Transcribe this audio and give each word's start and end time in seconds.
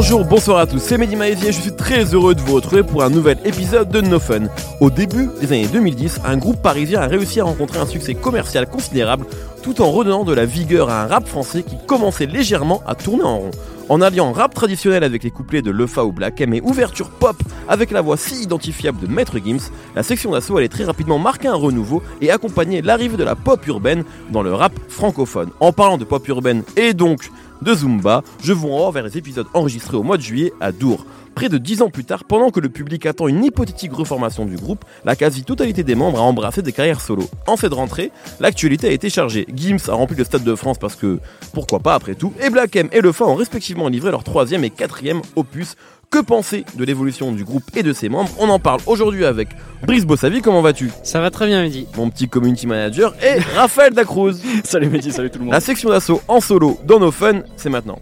Bonjour, 0.00 0.24
bonsoir 0.24 0.58
à 0.58 0.66
tous, 0.68 0.78
c'est 0.78 0.96
Mehdi 0.96 1.16
et 1.16 1.50
je 1.50 1.60
suis 1.60 1.74
très 1.74 2.14
heureux 2.14 2.36
de 2.36 2.40
vous 2.40 2.54
retrouver 2.54 2.84
pour 2.84 3.02
un 3.02 3.10
nouvel 3.10 3.36
épisode 3.44 3.90
de 3.90 4.00
No 4.00 4.20
Fun. 4.20 4.46
Au 4.80 4.90
début 4.90 5.28
des 5.40 5.52
années 5.52 5.66
2010, 5.66 6.20
un 6.24 6.36
groupe 6.36 6.62
parisien 6.62 7.00
a 7.00 7.08
réussi 7.08 7.40
à 7.40 7.44
rencontrer 7.44 7.80
un 7.80 7.86
succès 7.86 8.14
commercial 8.14 8.68
considérable 8.68 9.26
tout 9.60 9.82
en 9.82 9.90
redonnant 9.90 10.22
de 10.22 10.32
la 10.32 10.46
vigueur 10.46 10.88
à 10.88 11.02
un 11.02 11.08
rap 11.08 11.26
français 11.26 11.64
qui 11.64 11.76
commençait 11.84 12.26
légèrement 12.26 12.80
à 12.86 12.94
tourner 12.94 13.24
en 13.24 13.38
rond. 13.38 13.50
En 13.88 14.00
alliant 14.00 14.32
rap 14.32 14.54
traditionnel 14.54 15.02
avec 15.02 15.24
les 15.24 15.32
couplets 15.32 15.62
de 15.62 15.72
Lefa 15.72 16.04
ou 16.04 16.12
Black 16.12 16.40
M 16.42 16.54
et 16.54 16.60
ouverture 16.60 17.10
pop 17.10 17.36
avec 17.66 17.90
la 17.90 18.00
voix 18.00 18.16
si 18.16 18.42
identifiable 18.42 19.00
de 19.00 19.12
Maître 19.12 19.38
Gims, 19.44 19.72
la 19.96 20.04
section 20.04 20.30
d'assaut 20.30 20.58
allait 20.58 20.68
très 20.68 20.84
rapidement 20.84 21.18
marquer 21.18 21.48
un 21.48 21.54
renouveau 21.54 22.04
et 22.20 22.30
accompagner 22.30 22.82
l'arrivée 22.82 23.16
de 23.16 23.24
la 23.24 23.34
pop 23.34 23.66
urbaine 23.66 24.04
dans 24.30 24.42
le 24.42 24.54
rap 24.54 24.72
francophone. 24.88 25.50
En 25.58 25.72
parlant 25.72 25.98
de 25.98 26.04
pop 26.04 26.28
urbaine 26.28 26.62
et 26.76 26.94
donc 26.94 27.30
de 27.62 27.74
Zumba, 27.74 28.22
je 28.42 28.52
vous 28.52 28.68
renvoie 28.68 28.90
vers 28.90 29.04
les 29.04 29.18
épisodes 29.18 29.46
enregistrés 29.54 29.96
au 29.96 30.02
mois 30.02 30.16
de 30.16 30.22
juillet 30.22 30.52
à 30.60 30.72
Dour. 30.72 31.04
Près 31.34 31.48
de 31.48 31.58
10 31.58 31.82
ans 31.82 31.90
plus 31.90 32.04
tard, 32.04 32.24
pendant 32.24 32.50
que 32.50 32.58
le 32.58 32.68
public 32.68 33.06
attend 33.06 33.28
une 33.28 33.44
hypothétique 33.44 33.92
reformation 33.92 34.44
du 34.44 34.56
groupe, 34.56 34.84
la 35.04 35.14
quasi-totalité 35.14 35.84
des 35.84 35.94
membres 35.94 36.18
a 36.18 36.22
embrassé 36.22 36.62
des 36.62 36.72
carrières 36.72 37.00
solo. 37.00 37.28
En 37.46 37.56
cette 37.56 37.74
rentrée, 37.74 38.10
l'actualité 38.40 38.88
a 38.88 38.90
été 38.90 39.08
chargée. 39.08 39.46
Gims 39.54 39.88
a 39.88 39.92
rempli 39.92 40.16
le 40.16 40.24
Stade 40.24 40.42
de 40.42 40.54
France 40.56 40.78
parce 40.78 40.96
que, 40.96 41.20
pourquoi 41.52 41.78
pas 41.78 41.94
après 41.94 42.16
tout, 42.16 42.32
et 42.42 42.50
Black 42.50 42.74
M 42.74 42.88
et 42.90 43.00
Le 43.00 43.12
Fa 43.12 43.24
ont 43.24 43.36
respectivement 43.36 43.88
livré 43.88 44.10
leur 44.10 44.24
troisième 44.24 44.64
et 44.64 44.70
quatrième 44.70 45.22
opus 45.36 45.76
que 46.10 46.18
penser 46.18 46.64
de 46.74 46.84
l'évolution 46.84 47.32
du 47.32 47.44
groupe 47.44 47.64
et 47.76 47.82
de 47.82 47.92
ses 47.92 48.08
membres? 48.08 48.30
On 48.38 48.48
en 48.48 48.58
parle 48.58 48.80
aujourd'hui 48.86 49.24
avec 49.24 49.48
Brice 49.82 50.06
Bossavi, 50.06 50.42
comment 50.42 50.62
vas-tu? 50.62 50.90
Ça 51.02 51.20
va 51.20 51.30
très 51.30 51.46
bien 51.46 51.62
Mehdi. 51.62 51.86
Mon 51.96 52.10
petit 52.10 52.28
community 52.28 52.66
manager 52.66 53.14
et 53.22 53.38
Raphaël 53.56 53.92
Dacruz. 53.92 54.34
salut 54.64 54.88
Mehdi, 54.88 55.12
salut 55.12 55.30
tout 55.30 55.38
le 55.38 55.44
monde. 55.46 55.54
La 55.54 55.60
section 55.60 55.90
d'assaut 55.90 56.20
en 56.28 56.40
solo 56.40 56.78
dans 56.84 56.98
nos 56.98 57.10
fun, 57.10 57.42
c'est 57.56 57.70
maintenant. 57.70 57.98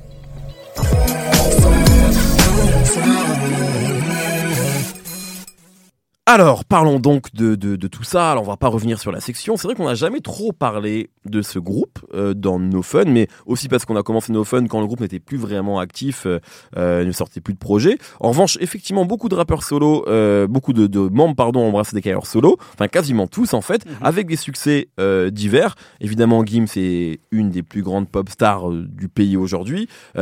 Alors, 6.29 6.65
parlons 6.65 6.99
donc 6.99 7.33
de, 7.35 7.55
de, 7.55 7.87
tout 7.87 8.03
ça. 8.03 8.33
Alors, 8.33 8.43
on 8.43 8.47
va 8.49 8.57
pas 8.57 8.67
revenir 8.67 8.99
sur 8.99 9.13
la 9.13 9.21
section. 9.21 9.57
C'est 9.57 9.69
vrai 9.69 9.77
qu'on 9.77 9.87
n'a 9.87 9.95
jamais 9.95 10.19
trop 10.19 10.51
parlé 10.51 11.09
de 11.25 11.41
ce 11.41 11.61
groupe 11.61 12.01
euh, 12.15 12.35
dans 12.35 12.59
No 12.59 12.83
Fun, 12.83 13.05
mais 13.07 13.29
aussi 13.47 13.69
parce 13.69 13.85
qu'on 13.85 13.95
a 13.95 14.03
commencé 14.03 14.33
No 14.33 14.43
Fun 14.43 14.67
quand 14.67 14.81
le 14.81 14.89
groupe 14.89 14.99
n'était 14.99 15.21
plus 15.21 15.37
vraiment 15.37 15.79
actif, 15.79 16.27
euh, 16.27 16.41
euh, 16.77 17.05
ne 17.05 17.13
sortait 17.13 17.41
plus 17.41 17.55
de 17.55 17.61
projets. 17.61 17.97
En 18.19 18.31
revanche, 18.31 18.59
effectivement, 18.61 19.05
beaucoup 19.05 19.29
de 19.29 19.37
rappeurs 19.37 19.63
solo, 19.63 20.05
euh, 20.09 20.49
beaucoup 20.49 20.73
de, 20.73 20.89
de, 20.89 20.99
membres, 20.99 21.37
pardon, 21.37 21.61
ont 21.61 21.69
embrassé 21.69 21.95
des 21.95 22.03
carrières 22.03 22.27
solo, 22.27 22.57
enfin 22.75 22.89
quasiment 22.89 23.29
tous 23.29 23.55
en 23.55 23.61
fait, 23.61 23.87
mhm. 23.87 23.93
avec 24.03 24.27
des 24.27 24.37
succès 24.37 24.89
divers. 25.31 25.77
Évidemment, 26.01 26.45
Gims 26.45 26.67
est 26.77 27.21
une 27.31 27.51
des 27.51 27.63
plus 27.63 27.83
grandes 27.83 28.09
pop 28.09 28.29
stars 28.29 28.71
du 28.71 29.09
pays 29.09 29.37
aujourd'hui. 29.37 29.89
Il 30.17 30.21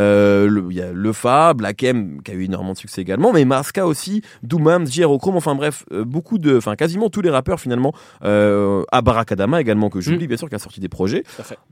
y 0.70 0.82
a 0.82 0.92
Lefa, 0.92 1.54
Black 1.54 1.82
M 1.82 2.20
qui 2.22 2.30
a 2.30 2.34
eu 2.34 2.44
énormément 2.44 2.74
de 2.74 2.78
succès 2.78 3.00
également, 3.00 3.32
mais 3.32 3.46
Maska 3.46 3.86
aussi, 3.86 4.20
Doomam, 4.42 4.86
J.R. 4.86 5.16
Chrome, 5.18 5.36
enfin 5.36 5.54
bref, 5.54 5.84
beaucoup 6.02 6.38
de, 6.38 6.56
enfin 6.56 6.74
quasiment 6.76 7.10
tous 7.10 7.20
les 7.20 7.30
rappeurs 7.30 7.60
finalement, 7.60 7.92
euh, 8.24 8.82
à 8.90 9.02
Barakadama 9.02 9.60
également 9.60 9.90
que 9.90 10.00
j'oublie 10.00 10.24
mm. 10.24 10.28
bien 10.28 10.36
sûr 10.36 10.48
qui 10.48 10.54
a 10.54 10.58
sorti 10.58 10.80
des 10.80 10.88
projets. 10.88 11.22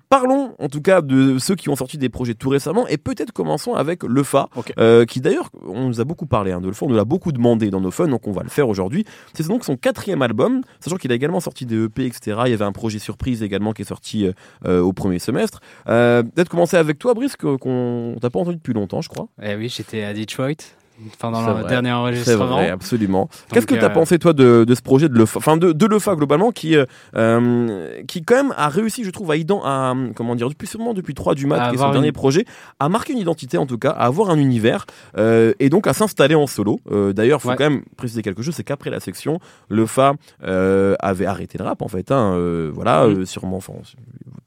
Parlons 0.09 0.55
en 0.59 0.69
tout 0.69 0.83
cas 0.83 1.01
de 1.01 1.39
ceux 1.39 1.55
qui 1.55 1.69
ont 1.69 1.77
sorti 1.77 1.99
des 1.99 2.09
projets 2.09 2.35
tout 2.35 2.51
récemment 2.51 2.87
et 2.87 2.99
peut-être 2.99 3.33
commençons 3.33 3.75
avec 3.75 4.03
Le 4.03 4.23
Fa, 4.23 4.49
euh, 4.79 5.05
qui 5.05 5.21
d'ailleurs 5.21 5.51
on 5.67 5.89
nous 5.89 6.01
a 6.01 6.05
beaucoup 6.05 6.27
parlé 6.27 6.53
hein, 6.53 6.61
de 6.61 6.69
Le 6.69 6.75
Fa, 6.75 6.87
on 6.87 6.89
nous 6.91 6.97
l'a 6.97 7.05
beaucoup 7.05 7.33
demandé 7.33 7.71
dans 7.71 7.81
nos 7.81 7.91
fun, 7.91 8.09
donc 8.09 8.27
on 8.27 8.33
va 8.33 8.43
le 8.43 8.51
faire 8.51 8.69
aujourd'hui. 8.69 9.05
C'est 9.35 9.47
donc 9.47 9.65
son 9.65 9.77
quatrième 9.77 10.23
album, 10.23 10.63
sachant 10.81 10.97
qu'il 10.97 11.11
a 11.13 11.15
également 11.15 11.41
sorti 11.41 11.67
des 11.67 11.85
EP 11.85 12.07
etc. 12.07 12.43
Il 12.47 12.51
y 12.51 12.55
avait 12.55 12.65
un 12.65 12.73
projet 12.73 12.99
surprise 12.99 13.43
également 13.43 13.73
qui 13.73 13.83
est 13.83 13.87
sorti 13.87 14.27
au 14.67 14.93
premier 14.93 15.19
semestre. 15.19 15.61
peut-être 15.87 16.49
commencer 16.49 16.77
avec 16.77 16.99
toi 16.99 17.15
Brice 17.15 17.37
qu'on 17.37 18.17
t'a 18.21 18.31
pas 18.31 18.39
entendu 18.39 18.57
depuis 18.57 18.75
longtemps 18.75 19.01
je 19.01 19.09
crois. 19.09 19.29
Eh 19.43 19.55
oui 19.55 19.69
j'étais 19.69 20.05
à 20.05 20.15
Detroit 20.15 20.82
pendant 21.19 21.59
le 21.59 21.65
dernier 21.67 21.93
enregistrement. 21.93 22.39
C'est 22.39 22.53
vrai, 22.53 22.71
absolument. 22.71 23.29
Qu'est-ce 23.53 23.67
que 23.67 23.75
tu 23.75 23.81
as 23.81 23.87
euh, 23.87 23.91
pensé, 23.91 24.19
toi, 24.19 24.33
de, 24.33 24.65
de, 24.65 24.75
ce 24.75 24.83
projet 24.83 25.09
de 25.09 25.17
Lefa, 25.17 25.39
enfin, 25.39 25.57
de, 25.57 25.73
de 25.73 25.87
Lefa, 25.87 26.15
globalement, 26.17 26.51
qui, 26.51 26.77
euh, 26.77 26.85
euh, 27.17 28.03
qui, 28.07 28.23
quand 28.23 28.37
même, 28.37 28.55
a 28.57 28.69
réussi, 28.69 29.05
je 29.05 29.11
trouve, 29.11 29.31
à, 29.31 29.37
ident, 29.37 29.61
à 29.65 29.95
comment 30.15 30.35
dire, 30.35 30.49
depuis, 30.49 30.67
sûrement 30.67 30.95
depuis 30.95 31.15
3 31.15 31.35
du 31.35 31.47
mat, 31.47 31.71
qui 31.71 31.77
est 31.77 31.79
son 31.79 31.91
dernier 31.91 32.13
projet, 32.13 32.45
à 32.81 32.89
marquer 32.89 33.13
une 33.13 33.19
identité, 33.19 33.59
en 33.59 33.67
tout 33.67 33.79
cas, 33.79 33.91
à 33.91 34.07
avoir 34.07 34.31
un 34.31 34.39
univers, 34.39 34.87
et 35.17 35.69
donc 35.69 35.87
à 35.87 35.93
s'installer 35.93 36.35
en 36.35 36.47
solo. 36.47 36.81
D'ailleurs, 36.91 37.41
il 37.41 37.43
faut 37.43 37.57
quand 37.57 37.71
même 37.71 37.83
préciser 37.97 38.23
quelque 38.23 38.43
chose, 38.43 38.55
c'est 38.55 38.65
qu'après 38.65 38.91
la 38.91 39.01
section, 39.01 39.39
Lefa 39.69 40.15
avait 40.41 41.27
arrêté 41.27 41.59
le 41.59 41.65
rap, 41.65 41.83
en 41.83 41.89
fait, 41.89 42.11
hein, 42.11 42.39
voilà, 42.73 43.07
mm. 43.07 43.27
sûrement, 43.27 43.57
enfin, 43.57 43.75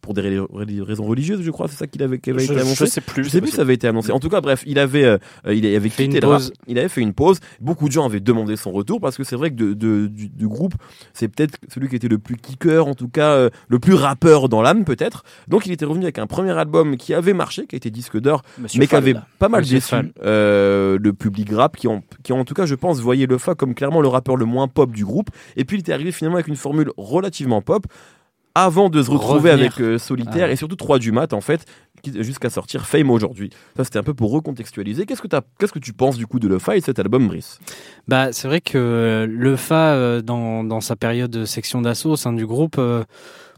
pour 0.02 0.14
des 0.14 0.22
raisons 0.22 1.06
religieuses, 1.06 1.42
je 1.42 1.52
crois, 1.52 1.68
c'est 1.68 1.78
ça 1.78 1.88
qu'il 1.88 2.04
avait, 2.04 2.20
avait 2.28 2.44
été 2.44 2.56
annoncé. 2.56 2.86
Je 2.86 2.90
sais 2.90 3.02
plus. 3.02 3.24
Je 3.24 3.30
sais 3.30 3.42
plus 3.42 3.52
ça 3.52 3.62
avait 3.62 3.74
été 3.74 3.88
annoncé. 3.88 4.12
En 4.12 4.20
tout 4.20 4.30
cas, 4.30 4.42
bref, 4.42 4.64
il 4.66 4.80
avait, 4.80 5.18
il 5.48 5.66
avait 5.76 5.90
quitté 5.90 6.20
le 6.20 6.28
rap 6.28 6.42
il 6.68 6.78
avait 6.80 6.90
fait 6.90 7.02
une 7.02 7.14
pause. 7.14 7.40
Beaucoup 7.60 7.88
de 7.88 7.94
gens 7.94 8.06
avaient 8.06 8.20
demandé 8.20 8.56
son 8.56 8.72
retour 8.72 9.00
parce 9.00 9.18
que 9.18 9.24
c'est 9.24 9.36
vrai 9.36 9.52
que 9.52 9.74
de, 9.74 10.08
du, 10.08 10.48
groupe, 10.48 10.74
c'est 11.14 11.28
peut-être 11.28 11.58
celui 11.74 11.90
qui 11.90 11.96
était 11.96 12.08
le 12.08 12.18
plus 12.18 12.38
kicker, 12.38 12.88
en 12.88 12.94
tout 12.94 13.08
cas 13.08 13.34
euh, 13.34 13.50
le 13.68 13.80
plus 13.80 13.94
rappeur 13.94 14.50
dans 14.50 14.62
l'âme 14.62 14.86
peut-être. 14.86 15.24
Donc 15.48 15.66
il 15.66 15.72
était 15.72 15.86
revenu 15.86 16.04
avec 16.06 16.20
un 16.20 16.28
premier 16.28 16.52
album 16.52 16.98
qui 16.98 17.14
avait 17.14 17.34
marché, 17.34 17.66
qui 17.68 17.76
a 17.76 17.78
été 17.78 17.90
disque 17.90 18.20
d'or, 18.20 18.42
mais 18.60 18.88
qui 18.88 18.96
avait 18.96 19.16
pas 19.40 19.50
mal 19.50 19.66
déçu 19.66 19.96
euh, 20.24 20.98
le 21.02 21.14
public 21.14 21.50
rap, 21.52 21.78
qui 21.78 21.88
en, 21.88 22.04
qui 22.24 22.34
en 22.34 22.46
tout 22.46 22.54
cas 22.54 22.66
je 22.66 22.76
pense 22.76 23.00
voyait 23.00 23.28
le 23.28 23.38
Fa 23.38 23.56
comme 23.56 23.74
clairement 23.74 24.02
le 24.02 24.08
rappeur 24.08 24.36
le 24.36 24.46
moins 24.46 24.68
pop 24.68 24.92
du 24.92 25.06
groupe. 25.06 25.30
Et 25.56 25.66
puis 25.66 25.78
il 25.78 25.80
était 25.82 25.94
arrivé 25.94 26.12
finalement 26.12 26.38
avec 26.38 26.48
une 26.48 26.56
formule 26.56 26.92
relativement 26.98 27.62
pop 27.62 27.86
avant 28.56 28.90
de 28.90 29.04
se 29.04 29.12
retrouver 29.12 29.52
avec 29.52 29.80
euh, 29.80 29.98
Solitaire 29.98 30.48
ah 30.50 30.52
et 30.52 30.56
surtout 30.56 30.78
3 30.78 30.98
du 30.98 31.12
mat 31.12 31.34
en 31.34 31.42
fait 31.42 31.66
jusqu'à 32.14 32.50
sortir 32.50 32.86
Fame 32.86 33.10
aujourd'hui. 33.10 33.50
Ça, 33.76 33.84
c'était 33.84 34.00
un 34.00 34.04
peu 34.04 34.14
pour 34.14 34.32
recontextualiser. 34.32 35.06
Qu'est-ce 35.06 35.22
que, 35.22 35.28
qu'est-ce 35.60 35.74
que 35.74 35.80
tu 35.80 35.94
penses 35.94 36.18
du 36.18 36.28
coup 36.28 36.40
de 36.40 36.48
Lefa 36.48 36.76
et 36.76 36.80
de 36.80 36.86
cet 36.86 37.00
album, 37.00 37.28
Brice? 37.28 37.60
Bah, 38.08 38.32
c'est 38.32 38.48
vrai 38.48 38.62
que 38.62 39.28
Lefa, 39.30 39.94
euh, 39.94 40.22
dans, 40.22 40.64
dans 40.64 40.82
sa 40.82 40.96
période 40.96 41.32
de 41.32 41.46
section 41.46 41.82
d'assaut 41.82 42.12
au 42.12 42.16
sein 42.16 42.34
du 42.34 42.46
groupe, 42.46 42.76
euh, 42.78 43.04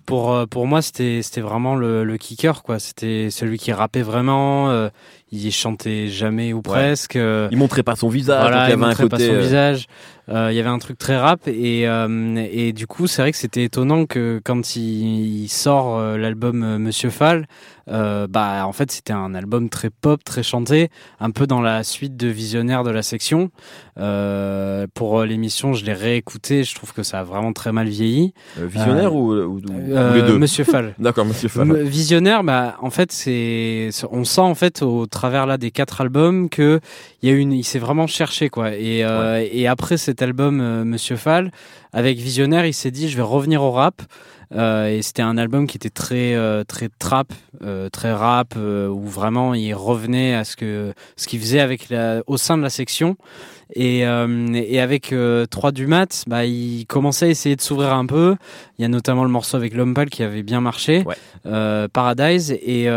pour 0.05 0.31
euh, 0.31 0.45
pour 0.45 0.67
moi 0.67 0.81
c'était 0.81 1.21
c'était 1.21 1.41
vraiment 1.41 1.75
le, 1.75 2.05
le 2.05 2.17
kicker 2.17 2.63
quoi 2.63 2.79
c'était 2.79 3.29
celui 3.29 3.57
qui 3.57 3.73
rappait 3.73 4.03
vraiment 4.03 4.89
il 5.31 5.51
chantait 5.51 6.07
jamais 6.07 6.53
ou 6.53 6.61
presque 6.61 7.15
il 7.15 7.57
montrait 7.57 7.83
pas 7.83 7.95
son 7.95 8.09
visage 8.09 8.69
il, 8.69 8.73
il 8.73 8.77
montrait 8.77 9.09
pas 9.09 9.19
son 9.19 9.37
visage 9.37 9.87
il 10.29 10.53
y 10.53 10.59
avait 10.59 10.63
un 10.63 10.79
truc 10.79 10.97
très 10.97 11.17
rap 11.17 11.47
et 11.47 11.83
et 11.83 12.73
du 12.73 12.87
coup 12.87 13.07
c'est 13.07 13.21
vrai 13.21 13.31
que 13.31 13.37
c'était 13.37 13.63
étonnant 13.63 14.05
que 14.05 14.41
quand 14.43 14.75
il, 14.75 15.43
il 15.43 15.49
sort 15.49 15.99
l'album 16.17 16.77
Monsieur 16.77 17.09
Fall 17.09 17.47
euh, 17.89 18.27
bah 18.27 18.65
en 18.65 18.73
fait 18.73 18.91
c'était 18.91 19.13
un 19.13 19.33
album 19.33 19.69
très 19.69 19.89
pop, 19.89 20.21
très 20.23 20.43
chanté, 20.43 20.89
un 21.19 21.31
peu 21.31 21.47
dans 21.47 21.61
la 21.61 21.83
suite 21.83 22.17
de 22.17 22.27
Visionnaire 22.27 22.83
de 22.83 22.91
la 22.91 23.01
section. 23.01 23.49
Euh, 23.97 24.87
pour 24.93 25.23
l'émission, 25.23 25.73
je 25.73 25.85
l'ai 25.85 25.93
réécouté, 25.93 26.63
je 26.63 26.75
trouve 26.75 26.93
que 26.93 27.03
ça 27.03 27.19
a 27.19 27.23
vraiment 27.23 27.53
très 27.53 27.71
mal 27.71 27.87
vieilli. 27.87 28.33
Euh, 28.59 28.67
visionnaire 28.67 29.15
ou, 29.15 29.33
ou, 29.33 29.59
les 29.59 30.21
deux? 30.21 30.37
Monsieur 30.37 30.65
Fall. 30.65 30.95
D'accord, 30.99 31.25
Monsieur 31.25 31.47
Fall. 31.47 31.83
Visionnaire, 31.83 32.43
bah 32.43 32.75
en 32.81 32.89
fait 32.89 33.11
c'est, 33.11 33.89
on 34.11 34.25
sent 34.25 34.41
en 34.41 34.55
fait 34.55 34.81
au 34.81 35.07
travers 35.17 35.45
là 35.45 35.57
des 35.57 35.71
quatre 35.71 36.01
albums 36.01 36.49
que 36.49 36.79
il 37.21 37.29
y 37.29 37.31
a 37.31 37.35
une, 37.35 37.53
il 37.53 37.63
s'est 37.63 37.79
vraiment 37.79 38.07
cherché 38.07 38.49
quoi. 38.49 38.67
Et, 38.75 38.99
et 39.59 39.67
après 39.67 39.97
cet 39.97 40.21
album 40.21 40.55
Monsieur 40.83 41.17
Fall, 41.17 41.51
avec 41.91 42.17
Visionnaire, 42.17 42.65
il 42.65 42.73
s'est 42.73 42.91
dit 42.91 43.09
je 43.09 43.17
vais 43.17 43.23
revenir 43.35 43.63
au 43.63 43.71
rap. 43.71 44.01
Euh, 44.55 44.87
et 44.87 45.01
c'était 45.01 45.21
un 45.21 45.37
album 45.37 45.67
qui 45.67 45.77
était 45.77 45.89
très 45.89 46.33
euh, 46.35 46.63
très 46.63 46.89
trap, 46.99 47.33
euh, 47.61 47.89
très 47.89 48.13
rap, 48.13 48.55
où 48.55 49.07
vraiment 49.07 49.53
il 49.53 49.73
revenait 49.73 50.33
à 50.35 50.43
ce 50.43 50.55
que 50.55 50.93
ce 51.15 51.27
qu'il 51.27 51.39
faisait 51.39 51.59
avec 51.59 51.89
la, 51.89 52.21
au 52.27 52.37
sein 52.37 52.57
de 52.57 52.63
la 52.63 52.69
section. 52.69 53.17
Et, 53.75 53.99
et 53.99 54.79
avec 54.79 55.13
3 55.51 55.71
du 55.73 55.87
mat, 55.87 56.23
bah, 56.25 56.45
il 56.45 56.85
commençait 56.87 57.25
à 57.25 57.27
essayer 57.27 57.57
de 57.57 57.61
s'ouvrir 57.61 57.93
un 57.93 58.05
peu. 58.05 58.37
Il 58.79 58.81
y 58.81 58.85
a 58.85 58.87
notamment 58.87 59.25
le 59.25 59.29
morceau 59.29 59.57
avec 59.57 59.73
Lompal 59.73 60.09
qui 60.09 60.23
avait 60.23 60.41
bien 60.41 60.61
marché, 60.61 61.03
Paradise. 61.91 62.51
Et, 62.61 62.87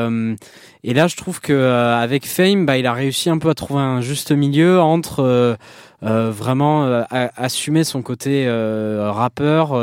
et 0.83 0.95
là, 0.95 1.09
je 1.09 1.17
trouve 1.17 1.41
que 1.41 1.53
avec 1.53 2.27
Fame, 2.27 2.67
bah, 2.67 2.79
il 2.79 2.87
a 2.87 2.93
réussi 2.93 3.29
un 3.31 3.39
peu 3.39 3.51
à 3.51 3.55
trouver 3.55 3.81
un 3.81 4.01
juste 4.01 4.33
milieu 4.33 4.81
entre 4.81 5.21
euh, 5.21 5.57
vraiment 6.03 6.85
euh, 6.85 7.03
assumer 7.11 7.85
son 7.85 8.03
côté 8.03 8.47
euh, 8.47 9.11
rappeur, 9.13 9.79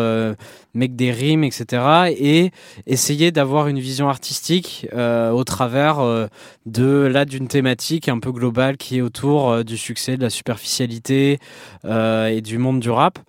mec 0.74 0.96
des 0.96 1.12
rimes, 1.12 1.44
etc. 1.44 2.14
Et 2.18 2.52
essayer 2.86 3.31
d'avoir 3.31 3.68
une 3.68 3.80
vision 3.80 4.10
artistique 4.10 4.88
au 4.94 5.44
travers 5.44 6.30
de 6.66 6.86
là 6.86 7.25
d'une 7.25 7.48
thématique 7.48 8.10
un 8.10 8.19
peu 8.19 8.31
globale 8.31 8.78
qui 8.78 8.98
est 8.98 9.02
autour 9.02 9.64
du 9.64 9.78
succès, 9.78 10.18
de 10.18 10.22
la 10.24 10.30
superficialité 10.30 11.40
et 11.86 12.42
du 12.42 12.58
monde 12.58 12.80
du 12.80 12.90
rap. 12.90 13.19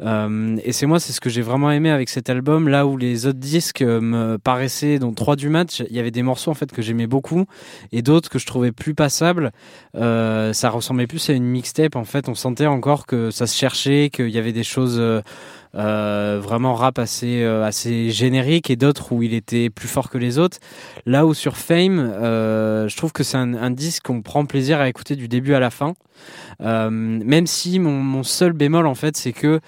Euh, 0.00 0.56
et 0.64 0.72
c'est 0.72 0.86
moi, 0.86 1.00
c'est 1.00 1.12
ce 1.12 1.20
que 1.20 1.30
j'ai 1.30 1.42
vraiment 1.42 1.70
aimé 1.70 1.90
avec 1.90 2.08
cet 2.08 2.30
album, 2.30 2.68
là 2.68 2.86
où 2.86 2.96
les 2.96 3.26
autres 3.26 3.38
disques 3.38 3.82
me 3.82 4.36
paraissaient, 4.36 4.98
donc 4.98 5.16
trois 5.16 5.36
du 5.36 5.48
match, 5.48 5.82
il 5.90 5.96
y 5.96 5.98
avait 5.98 6.10
des 6.10 6.22
morceaux 6.22 6.50
en 6.50 6.54
fait 6.54 6.70
que 6.70 6.82
j'aimais 6.82 7.06
beaucoup 7.06 7.46
et 7.92 8.02
d'autres 8.02 8.30
que 8.30 8.38
je 8.38 8.46
trouvais 8.46 8.72
plus 8.72 8.94
passables. 8.94 9.52
Euh, 9.96 10.52
ça 10.52 10.70
ressemblait 10.70 11.06
plus 11.06 11.28
à 11.30 11.32
une 11.32 11.44
mixtape 11.44 11.96
en 11.96 12.04
fait. 12.04 12.28
On 12.28 12.34
sentait 12.34 12.66
encore 12.66 13.06
que 13.06 13.30
ça 13.30 13.46
se 13.46 13.56
cherchait, 13.56 14.10
qu'il 14.12 14.30
y 14.30 14.38
avait 14.38 14.52
des 14.52 14.64
choses. 14.64 15.00
Euh, 15.74 16.40
vraiment 16.42 16.74
rap 16.74 16.98
assez 16.98 17.42
euh, 17.42 17.62
assez 17.62 18.10
générique 18.10 18.70
et 18.70 18.76
d'autres 18.76 19.12
où 19.12 19.22
il 19.22 19.34
était 19.34 19.68
plus 19.68 19.88
fort 19.88 20.08
que 20.08 20.18
les 20.18 20.38
autres. 20.38 20.58
Là 21.04 21.26
où 21.26 21.34
sur 21.34 21.56
Fame, 21.56 21.98
euh, 21.98 22.88
je 22.88 22.96
trouve 22.96 23.12
que 23.12 23.22
c'est 23.22 23.36
un, 23.36 23.70
disque 23.70 24.04
qu'on 24.04 24.22
prend 24.22 24.46
plaisir 24.46 24.80
à 24.80 24.88
écouter 24.88 25.14
du 25.14 25.28
début 25.28 25.54
à 25.54 25.60
la 25.60 25.70
fin. 25.70 25.94
Même 26.60 27.46
si 27.46 27.78
mon 27.78 28.22
seul 28.22 28.52
bémol 28.52 28.86
en 28.86 28.94
fait, 28.94 29.16
c'est 29.16 29.32
que 29.32 29.60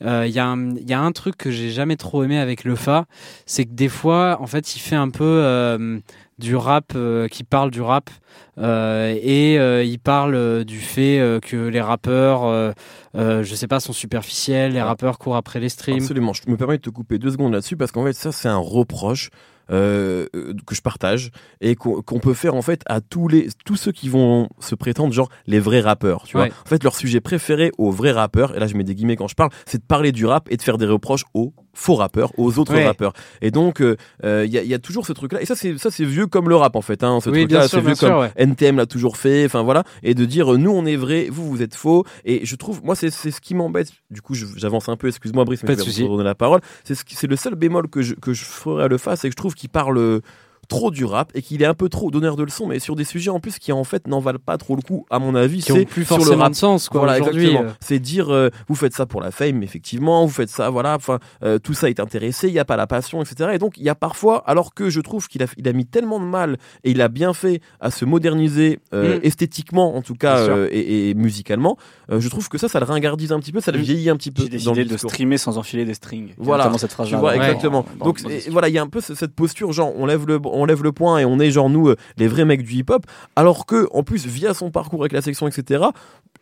il 0.00 0.06
euh, 0.06 0.26
y, 0.26 0.32
y, 0.32 0.92
a 0.92 1.00
un 1.00 1.12
truc 1.12 1.36
que 1.36 1.50
j'ai 1.50 1.70
jamais 1.70 1.96
trop 1.96 2.24
aimé 2.24 2.38
avec 2.38 2.64
le 2.64 2.74
Fa, 2.74 3.06
c'est 3.46 3.64
que 3.64 3.72
des 3.72 3.88
fois, 3.88 4.38
en 4.40 4.46
fait, 4.46 4.76
il 4.76 4.80
fait 4.80 4.96
un 4.96 5.10
peu 5.10 5.24
euh, 5.24 5.98
du 6.38 6.56
rap 6.56 6.92
euh, 6.94 7.28
qui 7.28 7.44
parle 7.44 7.70
du 7.70 7.80
rap 7.80 8.10
et 8.58 9.54
il 9.54 9.98
parle 9.98 10.64
du 10.64 10.78
fait 10.78 11.40
que 11.42 11.68
les 11.68 11.80
rappeurs, 11.80 12.74
je 13.14 13.54
sais 13.54 13.66
pas, 13.66 13.80
sont 13.80 13.92
superficiels, 13.92 14.72
les 14.72 14.82
rappeurs 14.82 15.18
courent 15.18 15.36
après 15.36 15.60
les 15.60 15.68
streams. 15.68 15.98
Absolument. 15.98 16.32
Je 16.32 16.42
me 16.48 16.56
permets 16.56 16.76
de 16.76 16.82
te 16.82 16.90
couper 16.90 17.18
deux 17.18 17.30
secondes 17.30 17.52
là-dessus 17.52 17.76
parce 17.76 17.90
qu'en 17.90 18.04
fait, 18.04 18.12
ça, 18.12 18.32
c'est 18.32 18.48
un 18.48 18.56
reproche 18.56 19.30
euh, 19.70 20.26
que 20.66 20.74
je 20.74 20.82
partage 20.82 21.30
et 21.60 21.74
qu'on 21.74 22.02
peut 22.20 22.34
faire 22.34 22.54
en 22.54 22.62
fait 22.62 22.82
à 22.86 23.00
tous 23.00 23.28
les 23.28 23.48
tous 23.64 23.76
ceux 23.76 23.92
qui 23.92 24.08
vont 24.08 24.48
se 24.60 24.74
prétendre 24.74 25.12
genre 25.12 25.30
les 25.46 25.58
vrais 25.58 25.80
rappeurs 25.80 26.24
tu 26.24 26.36
vois. 26.36 26.46
En 26.46 26.68
fait 26.68 26.84
leur 26.84 26.94
sujet 26.94 27.20
préféré 27.20 27.70
aux 27.78 27.90
vrais 27.90 28.12
rappeurs 28.12 28.54
et 28.56 28.60
là 28.60 28.66
je 28.66 28.76
mets 28.76 28.84
des 28.84 28.94
guillemets 28.94 29.16
quand 29.16 29.28
je 29.28 29.34
parle 29.34 29.50
c'est 29.66 29.78
de 29.78 29.84
parler 29.84 30.12
du 30.12 30.26
rap 30.26 30.48
et 30.50 30.56
de 30.56 30.62
faire 30.62 30.78
des 30.78 30.86
reproches 30.86 31.24
aux 31.34 31.54
faux 31.74 31.94
rappeurs 31.94 32.32
aux 32.38 32.58
autres 32.58 32.76
rappeurs. 32.76 33.12
Et 33.42 33.50
donc 33.50 33.76
il 33.80 33.86
euh, 33.86 33.96
euh, 34.24 34.46
y, 34.46 34.58
a, 34.58 34.62
y, 34.62 34.74
a, 34.74 34.78
toujours 34.78 35.06
ce 35.06 35.12
truc 35.12 35.32
là 35.32 35.42
et 35.42 35.46
ça 35.46 35.54
c'est 35.54 35.76
ça 35.78 35.90
c'est 35.90 36.04
vieux 36.04 36.26
comme 36.26 36.48
le 36.48 36.56
rap 36.56 36.76
en 36.76 36.82
fait 36.82 37.02
hein 37.02 37.20
ce 37.20 37.30
truc 37.30 37.50
là 37.50 37.68
c'est 37.68 37.80
vieux 37.80 37.94
comme 37.94 38.28
NTM 38.36 38.76
l'a 38.76 38.86
toujours 38.86 39.16
fait 39.16 39.44
enfin 39.44 39.62
voilà. 39.62 39.84
Et 40.02 40.14
de 40.14 40.24
dire 40.24 40.52
nous 40.58 40.70
on 40.70 40.86
est 40.86 40.96
vrai 40.96 41.28
vous 41.30 41.48
vous 41.48 41.62
êtes 41.62 41.74
faux. 41.74 42.04
Et 42.24 42.44
je 42.46 42.56
trouve 42.56 42.82
moi 42.84 42.94
c'est 42.94 43.10
ce 43.10 43.40
qui 43.40 43.54
m'embête. 43.54 43.90
Du 44.10 44.22
coup 44.22 44.34
j'avance 44.34 44.88
un 44.88 44.96
peu. 44.96 45.08
Excuse-moi 45.08 45.44
Brice 45.44 45.62
mais 45.64 45.76
je 45.76 46.02
vais 46.02 46.08
donner 46.08 46.24
la 46.24 46.34
parole. 46.34 46.60
C'est 46.84 46.94
c'est 46.94 47.26
le 47.26 47.36
seul 47.36 47.54
bémol 47.54 47.88
que 47.88 48.02
je 48.02 48.14
que 48.14 48.32
je 48.32 48.44
ferai 48.44 48.84
à 48.84 48.88
le 48.88 48.98
face 48.98 49.20
c'est 49.20 49.28
que 49.28 49.32
je 49.32 49.36
trouve 49.36 49.54
qui 49.54 49.68
parle 49.68 50.20
trop 50.66 50.90
du 50.90 51.04
rap 51.04 51.30
et 51.34 51.42
qu'il 51.42 51.62
est 51.62 51.66
un 51.66 51.74
peu 51.74 51.88
trop 51.88 52.10
donneur 52.10 52.36
de 52.36 52.42
leçons 52.42 52.66
mais 52.66 52.78
sur 52.78 52.96
des 52.96 53.04
sujets 53.04 53.30
en 53.30 53.40
plus 53.40 53.58
qui 53.58 53.72
en 53.72 53.84
fait 53.84 54.06
n'en 54.06 54.20
valent 54.20 54.38
pas 54.44 54.58
trop 54.58 54.76
le 54.76 54.82
coup 54.82 55.06
à 55.10 55.18
mon 55.18 55.34
avis 55.34 55.62
c'est 55.62 55.84
plus 55.84 56.04
sur 56.04 56.18
le 56.18 56.32
rap. 56.32 56.50
de 56.50 56.56
sens 56.56 56.88
quoi 56.88 57.00
voilà, 57.00 57.18
exactement. 57.18 57.62
euh. 57.62 57.72
c'est 57.80 57.98
dire 57.98 58.32
euh, 58.32 58.50
vous 58.68 58.74
faites 58.74 58.94
ça 58.94 59.06
pour 59.06 59.20
la 59.20 59.30
fame 59.30 59.62
effectivement 59.62 60.24
vous 60.24 60.32
faites 60.32 60.48
ça 60.48 60.70
voilà 60.70 60.94
enfin 60.94 61.18
euh, 61.42 61.58
tout 61.58 61.74
ça 61.74 61.88
est 61.88 62.00
intéressé 62.00 62.48
il 62.48 62.54
y 62.54 62.58
a 62.58 62.64
pas 62.64 62.76
la 62.76 62.86
passion 62.86 63.22
etc 63.22 63.50
et 63.54 63.58
donc 63.58 63.78
il 63.78 63.84
y 63.84 63.88
a 63.88 63.94
parfois 63.94 64.42
alors 64.46 64.74
que 64.74 64.90
je 64.90 65.00
trouve 65.00 65.28
qu'il 65.28 65.42
a 65.42 65.46
il 65.56 65.68
a 65.68 65.72
mis 65.72 65.86
tellement 65.86 66.20
de 66.20 66.24
mal 66.24 66.56
et 66.84 66.90
il 66.90 67.00
a 67.00 67.08
bien 67.08 67.34
fait 67.34 67.60
à 67.80 67.90
se 67.90 68.04
moderniser 68.04 68.80
mm. 68.92 69.20
esthétiquement 69.22 69.96
en 69.96 70.02
tout 70.02 70.14
cas 70.14 70.66
et, 70.70 71.14
musicalement 71.14 71.76
je 72.10 72.28
trouve 72.28 72.48
que 72.48 72.58
ça 72.58 72.68
ça 72.68 72.80
le 72.80 72.86
ringardise 72.86 73.32
un 73.32 73.40
petit 73.40 73.52
peu 73.52 73.60
ça 73.60 73.72
le 73.72 73.78
mm. 73.78 73.82
vieillit 73.82 74.10
un 74.10 74.16
petit 74.16 74.30
peu 74.30 74.42
j'ai 74.42 74.48
décidé 74.48 74.84
de 74.84 74.96
streamer 74.96 75.38
sans 75.38 75.58
enfiler 75.58 75.84
des 75.84 75.94
strings. 75.94 76.34
Voilà. 76.38 76.70
cette 76.78 76.92
phrase 76.92 77.08
tu 77.08 77.16
vois, 77.16 77.36
exactement. 77.36 77.84
donc 77.98 78.20
voilà 78.50 78.68
il 78.68 78.74
y 78.74 78.78
a 78.78 78.82
un 78.82 78.88
peu 78.88 79.00
cette 79.00 79.34
posture 79.34 79.72
genre 79.72 79.92
on 79.96 80.06
lève 80.06 80.26
le 80.26 80.38
on 80.54 80.64
lève 80.64 80.82
le 80.82 80.92
point 80.92 81.18
et 81.18 81.24
on 81.24 81.38
est 81.40 81.50
genre 81.50 81.70
nous 81.70 81.88
euh, 81.88 81.96
les 82.16 82.28
vrais 82.28 82.44
mecs 82.44 82.62
du 82.62 82.74
hip-hop, 82.74 83.06
alors 83.36 83.66
que 83.66 83.88
en 83.92 84.02
plus 84.02 84.26
via 84.26 84.54
son 84.54 84.70
parcours 84.70 85.02
avec 85.02 85.12
la 85.12 85.22
section 85.22 85.46
etc 85.48 85.84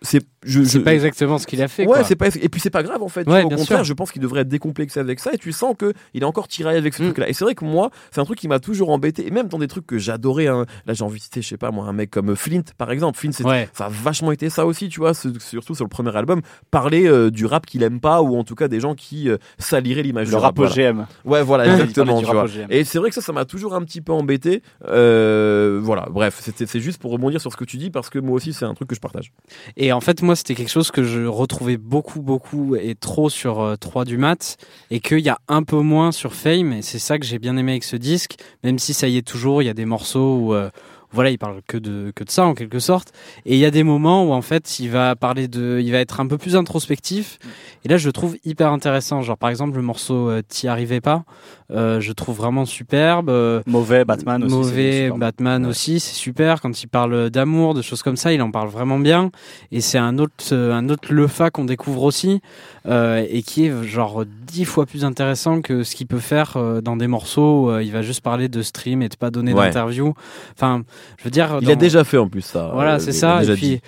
c'est 0.03 0.21
je, 0.45 0.63
je... 0.65 0.79
pas 0.79 0.95
exactement 0.95 1.39
ce 1.39 1.47
qu'il 1.47 1.63
a 1.63 1.69
fait 1.69 1.87
ouais 1.87 2.03
c'est 2.05 2.17
pas 2.17 2.29
et 2.29 2.49
puis 2.49 2.61
c'est 2.61 2.71
pas 2.71 2.83
grave 2.83 3.03
en 3.03 3.09
fait. 3.09 3.27
Au 3.29 3.49
contraire 3.49 3.85
je 3.85 3.93
pense 3.93 4.11
qu'il 4.11 4.21
devrait 4.21 4.43
être 4.43 4.49
décomplexé 4.49 5.01
avec 5.01 5.21
ça 5.21 5.33
et 5.33 5.39
tu 5.39 5.53
sens 5.53 5.75
que 5.79 5.93
il 6.15 6.23
est 6.23 6.27
encore 6.27 6.49
tiraillé 6.49 6.79
avec 6.79 6.95
ce 6.95 7.03
mm. 7.03 7.07
truc 7.07 7.19
là 7.19 7.29
et 7.29 7.33
c'est 7.33 7.45
vrai 7.45 7.55
que 7.55 7.65
moi 7.65 7.91
c'est 8.11 8.21
un 8.21 8.25
truc 8.25 8.39
qui 8.39 8.49
m'a 8.49 8.59
toujours 8.59 8.91
embêté 8.91 9.27
et 9.27 9.31
même 9.31 9.49
dans 9.49 9.59
des 9.59 9.69
trucs 9.69 9.87
que 9.87 9.99
j'adorais 9.99 10.49
hein. 10.49 10.67
là 10.87 10.95
j'ai 10.95 11.05
envie 11.05 11.19
de 11.19 11.25
citer 11.25 11.43
je 11.43 11.49
sais 11.49 11.57
pas 11.57 11.71
moi 11.71 11.87
un 11.87 11.93
mec 11.93 12.11
comme 12.11 12.35
Flint 12.37 12.63
par 12.77 12.91
exemple. 12.91 13.19
Flint 13.19 13.33
ça 13.33 13.87
a 13.87 13.89
vachement 13.89 14.33
été 14.33 14.51
ça 14.51 14.67
aussi 14.67 14.89
tu 14.89 15.01
vois 15.01 15.15
surtout 15.15 15.75
sur 15.75 15.85
le 15.85 15.91
premier 15.91 16.15
album. 16.17 16.41
Parler 16.71 17.07
euh, 17.07 17.31
du 17.31 17.47
rap 17.47 17.67
qu'il 17.67 17.83
aime 17.83 18.01
pas 18.01 18.23
ou 18.23 18.37
en 18.37 18.45
tout 18.45 18.55
cas 18.55 18.69
des 18.69 18.81
gens 18.81 18.95
qui 18.95 19.29
euh, 19.29 19.39
saliraient 19.59 20.03
l'image 20.03 20.29
du 20.29 20.35
rap, 20.35 20.59
OGM 20.59 21.07
ouais 21.25 21.43
voilà 21.43 21.67
exactement 21.67 22.21
tu 22.21 22.27
vois. 22.27 22.47
et 22.69 22.85
c'est 22.85 22.99
vrai 22.99 23.09
que 23.09 23.15
ça 23.15 23.21
ça 23.21 23.33
m'a 23.33 23.45
toujours 23.45 23.75
un 23.75 23.83
petit 23.83 24.01
peu 24.01 24.13
embêté. 24.13 24.63
Euh, 24.87 25.81
voilà 25.83 26.09
bref 26.11 26.41
c'est 26.43 26.81
juste 26.81 27.01
pour 27.01 27.13
rebondir 27.13 27.41
sur 27.41 27.53
ce 27.53 27.57
que 27.57 27.65
tu 27.65 27.77
dis 27.77 27.91
parce 27.91 28.11
que 28.11 28.19
moi 28.19 28.35
aussi 28.35 28.53
c'est 28.53 28.65
un 28.65 28.75
truc 28.75 28.89
que 28.89 28.95
je 28.95 29.01
partage. 29.01 29.33
Et 29.77 29.92
en 29.93 30.01
fait, 30.01 30.23
moi, 30.23 30.37
c'était 30.37 30.55
quelque 30.55 30.71
chose 30.71 30.91
que 30.91 31.03
je 31.03 31.23
retrouvais 31.27 31.77
beaucoup, 31.77 32.21
beaucoup 32.21 32.77
et 32.77 32.95
trop 32.95 33.31
sur 33.31 33.77
3 33.79 34.03
euh, 34.03 34.05
du 34.05 34.19
mat, 34.19 34.57
et 34.91 35.01
qu'il 35.01 35.21
y 35.21 35.29
a 35.29 35.39
un 35.49 35.63
peu 35.63 35.81
moins 35.81 36.13
sur 36.13 36.35
Fame, 36.35 36.73
et 36.73 36.83
c'est 36.83 36.99
ça 36.99 37.19
que 37.19 37.25
j'ai 37.25 37.39
bien 37.39 37.57
aimé 37.57 37.73
avec 37.73 37.85
ce 37.85 37.97
disque, 37.97 38.37
même 38.65 38.79
si 38.79 38.95
ça 38.95 39.09
y 39.09 39.17
est 39.17 39.27
toujours, 39.27 39.63
il 39.63 39.67
y 39.67 39.71
a 39.71 39.75
des 39.75 39.85
morceaux 39.85 40.37
où, 40.37 40.55
euh, 40.55 40.71
voilà, 41.13 41.31
il 41.31 41.39
parle 41.39 41.61
que 41.67 41.77
de 41.77 42.11
que 42.15 42.25
de 42.25 42.31
ça 42.31 42.45
en 42.47 42.55
quelque 42.55 42.79
sorte. 42.79 43.13
Et 43.45 43.55
il 43.55 43.59
y 43.59 43.65
a 43.67 43.71
des 43.71 43.83
moments 43.83 44.25
où 44.25 44.33
en 44.33 44.43
fait, 44.43 44.79
il 44.81 44.89
va 44.91 45.15
parler 45.15 45.47
de, 45.49 45.79
il 45.83 45.93
va 45.93 45.99
être 45.99 46.21
un 46.21 46.27
peu 46.27 46.39
plus 46.39 46.57
introspectif. 46.57 47.39
Et 47.85 47.89
là, 47.89 47.97
je 47.97 48.07
le 48.07 48.13
trouve 48.13 48.37
hyper 48.45 48.73
intéressant. 48.73 49.23
Genre 49.23 49.37
par 49.37 49.51
exemple 49.51 49.77
le 49.77 49.83
morceau 49.83 50.31
euh, 50.31 50.43
"T'y 50.47 50.69
arrivais 50.69 51.01
pas", 51.01 51.25
euh, 51.71 52.01
je 52.01 52.13
trouve 52.13 52.37
vraiment 52.37 52.65
superbe. 52.65 53.29
Euh, 53.29 53.61
mauvais 53.67 54.05
Batman 54.05 54.43
aussi. 54.45 54.55
Mauvais 54.55 55.11
Batman 55.11 55.67
aussi, 55.67 56.01
c'est 56.01 56.15
super. 56.15 56.61
Quand 56.61 56.83
il 56.83 56.87
parle 56.89 57.31
d'amour, 57.31 57.75
de 57.75 57.83
choses 57.83 58.03
comme 58.03 58.17
ça, 58.17 58.33
il 58.33 58.41
en 58.41 58.51
parle 58.51 58.69
vraiment 58.69 58.99
bien. 58.99 59.31
Et 59.71 59.81
c'est 59.81 59.99
un 59.99 60.19
autre 60.19 60.55
un 60.55 60.89
autre 60.89 61.13
lefa 61.13 61.51
qu'on 61.51 61.65
découvre 61.65 62.03
aussi 62.05 62.41
et 62.87 63.43
qui 63.47 63.67
est 63.67 63.83
genre 63.85 64.25
dix 64.27 64.65
fois 64.65 64.87
plus 64.87 65.05
intéressant 65.05 65.61
que 65.61 65.83
ce 65.83 65.95
qu'il 65.95 66.07
peut 66.07 66.19
faire 66.19 66.57
dans 66.83 66.97
des 66.97 67.07
morceaux. 67.07 67.43
Où, 67.43 67.79
il 67.79 67.93
va 67.93 68.03
juste 68.03 68.21
parler 68.23 68.49
de 68.49 68.63
stream 68.63 69.03
et 69.03 69.09
de 69.09 69.17
pas 69.17 69.31
donner 69.31 69.53
d'interview. 69.53 70.15
Enfin 70.55 70.83
je 71.19 71.25
veux 71.25 71.31
dire, 71.31 71.59
il 71.61 71.71
a 71.71 71.77
déjà 71.77 72.05
fait 72.05 72.19
en 72.19 72.29
plus 72.29 72.43
ça. 72.43 72.71
Voilà, 72.75 72.95
euh, 72.95 72.99
c'est 72.99 73.13
ça. 73.13 73.43
Et 73.43 73.55
puis, 73.55 73.81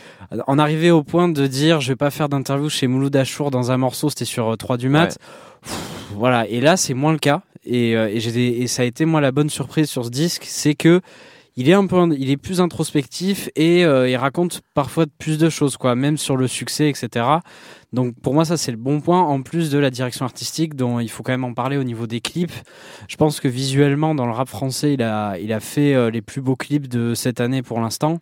en 0.47 0.59
arriver 0.59 0.91
au 0.91 1.03
point 1.03 1.29
de 1.29 1.47
dire, 1.47 1.81
je 1.81 1.89
vais 1.89 1.97
pas 1.97 2.11
faire 2.11 2.29
d'interview 2.29 2.69
chez 2.69 2.87
Mouloud 2.87 3.15
Achour 3.17 3.51
dans 3.51 3.71
un 3.71 3.77
morceau, 3.77 4.09
c'était 4.09 4.25
sur 4.25 4.57
3 4.57 4.75
euh, 4.75 4.79
du 4.79 4.89
mat. 4.89 5.19
voilà. 6.15 6.47
Et 6.49 6.61
là, 6.61 6.77
c'est 6.77 6.95
moins 6.95 7.13
le 7.13 7.19
cas. 7.19 7.43
Et, 7.65 7.97
euh, 7.97 8.09
et, 8.09 8.63
et 8.63 8.67
ça 8.67 8.83
a 8.83 8.85
été 8.85 9.05
moi 9.05 9.21
la 9.21 9.33
bonne 9.33 9.51
surprise 9.51 9.89
sur 9.89 10.05
ce 10.05 10.11
disque, 10.11 10.45
c'est 10.47 10.75
que 10.75 11.01
il 11.57 11.71
est 11.71 11.75
un 11.75 11.87
peu, 11.87 11.97
il 12.19 12.31
est 12.31 12.37
plus 12.37 12.61
introspectif 12.61 13.49
et 13.55 13.83
il 13.83 14.17
raconte 14.17 14.63
parfois 14.75 15.05
plus 15.21 15.39
de 15.39 15.49
choses, 15.49 15.77
quoi, 15.77 15.95
même 15.95 16.17
sur 16.17 16.37
le 16.37 16.49
succès, 16.49 16.89
etc. 16.89 17.27
Donc 17.95 18.15
pour 18.21 18.35
moi 18.35 18.45
ça 18.45 18.57
c'est 18.57 18.73
le 18.73 18.77
bon 18.77 19.01
point 19.01 19.23
en 19.23 19.41
plus 19.43 19.71
de 19.71 19.79
la 19.79 19.91
direction 19.91 20.25
artistique 20.25 20.75
dont 20.75 20.99
il 20.99 21.09
faut 21.09 21.23
quand 21.23 21.33
même 21.33 21.45
en 21.45 21.55
parler 21.55 21.77
au 21.77 21.85
niveau 21.85 22.07
des 22.07 22.21
clips. 22.21 22.53
Je 23.09 23.17
pense 23.17 23.39
que 23.39 23.47
visuellement 23.47 24.15
dans 24.15 24.27
le 24.27 24.33
rap 24.33 24.49
français 24.49 24.95
il 24.95 25.03
a 25.03 25.39
il 25.39 25.53
a 25.53 25.61
fait 25.61 25.95
euh, 25.95 26.11
les 26.11 26.21
plus 26.21 26.41
beaux 26.41 26.57
clips 26.57 26.89
de 26.89 27.15
cette 27.15 27.41
année 27.41 27.63
pour 27.63 27.81
l'instant. 27.81 28.19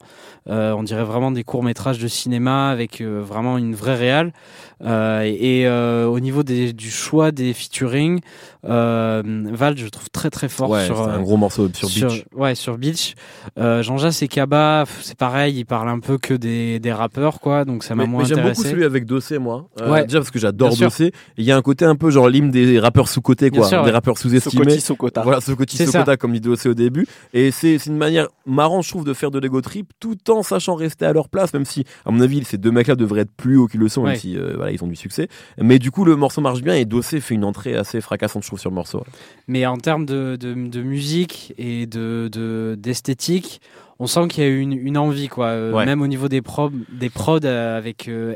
Euh, 0.48 0.72
on 0.72 0.82
dirait 0.82 1.04
vraiment 1.04 1.30
des 1.30 1.42
courts 1.42 1.62
métrages 1.62 1.98
de 1.98 2.06
cinéma 2.06 2.68
avec 2.68 3.00
euh, 3.00 3.22
vraiment 3.24 3.56
une 3.56 3.74
vraie 3.74 3.96
réale. 3.96 4.32
et 4.82 5.66
au 5.68 6.20
niveau 6.20 6.42
des, 6.42 6.72
du 6.72 6.90
choix 6.90 7.32
des 7.32 7.54
featuring, 7.54 8.20
Val 8.62 9.78
je 9.78 9.88
trouve 9.88 10.10
très 10.10 10.28
très 10.28 10.50
fort 10.50 10.78
sur 10.80 11.00
un 11.00 11.22
gros 11.22 11.38
morceau 11.38 11.68
sur, 11.72 11.88
Beach. 11.88 12.24
Ouais 12.34 12.54
sur 12.54 12.76
Beach. 12.76 13.14
Jean-Jacques 13.56 14.22
et 14.22 14.28
Kaba 14.28 14.84
c'est 15.00 15.16
pareil 15.16 15.56
il 15.56 15.64
parle 15.64 15.88
un 15.88 16.00
peu 16.00 16.18
que 16.18 16.34
des, 16.34 16.78
des 16.78 16.92
rappeurs 16.92 17.40
quoi 17.40 17.64
donc 17.64 17.84
ça 17.84 17.94
m'a 17.94 18.04
moins 18.04 18.24
intéressé. 18.24 18.42
J'aime 18.42 18.52
beaucoup 18.52 18.68
celui 18.68 18.84
avec 18.84 19.06
Dossé 19.06 19.38
moi. 19.38 19.61
Euh, 19.80 19.90
ouais. 19.90 20.04
Déjà 20.04 20.18
parce 20.18 20.30
que 20.30 20.38
j'adore 20.38 20.76
Dossé. 20.76 21.12
Il 21.36 21.44
y 21.44 21.52
a 21.52 21.56
un 21.56 21.62
côté 21.62 21.84
un 21.84 21.96
peu 21.96 22.10
genre 22.10 22.28
l'hymne 22.28 22.50
des 22.50 22.78
rappeurs 22.78 23.08
sous-cotés, 23.08 23.50
quoi. 23.50 23.68
des 23.84 23.90
rappeurs 23.90 24.18
sous-estimés. 24.18 24.78
Voilà, 25.22 25.40
Sokoti 25.40 25.76
Sokota, 25.76 26.16
comme 26.16 26.32
dit 26.32 26.40
Dossé 26.40 26.68
au 26.68 26.74
début. 26.74 27.06
Et 27.32 27.50
c'est 27.50 27.76
une 27.86 27.96
manière 27.96 28.28
marrante, 28.46 28.84
je 28.84 28.90
trouve, 28.90 29.04
de 29.04 29.14
faire 29.14 29.30
de 29.30 29.38
l'ego 29.38 29.60
trip 29.60 29.90
tout 30.00 30.30
en 30.30 30.42
sachant 30.42 30.74
rester 30.74 31.04
à 31.06 31.12
leur 31.12 31.28
place, 31.28 31.52
même 31.52 31.64
si, 31.64 31.84
à 32.04 32.10
mon 32.10 32.20
avis, 32.20 32.44
ces 32.44 32.58
deux 32.58 32.70
mecs-là 32.70 32.96
devraient 32.96 33.22
être 33.22 33.32
plus 33.36 33.56
hauts 33.56 33.66
qu'ils 33.66 33.80
le 33.80 33.88
sont, 33.88 34.02
même 34.02 34.16
si, 34.16 34.36
euh, 34.36 34.54
voilà, 34.56 34.72
ils 34.72 34.82
ont 34.82 34.88
du 34.88 34.96
succès. 34.96 35.28
Mais 35.58 35.78
du 35.78 35.90
coup, 35.90 36.04
le 36.04 36.16
morceau 36.16 36.40
marche 36.40 36.62
bien 36.62 36.74
et 36.74 36.84
Dossé 36.84 37.20
fait 37.20 37.34
une 37.34 37.44
entrée 37.44 37.76
assez 37.76 38.00
fracassante, 38.00 38.42
je 38.42 38.48
trouve, 38.48 38.60
sur 38.60 38.70
le 38.70 38.74
morceau. 38.76 39.02
Mais 39.48 39.66
en 39.66 39.76
termes 39.76 40.06
de, 40.06 40.36
de, 40.36 40.54
de 40.54 40.82
musique 40.82 41.54
et 41.58 41.86
de 41.86 42.28
d'esthétique, 42.78 43.60
on 43.98 44.06
sent 44.06 44.28
qu'il 44.28 44.42
y 44.42 44.46
a 44.46 44.50
eu 44.50 44.58
une, 44.58 44.72
une 44.72 44.98
envie, 44.98 45.28
quoi. 45.28 45.46
Euh, 45.46 45.84
même 45.84 46.02
au 46.02 46.06
niveau 46.06 46.28
des, 46.28 46.42
pro 46.42 46.70
des 46.92 47.08
prods 47.10 47.38
euh, 47.44 47.78
avec 47.78 48.08
euh, 48.08 48.34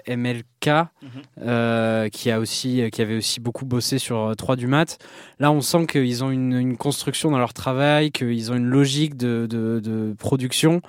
Mhm. 0.71 2.11
qui, 2.11 2.31
a 2.31 2.41
aussi, 2.41 2.89
qui 2.93 3.03
avait 3.03 3.17
aussi 3.17 3.41
beaucoup 3.41 3.65
bossé 3.65 3.99
sur 3.99 4.35
3 4.37 4.57
du 4.57 4.67
mat. 4.67 4.99
Là, 5.39 5.53
on 5.53 5.61
sent 5.61 5.87
qu'ils 5.87 6.25
ont 6.25 6.31
une, 6.31 6.77
construction 6.77 7.31
dans 7.31 7.39
leur 7.39 7.55
travail, 7.55 8.11
qu'ils 8.11 8.53
ont 8.53 8.57
une 8.57 8.67
logique 8.67 9.17
de, 9.17 10.15
production 10.19 10.81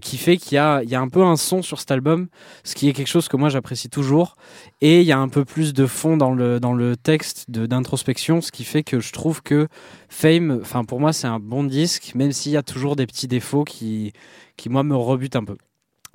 qui 0.00 0.18
fait 0.18 0.36
qu'il 0.36 0.54
y 0.54 0.58
a, 0.58 0.82
y 0.82 0.94
a 0.94 1.00
un 1.00 1.08
peu 1.08 1.22
un 1.22 1.36
son 1.36 1.62
sur 1.62 1.80
cet 1.80 1.90
album, 1.90 2.28
ce 2.64 2.74
qui 2.74 2.88
est 2.88 2.92
quelque 2.92 3.08
chose 3.08 3.28
que 3.28 3.36
moi 3.36 3.48
j'apprécie 3.48 3.88
toujours. 3.88 4.36
Et 4.80 5.00
il 5.00 5.06
y 5.06 5.12
a 5.12 5.18
un 5.18 5.28
peu 5.28 5.44
plus 5.44 5.72
de 5.72 5.86
fond 5.86 6.16
dans 6.16 6.32
le, 6.32 6.60
dans 6.60 6.74
le 6.74 6.96
texte 6.96 7.50
d'introspection, 7.50 8.40
ce 8.40 8.52
qui 8.52 8.64
fait 8.64 8.82
que 8.82 9.00
je 9.00 9.12
trouve 9.12 9.42
que 9.42 9.68
Fame, 10.08 10.58
enfin 10.60 10.84
pour 10.84 11.00
moi 11.00 11.12
c'est 11.12 11.26
un 11.26 11.40
bon 11.40 11.64
disque, 11.64 12.12
même 12.14 12.32
s'il 12.32 12.52
y 12.52 12.56
a 12.56 12.62
toujours 12.62 12.96
des 12.96 13.06
petits 13.06 13.28
défauts 13.28 13.64
qui, 13.64 14.12
qui 14.56 14.68
moi 14.68 14.82
me 14.82 14.96
rebutent 14.96 15.36
un 15.36 15.44
peu. 15.44 15.56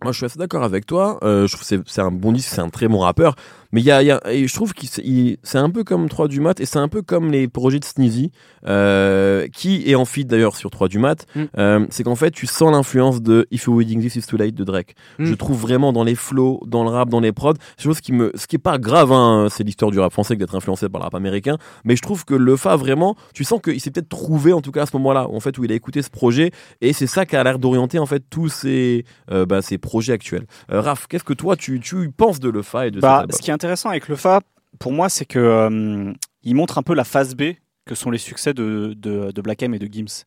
Moi, 0.04 0.14
je 0.14 0.18
suis 0.18 0.26
assez 0.26 0.40
d'accord 0.40 0.64
avec 0.64 0.88
toi. 0.88 1.20
Euh, 1.24 1.46
je 1.46 1.56
trouve 1.56 1.68
que 1.68 1.84
c'est 1.86 2.02
un 2.02 2.10
bon 2.10 2.32
disque, 2.32 2.50
c'est 2.50 2.62
un 2.62 2.70
très 2.70 2.88
bon 2.88 3.00
rappeur. 3.00 3.36
Mais 3.72 3.82
il 3.82 3.86
y 3.86 3.92
a, 3.92 4.04
y 4.04 4.12
a- 4.12 4.22
et 4.32 4.48
je 4.48 4.54
trouve 4.54 4.74
que 4.74 4.82
c'est 4.86 5.58
un 5.58 5.70
peu 5.70 5.84
comme 5.84 6.10
3 6.10 6.28
du 6.28 6.40
mat 6.42 6.60
et 6.60 6.66
c'est 6.66 6.80
un 6.80 6.88
peu 6.88 7.02
comme 7.02 7.32
les 7.32 7.48
projets 7.48 7.80
de 7.80 7.86
Sneezy, 7.86 8.32
euh, 8.68 9.48
qui 9.48 9.90
est 9.90 9.96
en 9.96 10.06
feat 10.06 10.28
d'ailleurs 10.28 10.56
sur 10.56 10.70
3 10.70 10.88
du 10.88 11.00
mat. 11.00 11.26
Mm. 11.36 11.44
Euh, 11.58 11.86
c'est 11.90 12.04
qu'en 12.04 12.16
fait, 12.16 12.32
tu 12.32 12.48
sens 12.48 12.72
l'influence 12.72 13.22
de 13.22 13.48
If 13.52 13.66
You're 13.66 13.78
Wedding 13.78 14.02
This 14.02 14.16
Is 14.18 14.22
Too 14.24 14.38
Late 14.38 14.56
de 14.56 14.64
Drake. 14.64 14.96
Mm. 15.20 15.26
Je 15.26 15.34
trouve 15.36 15.60
vraiment 15.60 15.94
dans 15.94 16.04
les 16.04 16.16
flows, 16.16 16.62
dans 16.68 16.84
le 16.84 16.90
rap, 16.90 17.10
dans 17.10 17.20
les 17.20 17.32
prods, 17.32 17.54
chose 17.78 18.02
qui 18.02 18.12
me, 18.14 18.32
ce 18.36 18.48
qui 18.48 18.56
est 18.56 18.60
pas 18.60 18.78
grave, 18.78 19.12
hein, 19.12 19.48
c'est 19.50 19.64
l'histoire 19.64 19.92
du 19.92 20.00
rap 20.00 20.12
français 20.12 20.36
d'être 20.36 20.56
influencé 20.56 20.90
par 20.90 21.00
le 21.00 21.04
rap 21.06 21.16
américain. 21.16 21.58
Mais 21.86 21.96
je 21.96 22.02
trouve 22.02 22.26
que 22.26 22.34
le 22.36 22.56
Fa 22.56 22.76
vraiment, 22.76 23.16
tu 23.34 23.44
sens 23.44 23.62
qu'il 23.62 23.80
s'est 23.80 23.92
peut-être 23.92 24.10
trouvé 24.10 24.54
en 24.54 24.62
tout 24.62 24.72
cas 24.72 24.84
à 24.84 24.86
ce 24.86 24.96
moment-là, 24.98 25.28
en 25.30 25.40
fait, 25.40 25.58
où 25.58 25.64
il 25.64 25.72
a 25.72 25.76
écouté 25.76 26.02
ce 26.02 26.10
projet 26.10 26.52
et 26.82 26.94
c'est 26.94 27.08
ça 27.08 27.26
qui 27.26 27.36
a 27.36 27.44
l'air 27.44 27.60
d'orienter 27.60 28.00
en 28.00 28.06
fait 28.06 28.24
tous 28.30 28.50
ces, 28.50 29.06
euh, 29.32 29.46
bah, 29.46 29.62
ces 29.62 29.78
projets 29.78 30.14
actuels. 30.14 30.46
Euh, 30.72 30.82
Raph, 30.82 31.08
qu'est-ce 31.08 31.24
que 31.24 31.34
toi 31.34 31.56
tu, 31.56 31.80
tu 31.80 32.10
penses 32.12 32.40
de 32.40 32.50
le 32.50 32.62
Fa 32.62 32.88
et 32.88 32.92
de 32.92 33.00
Bah, 33.00 33.20
album? 33.20 33.32
ce 33.36 33.42
qui 33.42 33.50
est 33.52 33.54
intéressant 33.62 33.90
avec 33.90 34.08
le 34.08 34.16
Fa, 34.16 34.42
pour 34.80 34.92
moi, 34.92 35.08
c'est 35.10 35.26
que 35.26 35.38
euh, 35.40 36.14
il 36.44 36.56
montre 36.56 36.78
un 36.80 36.84
peu 36.84 36.96
la 36.96 37.04
phase 37.04 37.36
B 37.36 37.44
que 37.86 37.94
sont 37.96 38.10
les 38.10 38.18
succès 38.18 38.54
de, 38.54 38.94
de, 38.98 39.32
de 39.32 39.42
Black 39.42 39.62
M 39.62 39.74
et 39.76 39.80
de 39.80 39.86
Gims. 39.92 40.24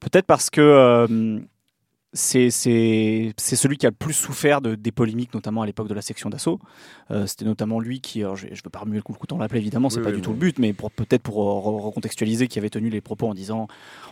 Peut-être 0.00 0.26
parce 0.26 0.50
que 0.50 0.60
euh, 0.60 1.38
c'est 2.12 2.50
celui 2.50 3.76
qui 3.78 3.86
a 3.86 3.90
le 3.90 3.94
plus 3.94 4.12
souffert 4.12 4.60
de, 4.60 4.74
des 4.74 4.92
polémiques, 4.92 5.32
notamment 5.32 5.62
à 5.62 5.66
l'époque 5.66 5.88
de 5.88 5.94
la 5.94 6.02
section 6.02 6.28
d'assaut. 6.28 6.60
Euh, 7.10 7.26
C'était 7.26 7.44
notamment 7.46 7.80
lui 7.80 8.00
qui, 8.00 8.22
alors, 8.22 8.36
je, 8.36 8.48
je 8.52 8.60
veux 8.62 8.70
pas 8.70 8.80
remuer 8.80 8.96
le 8.96 9.02
coup, 9.02 9.12
le 9.12 9.18
couteau 9.18 9.34
dans 9.36 9.40
la 9.42 9.48
plaie, 9.48 9.58
évidemment, 9.58 9.88
c'est 9.90 9.98
Oui, 9.98 10.04
pas 10.04 10.10
oui, 10.10 10.16
du 10.16 10.22
tout 10.22 10.30
le 10.32 10.36
but, 10.38 10.58
mais 10.58 10.72
peut-être 10.74 11.22
pour 11.22 11.40
euh, 11.42 11.60
re- 11.70 11.80
recontextualiser, 11.86 12.48
qui 12.48 12.58
avait 12.58 12.70
tenu 12.70 12.90
les 12.90 13.00
propos 13.00 13.28
en 13.28 13.34
disant 13.34 13.66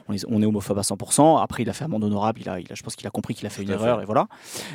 on 0.09 0.15
est, 0.15 0.25
on 0.29 0.41
est 0.41 0.47
homophobe 0.47 0.79
à 0.79 0.83
100%. 0.83 1.43
Après, 1.43 1.63
il 1.63 1.69
a 1.71 1.73
fait 1.75 1.85
amende 1.85 2.05
honorable, 2.05 2.41
il 2.41 2.49
a, 2.49 2.59
il 2.61 2.67
a, 2.73 2.75
je 2.75 2.83
pense 2.83 2.97
qu'il 2.97 3.07
a 3.07 3.11
compris 3.11 3.35
qu'il 3.35 3.47
a 3.47 3.51
fait 3.51 3.63
une 3.63 3.69
fait. 3.69 3.75
erreur 3.75 4.01
et 4.01 4.05
voilà. 4.07 4.29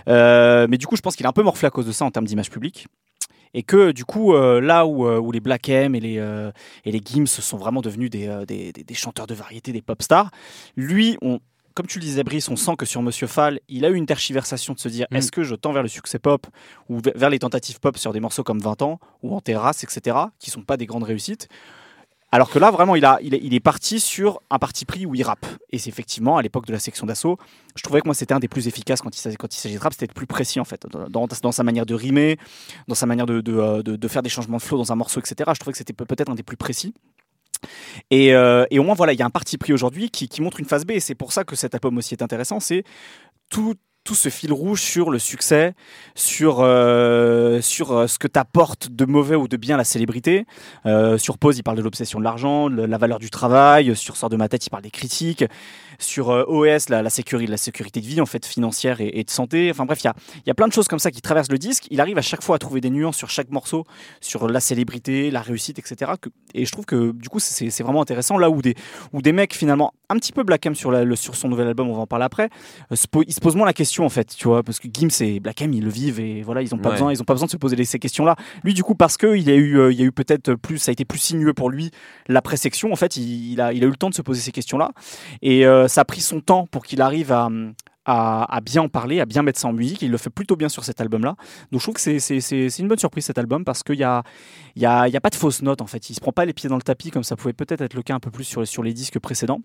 Euh, 0.07 0.67
mais 0.69 0.77
du 0.77 0.85
coup, 0.87 0.95
je 0.95 1.01
pense 1.01 1.15
qu'il 1.15 1.25
a 1.25 1.29
un 1.29 1.33
peu 1.33 1.43
morflé 1.43 1.65
à 1.67 1.71
cause 1.71 1.85
de 1.87 1.91
ça 1.91 2.05
en 2.05 2.11
termes 2.11 2.25
d'image 2.25 2.49
publique. 2.51 2.87
Et 3.57 3.63
que 3.63 3.91
du 3.91 4.05
coup, 4.05 4.33
euh, 4.35 4.61
là 4.61 4.85
où, 4.85 5.07
euh, 5.07 5.17
où 5.19 5.31
les 5.31 5.39
Black 5.39 5.67
M 5.69 5.95
et 5.95 5.99
les, 5.99 6.17
euh, 6.19 6.51
et 6.85 6.91
les 6.91 7.01
Gims 7.03 7.25
sont 7.25 7.57
vraiment 7.57 7.81
devenus 7.81 8.09
des, 8.11 8.27
des, 8.47 8.71
des- 8.71 8.83
des 8.83 8.93
chanteurs 8.93 9.25
de 9.25 9.33
variété, 9.33 9.71
des 9.71 9.81
pop 9.81 9.99
stars, 10.03 10.29
lui, 10.75 11.17
on, 11.23 11.39
comme 11.73 11.87
tu 11.87 11.97
le 11.99 12.03
disais, 12.03 12.23
Brice, 12.23 12.49
on 12.49 12.55
sent 12.55 12.75
que 12.77 12.85
sur 12.85 13.01
Monsieur 13.01 13.25
Fall, 13.27 13.59
il 13.67 13.83
a 13.85 13.89
eu 13.89 13.95
une 13.95 14.05
tergiversation 14.05 14.73
de 14.73 14.79
se 14.79 14.89
dire 14.89 15.07
Mm. 15.09 15.15
est-ce 15.17 15.31
que 15.31 15.43
je 15.43 15.55
tends 15.55 15.71
vers 15.73 15.81
le 15.83 15.89
succès 15.89 16.19
pop 16.19 16.45
ou 16.89 16.99
ve- 16.99 17.11
vers 17.15 17.29
les 17.31 17.39
tentatives 17.39 17.79
pop 17.79 17.97
sur 17.97 18.13
des 18.13 18.19
morceaux 18.19 18.43
comme 18.43 18.59
20 18.59 18.81
ans 18.83 18.99
ou 19.23 19.35
en 19.35 19.41
terrasse, 19.41 19.83
etc., 19.83 20.17
qui 20.39 20.51
sont 20.51 20.61
pas 20.61 20.77
des 20.77 20.85
grandes 20.85 21.03
réussites? 21.05 21.47
Alors 22.31 22.49
que 22.49 22.59
là, 22.59 22.71
vraiment, 22.71 22.95
il, 22.95 23.05
a, 23.05 23.19
il, 23.21 23.53
est, 23.53 23.59
parti 23.61 24.01
sur 24.01 24.41
un 24.49 24.59
parti 24.59 24.83
pris 24.83 25.05
où 25.05 25.15
il 25.15 25.23
rappe. 25.23 25.45
Et 25.71 25.77
c'est 25.77 25.89
effectivement, 25.89 26.37
à 26.37 26.41
l'époque 26.41 26.65
de 26.65 26.73
la 26.73 26.79
section 26.79 27.05
d'assaut, 27.05 27.37
je 27.75 27.83
trouvais 27.83 28.01
que 28.01 28.07
moi, 28.07 28.13
c'était 28.13 28.33
un 28.33 28.39
des 28.39 28.49
plus 28.49 28.67
efficaces 28.67 29.01
quand 29.01 29.17
il 29.17 29.37
quand 29.37 29.55
il 29.55 29.57
s'agit 29.57 29.75
de 29.75 29.79
rap. 29.79 29.93
C'était 29.93 30.07
le 30.07 30.13
plus 30.13 30.27
précis, 30.27 30.59
en 30.59 30.65
fait, 30.65 30.85
dans, 31.09 31.51
sa 31.51 31.63
manière 31.63 31.85
de 31.85 31.93
rimer, 31.95 32.37
dans 32.89 32.95
sa 32.95 33.05
manière 33.05 33.25
de, 33.25 33.41
euh, 33.47 33.81
de- 33.81 33.95
de 33.95 34.07
faire 34.09 34.23
des 34.23 34.29
changements 34.29 34.57
de 34.57 34.61
flow 34.61 34.77
dans 34.77 34.91
un 34.91 34.95
morceau, 34.95 35.21
etc. 35.21 35.49
Je 35.53 35.59
trouvais 35.59 35.71
que 35.71 35.77
c'était 35.77 35.93
peut- 35.93 36.05
peut-être 36.05 36.29
un 36.29 36.35
des 36.35 36.43
plus 36.43 36.57
précis. 36.57 36.93
Et, 38.11 38.33
euh, 38.33 38.65
et 38.71 38.77
au 38.79 38.83
moins, 38.83 38.93
voilà, 38.95 39.13
il 39.13 39.19
y 39.19 39.21
a 39.21 39.25
un 39.25 39.29
parti 39.29 39.57
pris 39.57 39.71
aujourd'hui 39.73 40.09
qui, 40.09 40.27
qui 40.27 40.41
montre 40.41 40.59
une 40.59 40.65
phase 40.65 40.85
B. 40.85 40.91
Et 40.91 40.99
c'est 40.99 41.15
pour 41.15 41.31
ça 41.31 41.45
que 41.45 41.55
cet 41.55 41.75
album 41.75 41.97
aussi 41.97 42.13
est 42.13 42.21
intéressant. 42.21 42.59
C'est 42.59 42.83
tout, 43.49 43.75
tout 44.07 44.15
ce 44.15 44.29
fil 44.29 44.53
rouge 44.53 44.81
sur 44.81 45.09
le 45.09 45.19
succès, 45.19 45.73
sur, 46.15 46.59
euh, 46.61 47.59
sur 47.59 47.91
euh, 47.91 48.07
ce 48.07 48.17
que 48.17 48.27
t'apporte 48.27 48.89
de 48.89 49.03
mauvais 49.03 49.35
ou 49.35 49.49
de 49.49 49.57
bien 49.57 49.75
la 49.75 49.83
célébrité. 49.83 50.45
Euh, 50.85 51.17
sur 51.17 51.37
Pause, 51.37 51.57
il 51.57 51.63
parle 51.63 51.75
de 51.75 51.81
l'obsession 51.81 52.17
de 52.17 52.23
l'argent, 52.23 52.69
de 52.69 52.83
la 52.83 52.97
valeur 52.97 53.19
du 53.19 53.29
travail. 53.29 53.93
Sur 53.97 54.15
Sort 54.15 54.29
de 54.29 54.37
ma 54.37 54.47
tête, 54.47 54.65
il 54.65 54.69
parle 54.69 54.83
des 54.83 54.91
critiques. 54.91 55.43
Sur 55.99 56.29
OS, 56.29 56.89
la, 56.89 57.09
sécurité, 57.09 57.51
la 57.51 57.57
sécurité 57.57 57.99
de 57.99 58.05
vie, 58.05 58.21
en 58.21 58.25
fait, 58.25 58.45
financière 58.45 59.01
et, 59.01 59.23
de 59.23 59.29
santé. 59.29 59.69
Enfin 59.71 59.85
bref, 59.85 59.99
il 60.03 60.05
y 60.05 60.07
a, 60.07 60.13
y 60.45 60.51
a 60.51 60.53
plein 60.53 60.67
de 60.67 60.73
choses 60.73 60.87
comme 60.87 60.99
ça 60.99 61.11
qui 61.11 61.21
traversent 61.21 61.51
le 61.51 61.57
disque. 61.57 61.87
Il 61.89 61.99
arrive 61.99 62.17
à 62.17 62.21
chaque 62.21 62.43
fois 62.43 62.55
à 62.55 62.59
trouver 62.59 62.79
des 62.79 62.91
nuances 62.91 63.17
sur 63.17 63.29
chaque 63.29 63.49
morceau, 63.49 63.83
sur 64.21 64.47
la 64.47 64.59
célébrité, 64.59 65.31
la 65.31 65.41
réussite, 65.41 65.79
etc. 65.79 66.11
Et 66.53 66.65
je 66.65 66.71
trouve 66.71 66.85
que 66.85 67.11
du 67.11 67.29
coup, 67.29 67.39
c'est 67.39 67.83
vraiment 67.83 68.01
intéressant. 68.01 68.37
Là 68.37 68.49
où 68.51 68.61
des, 68.61 68.75
où 69.11 69.21
des 69.21 69.33
mecs, 69.33 69.55
finalement, 69.55 69.91
un 70.09 70.15
petit 70.15 70.31
peu 70.31 70.43
Black 70.43 70.67
sur, 70.75 70.93
sur 71.17 71.35
son 71.35 71.49
nouvel 71.49 71.67
album, 71.67 71.89
on 71.89 71.93
va 71.93 72.01
en 72.01 72.07
parler 72.07 72.25
après, 72.25 72.49
se 72.93 73.07
ils 73.25 73.33
se 73.33 73.39
posent 73.39 73.55
moins 73.55 73.65
la 73.65 73.73
question, 73.73 73.96
en 74.05 74.09
fait, 74.09 74.35
tu 74.35 74.47
vois, 74.47 74.63
parce 74.63 74.79
que 74.79 74.87
Gims 74.93 75.09
et 75.21 75.39
Black 75.39 75.61
M, 75.61 75.73
ils 75.73 75.83
le 75.83 75.89
vivent 75.89 76.19
et 76.19 76.41
voilà, 76.41 76.61
ils 76.61 76.69
n'ont 76.71 76.77
pas, 76.81 76.89
Ouais. 76.89 76.95
besoin, 76.95 77.11
ils 77.13 77.21
ont 77.21 77.25
pas 77.25 77.33
besoin 77.33 77.45
de 77.47 77.51
se 77.51 77.57
poser 77.57 77.83
ces 77.85 77.99
questions-là. 77.99 78.35
Lui, 78.63 78.73
du 78.73 78.83
coup, 78.83 78.95
parce 78.95 79.17
qu'il 79.17 79.49
a 79.49 79.55
eu, 79.55 79.77
euh, 79.79 79.91
il 79.91 79.99
y 79.99 80.01
a 80.01 80.05
eu 80.05 80.11
peut-être 80.11 80.53
plus, 80.55 80.77
ça 80.77 80.89
a 80.89 80.93
été 80.93 81.05
plus 81.05 81.19
sinueux 81.19 81.53
pour 81.53 81.69
lui, 81.69 81.91
l'après-section, 82.27 82.91
en 82.91 82.95
fait, 82.95 83.17
il, 83.17 83.53
il 83.53 83.61
a, 83.61 83.73
il 83.73 83.83
a 83.83 83.87
eu 83.87 83.89
le 83.91 83.95
temps 83.95 84.09
de 84.09 84.15
se 84.15 84.21
poser 84.21 84.41
ces 84.41 84.51
questions-là. 84.51 84.91
Et 85.41 85.65
euh, 85.65 85.87
ça 85.87 86.01
a 86.01 86.05
pris 86.05 86.21
son 86.21 86.41
temps 86.41 86.67
pour 86.67 86.85
qu'il 86.85 87.01
arrive 87.01 87.31
à, 87.31 87.49
à, 88.05 88.55
à 88.55 88.61
bien 88.61 88.81
en 88.83 88.89
parler, 88.89 89.19
à 89.19 89.25
bien 89.25 89.41
mettre 89.43 89.59
ça 89.59 89.67
en 89.67 89.73
musique. 89.73 90.01
Il 90.01 90.11
le 90.11 90.17
fait 90.17 90.29
plutôt 90.29 90.55
bien 90.55 90.69
sur 90.69 90.83
cet 90.83 91.01
album-là. 91.01 91.35
Donc 91.71 91.81
je 91.81 91.85
trouve 91.85 91.95
que 91.95 92.19
c'est- 92.19 92.79
une 92.79 92.87
bonne 92.87 92.97
surprise 92.99 93.25
cet 93.25 93.37
album 93.37 93.65
parce 93.65 93.83
qu'il 93.83 93.97
n'y 93.97 94.03
a, 94.03 94.23
il 94.75 94.81
y 94.81 94.85
a, 94.85 95.07
il 95.07 95.13
y 95.13 95.17
a 95.17 95.21
pas 95.21 95.29
de 95.29 95.35
fausses 95.35 95.61
notes 95.61 95.81
en 95.81 95.87
fait. 95.87 96.09
Il 96.09 96.13
se 96.13 96.21
prend 96.21 96.31
pas 96.31 96.45
les 96.45 96.53
pieds 96.53 96.69
dans 96.69 96.77
le 96.77 96.81
tapis 96.81 97.11
comme 97.11 97.23
ça 97.23 97.35
pouvait 97.35 97.53
peut-être 97.53 97.81
être 97.81 97.93
le 97.95 98.01
cas 98.03 98.15
un 98.15 98.19
peu 98.19 98.31
plus 98.31 98.45
sur, 98.45 98.65
sur 98.65 98.81
les 98.83 98.93
disques 98.93 99.19
précédents. 99.19 99.61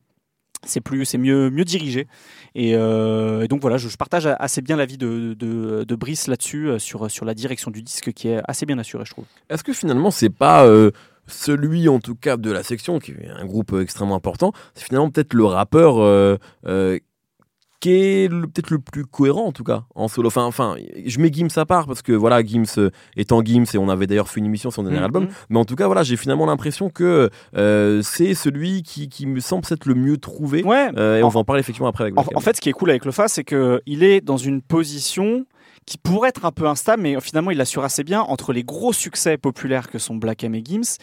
C'est 0.64 0.81
plus, 0.81 1.04
c'est 1.04 1.19
mieux, 1.19 1.50
mieux 1.50 1.64
dirigé. 1.64 2.07
Et, 2.54 2.75
euh, 2.75 3.47
donc 3.47 3.61
voilà, 3.61 3.78
je, 3.78 3.88
partage 3.97 4.26
assez 4.26 4.62
bien 4.62 4.76
l'avis 4.76 4.99
de, 4.99 5.35
de, 5.35 5.95
Brice 5.97 6.26
là-dessus, 6.26 6.69
euh, 6.69 6.78
sur, 6.78 7.11
sur 7.11 7.25
la 7.25 7.35
direction 7.35 7.71
du 7.71 7.83
disque 7.83 8.12
qui 8.12 8.28
est 8.28 8.40
assez 8.47 8.66
bien 8.66 8.78
assurée, 8.78 9.04
je 9.04 9.11
trouve. 9.11 9.25
Est-ce 9.50 9.64
que 9.64 9.73
finalement 9.73 10.11
c'est 10.11 10.31
pas 10.31 10.64
euh, 10.64 10.90
celui 11.26 11.88
en 11.88 12.00
tout 12.00 12.14
cas 12.14 12.37
de 12.37 12.50
la 12.50 12.62
section 12.62 12.99
qui 12.99 13.12
est 13.12 13.28
un 13.28 13.45
groupe 13.45 13.75
extrêmement 13.81 14.14
important, 14.14 14.52
c'est 14.75 14.85
finalement 14.85 15.11
peut-être 15.11 15.35
le 15.35 15.45
rappeur 15.45 15.97
qui 17.83 17.91
est 17.93 18.29
peut-être 18.31 18.71
le 18.71 18.79
plus 18.79 19.05
cohérent 19.05 19.45
en 19.45 19.53
tout 19.53 19.65
cas 19.65 19.83
en 19.97 20.07
solo. 20.07 20.29
Enfin, 20.29 20.45
enfin, 20.45 20.77
je 21.05 21.19
mets 21.19 21.31
Gims 21.33 21.49
à 21.57 21.67
part 21.67 21.87
parce 21.87 22.01
que 22.01 22.12
voilà, 22.12 22.43
Gims 22.45 22.65
euh, 22.79 22.91
étant 23.17 23.43
Gims 23.45 23.65
et 23.75 23.79
on 23.79 23.89
avait 23.89 24.07
d'ailleurs 24.07 24.29
fait 24.29 24.39
une 24.39 24.47
émission 24.47 24.71
sur 24.71 24.77
son 24.77 24.83
dernier 24.85 24.99
Mhm. 24.99 25.05
album. 25.05 25.29
Mais 25.51 25.59
en 25.59 25.65
tout 25.65 25.75
cas, 25.75 25.87
voilà, 25.87 26.05
j'ai 26.05 26.17
finalement 26.17 26.47
l'impression 26.47 26.91
que 26.91 27.29
euh, 27.57 28.01
c'est 28.03 28.35
celui 28.35 28.83
qui, 28.85 29.09
qui 29.09 29.27
me 29.27 29.41
semble 29.41 29.65
être 29.71 29.87
le 29.87 29.95
mieux 29.95 30.17
trouvé. 30.17 30.62
Ouais, 30.62 30.91
Euh, 30.97 31.19
et 31.19 31.23
on 31.25 31.27
En- 31.27 31.31
va 31.31 31.41
en 31.41 31.45
parler 31.45 31.61
effectivement 31.61 31.89
après 31.89 32.05
avec 32.05 32.17
En, 32.19 32.25
en 32.35 32.41
fait, 32.41 32.55
ce 32.57 32.61
qui 32.61 32.69
est 32.69 32.73
cool 32.73 32.91
avec 32.91 33.05
le 33.05 33.11
FA, 33.11 33.27
c'est 33.27 33.43
qu'il 33.45 34.05
est 34.05 34.21
dans 34.21 34.37
une 34.37 34.62
position 34.62 35.45
qui 35.85 35.99
pourrait 35.99 36.29
être 36.29 36.45
un 36.45 36.53
peu 36.53 36.69
instable, 36.69 37.03
mais 37.03 37.21
finalement, 37.21 37.51
il 37.51 37.57
l'assure 37.59 37.83
assez 37.83 38.05
bien 38.05 38.21
entre 38.21 38.53
les 38.53 38.62
gros 38.62 38.93
succès 38.93 39.37
populaires 39.37 39.89
que 39.91 39.99
sont 39.99 40.15
Black 40.15 40.45
M 40.45 40.55
et 40.55 40.62
Gims 40.65 40.99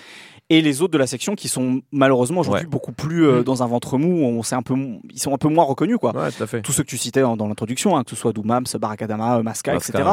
et 0.50 0.62
les 0.62 0.82
autres 0.82 0.94
de 0.94 0.98
la 0.98 1.08
section 1.08 1.36
qui 1.36 1.48
sont 1.48 1.82
malheureusement 1.92 2.42
aujourd'hui 2.42 2.64
Ouais. 2.66 2.70
beaucoup 2.70 2.92
plus 2.92 3.26
euh, 3.28 3.42
Mm. 3.42 3.44
dans 3.44 3.64
un 3.64 3.68
ventre 3.68 3.98
mou. 3.98 4.24
On 4.24 4.42
sait 4.44 4.56
un 4.56 4.62
peu, 4.62 4.76
ils 5.12 5.20
sont 5.20 5.34
un 5.34 5.38
peu 5.38 5.48
moins 5.48 5.64
reconnus, 5.64 5.98
quoi. 6.00 6.16
Ouais, 6.16 6.32
tout 6.32 6.42
à 6.44 6.48
fait. 6.48 6.62
Tous 6.62 6.72
ceux 6.72 6.84
que 6.84 6.90
tu 6.90 6.98
citais 6.98 7.22
dans 7.22 7.48
l'introduction, 7.48 7.96
hein, 7.98 8.04
que 8.04 8.10
ce 8.12 8.16
soit 8.16 8.34
Doomams, 8.34 8.66
Barakadama, 8.80 9.38
euh, 9.38 9.44
Masca, 9.44 9.74
Masca, 9.74 10.00
etc., 10.00 10.10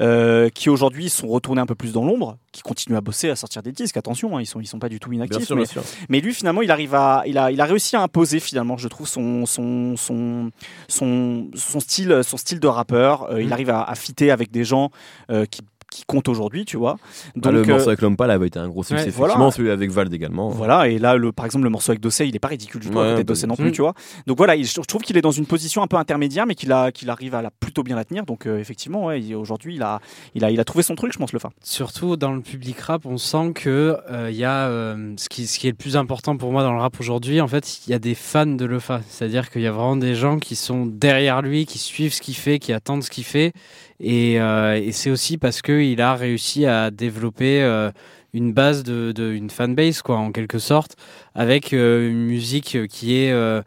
euh, 0.00 0.48
qui 0.50 0.68
aujourd'hui 0.70 1.08
sont 1.10 1.28
retournés 1.28 1.60
un 1.60 1.66
peu 1.66 1.74
plus 1.74 1.92
dans 1.92 2.04
l'ombre, 2.04 2.36
qui 2.52 2.62
continuent 2.62 2.96
à 2.96 3.00
bosser, 3.00 3.30
à 3.30 3.36
sortir 3.36 3.62
des 3.62 3.72
disques. 3.72 3.96
Attention, 3.96 4.36
hein, 4.36 4.40
ils 4.40 4.46
sont, 4.46 4.60
ils 4.60 4.66
sont 4.66 4.78
pas 4.78 4.88
du 4.88 5.00
tout 5.00 5.12
inactifs. 5.12 5.38
Bien 5.38 5.46
sûr, 5.46 5.56
mais- 5.56 5.62
bien 5.62 5.70
sûr. 5.72 5.82
mais 6.08 6.20
lui, 6.20 6.34
finalement, 6.34 6.62
il 6.62 6.70
arrive 6.70 6.94
à, 6.94 7.22
il 7.26 7.38
a, 7.38 7.50
il 7.50 7.60
a 7.60 7.64
réussi 7.64 7.96
à 7.96 8.02
imposer 8.02 8.40
finalement, 8.40 8.76
je 8.76 8.88
trouve 8.88 9.08
son, 9.08 9.46
son, 9.46 9.96
son, 9.96 10.50
son, 10.88 11.48
son 11.54 11.80
style, 11.80 12.20
son 12.24 12.36
style 12.36 12.60
de 12.60 12.68
rappeur. 12.68 13.30
Euh, 13.30 13.40
Il 13.40 13.48
Mm. 13.48 13.52
arrive 13.52 13.70
à, 13.70 13.82
à 13.82 13.94
fitter 13.94 14.30
avec 14.30 14.50
des 14.50 14.64
gens 14.64 14.90
euh, 15.30 15.46
qui, 15.46 15.62
qui 15.90 16.04
comptent 16.04 16.28
aujourd'hui, 16.28 16.64
tu 16.64 16.76
vois. 16.76 16.96
Bah, 17.36 17.50
Donc 17.50 17.52
le 17.52 17.58
euh, 17.60 17.66
morceau 17.66 17.88
avec 17.88 18.00
l'homme 18.00 18.16
pâle 18.16 18.30
avait 18.30 18.46
été 18.46 18.58
un 18.58 18.68
gros 18.68 18.82
succès, 18.82 18.94
ouais, 18.94 19.00
effectivement. 19.08 19.36
voilà. 19.36 19.50
Celui 19.50 19.70
avec 19.70 19.90
Vald 19.90 20.12
également. 20.14 20.48
voilà. 20.50 20.88
Et 20.88 20.98
là, 20.98 21.16
le, 21.16 21.32
par 21.32 21.46
exemple, 21.46 21.64
le 21.64 21.70
morceau 21.70 21.90
avec 21.90 22.00
Dossé, 22.00 22.26
il 22.26 22.34
est 22.36 22.38
pas 22.40 22.48
ridicule 22.48 22.80
du 22.80 22.88
tout 22.90 22.96
Ouais, 22.96 23.16
bah, 23.16 23.22
Dossé 23.24 23.46
non 23.46 23.54
mm. 23.54 23.56
plus, 23.62 23.72
tu 23.72 23.82
vois. 23.82 23.94
Donc 24.26 24.36
voilà, 24.38 24.56
il- 24.56 24.66
je 24.66 24.80
trouve 24.80 25.02
qu'il 25.02 25.16
est 25.16 25.22
dans 25.22 25.30
une 25.30 25.46
position 25.46 25.82
un 25.82 25.86
peu 25.86 25.96
intermédiaire, 25.96 26.46
mais 26.46 26.54
qu'il 26.54 26.72
a, 26.72 26.92
qu'il 26.92 27.10
arrive 27.10 27.34
à 27.34 27.42
la, 27.42 27.50
plutôt 27.50 27.82
bien 27.82 27.96
la 27.96 28.04
tenir. 28.04 28.24
Donc 28.24 28.46
euh, 28.46 28.58
effectivement, 28.58 29.06
ouais, 29.06 29.34
aujourd'hui, 29.34 29.74
il 29.76 29.82
a, 29.82 30.00
il 30.34 30.44
a, 30.44 30.50
il 30.50 30.60
a 30.60 30.64
trouvé 30.64 30.82
son 30.82 30.94
truc, 30.94 31.12
je 31.12 31.18
pense, 31.18 31.32
le 31.32 31.38
fin. 31.38 31.50
Surtout 31.62 32.16
dans 32.16 32.32
le 32.32 32.40
public 32.40 32.78
rap, 32.80 33.04
on 33.06 33.18
sent 33.18 33.52
que 33.54 33.96
euh, 34.10 34.28
il 34.30 34.36
y 34.36 34.44
a 34.44 34.68
euh, 34.68 35.14
ce 35.16 35.28
qui 35.28 35.46
ce 35.46 35.58
qui 35.58 35.66
est 35.66 35.70
le 35.70 35.76
plus 35.76 35.96
important 35.96 36.36
pour 36.36 36.52
moi 36.52 36.62
dans 36.62 36.72
le 36.72 36.80
rap 36.80 36.98
aujourd'hui. 37.00 37.40
En 37.40 37.48
fait, 37.48 37.80
il 37.86 37.90
y 37.90 37.94
a 37.94 37.98
des 37.98 38.14
fans 38.14 38.46
de 38.46 38.64
Lefa, 38.64 39.00
c'est-à-dire 39.08 39.50
qu'il 39.50 39.62
y 39.62 39.66
a 39.66 39.72
vraiment 39.72 39.96
des 39.96 40.14
gens 40.14 40.38
qui 40.38 40.54
sont 40.56 40.86
derrière 40.86 41.42
lui, 41.42 41.66
qui 41.66 41.78
suivent 41.78 42.12
ce 42.14 42.20
qu'il 42.20 42.36
fait, 42.36 42.58
qui 42.58 42.72
attendent 42.72 43.02
ce 43.02 43.10
qu'il 43.10 43.24
fait, 43.24 43.52
et, 44.00 44.40
euh, 44.40 44.80
et 44.82 44.92
c'est 44.92 45.10
aussi 45.10 45.36
parce 45.36 45.60
que 45.62 45.80
il 45.80 46.00
a 46.00 46.14
réussi 46.14 46.66
à 46.66 46.90
développer 46.90 47.62
euh, 47.62 47.90
une 48.32 48.52
base 48.52 48.82
de, 48.82 49.12
de 49.12 49.32
une 49.32 49.50
fanbase 49.50 50.02
quoi, 50.02 50.16
en 50.16 50.32
quelque 50.32 50.58
sorte, 50.58 50.96
avec 51.34 51.72
euh, 51.72 52.08
une 52.08 52.24
musique 52.24 52.86
qui 52.88 53.16
est 53.16 53.32
euh, 53.32 53.62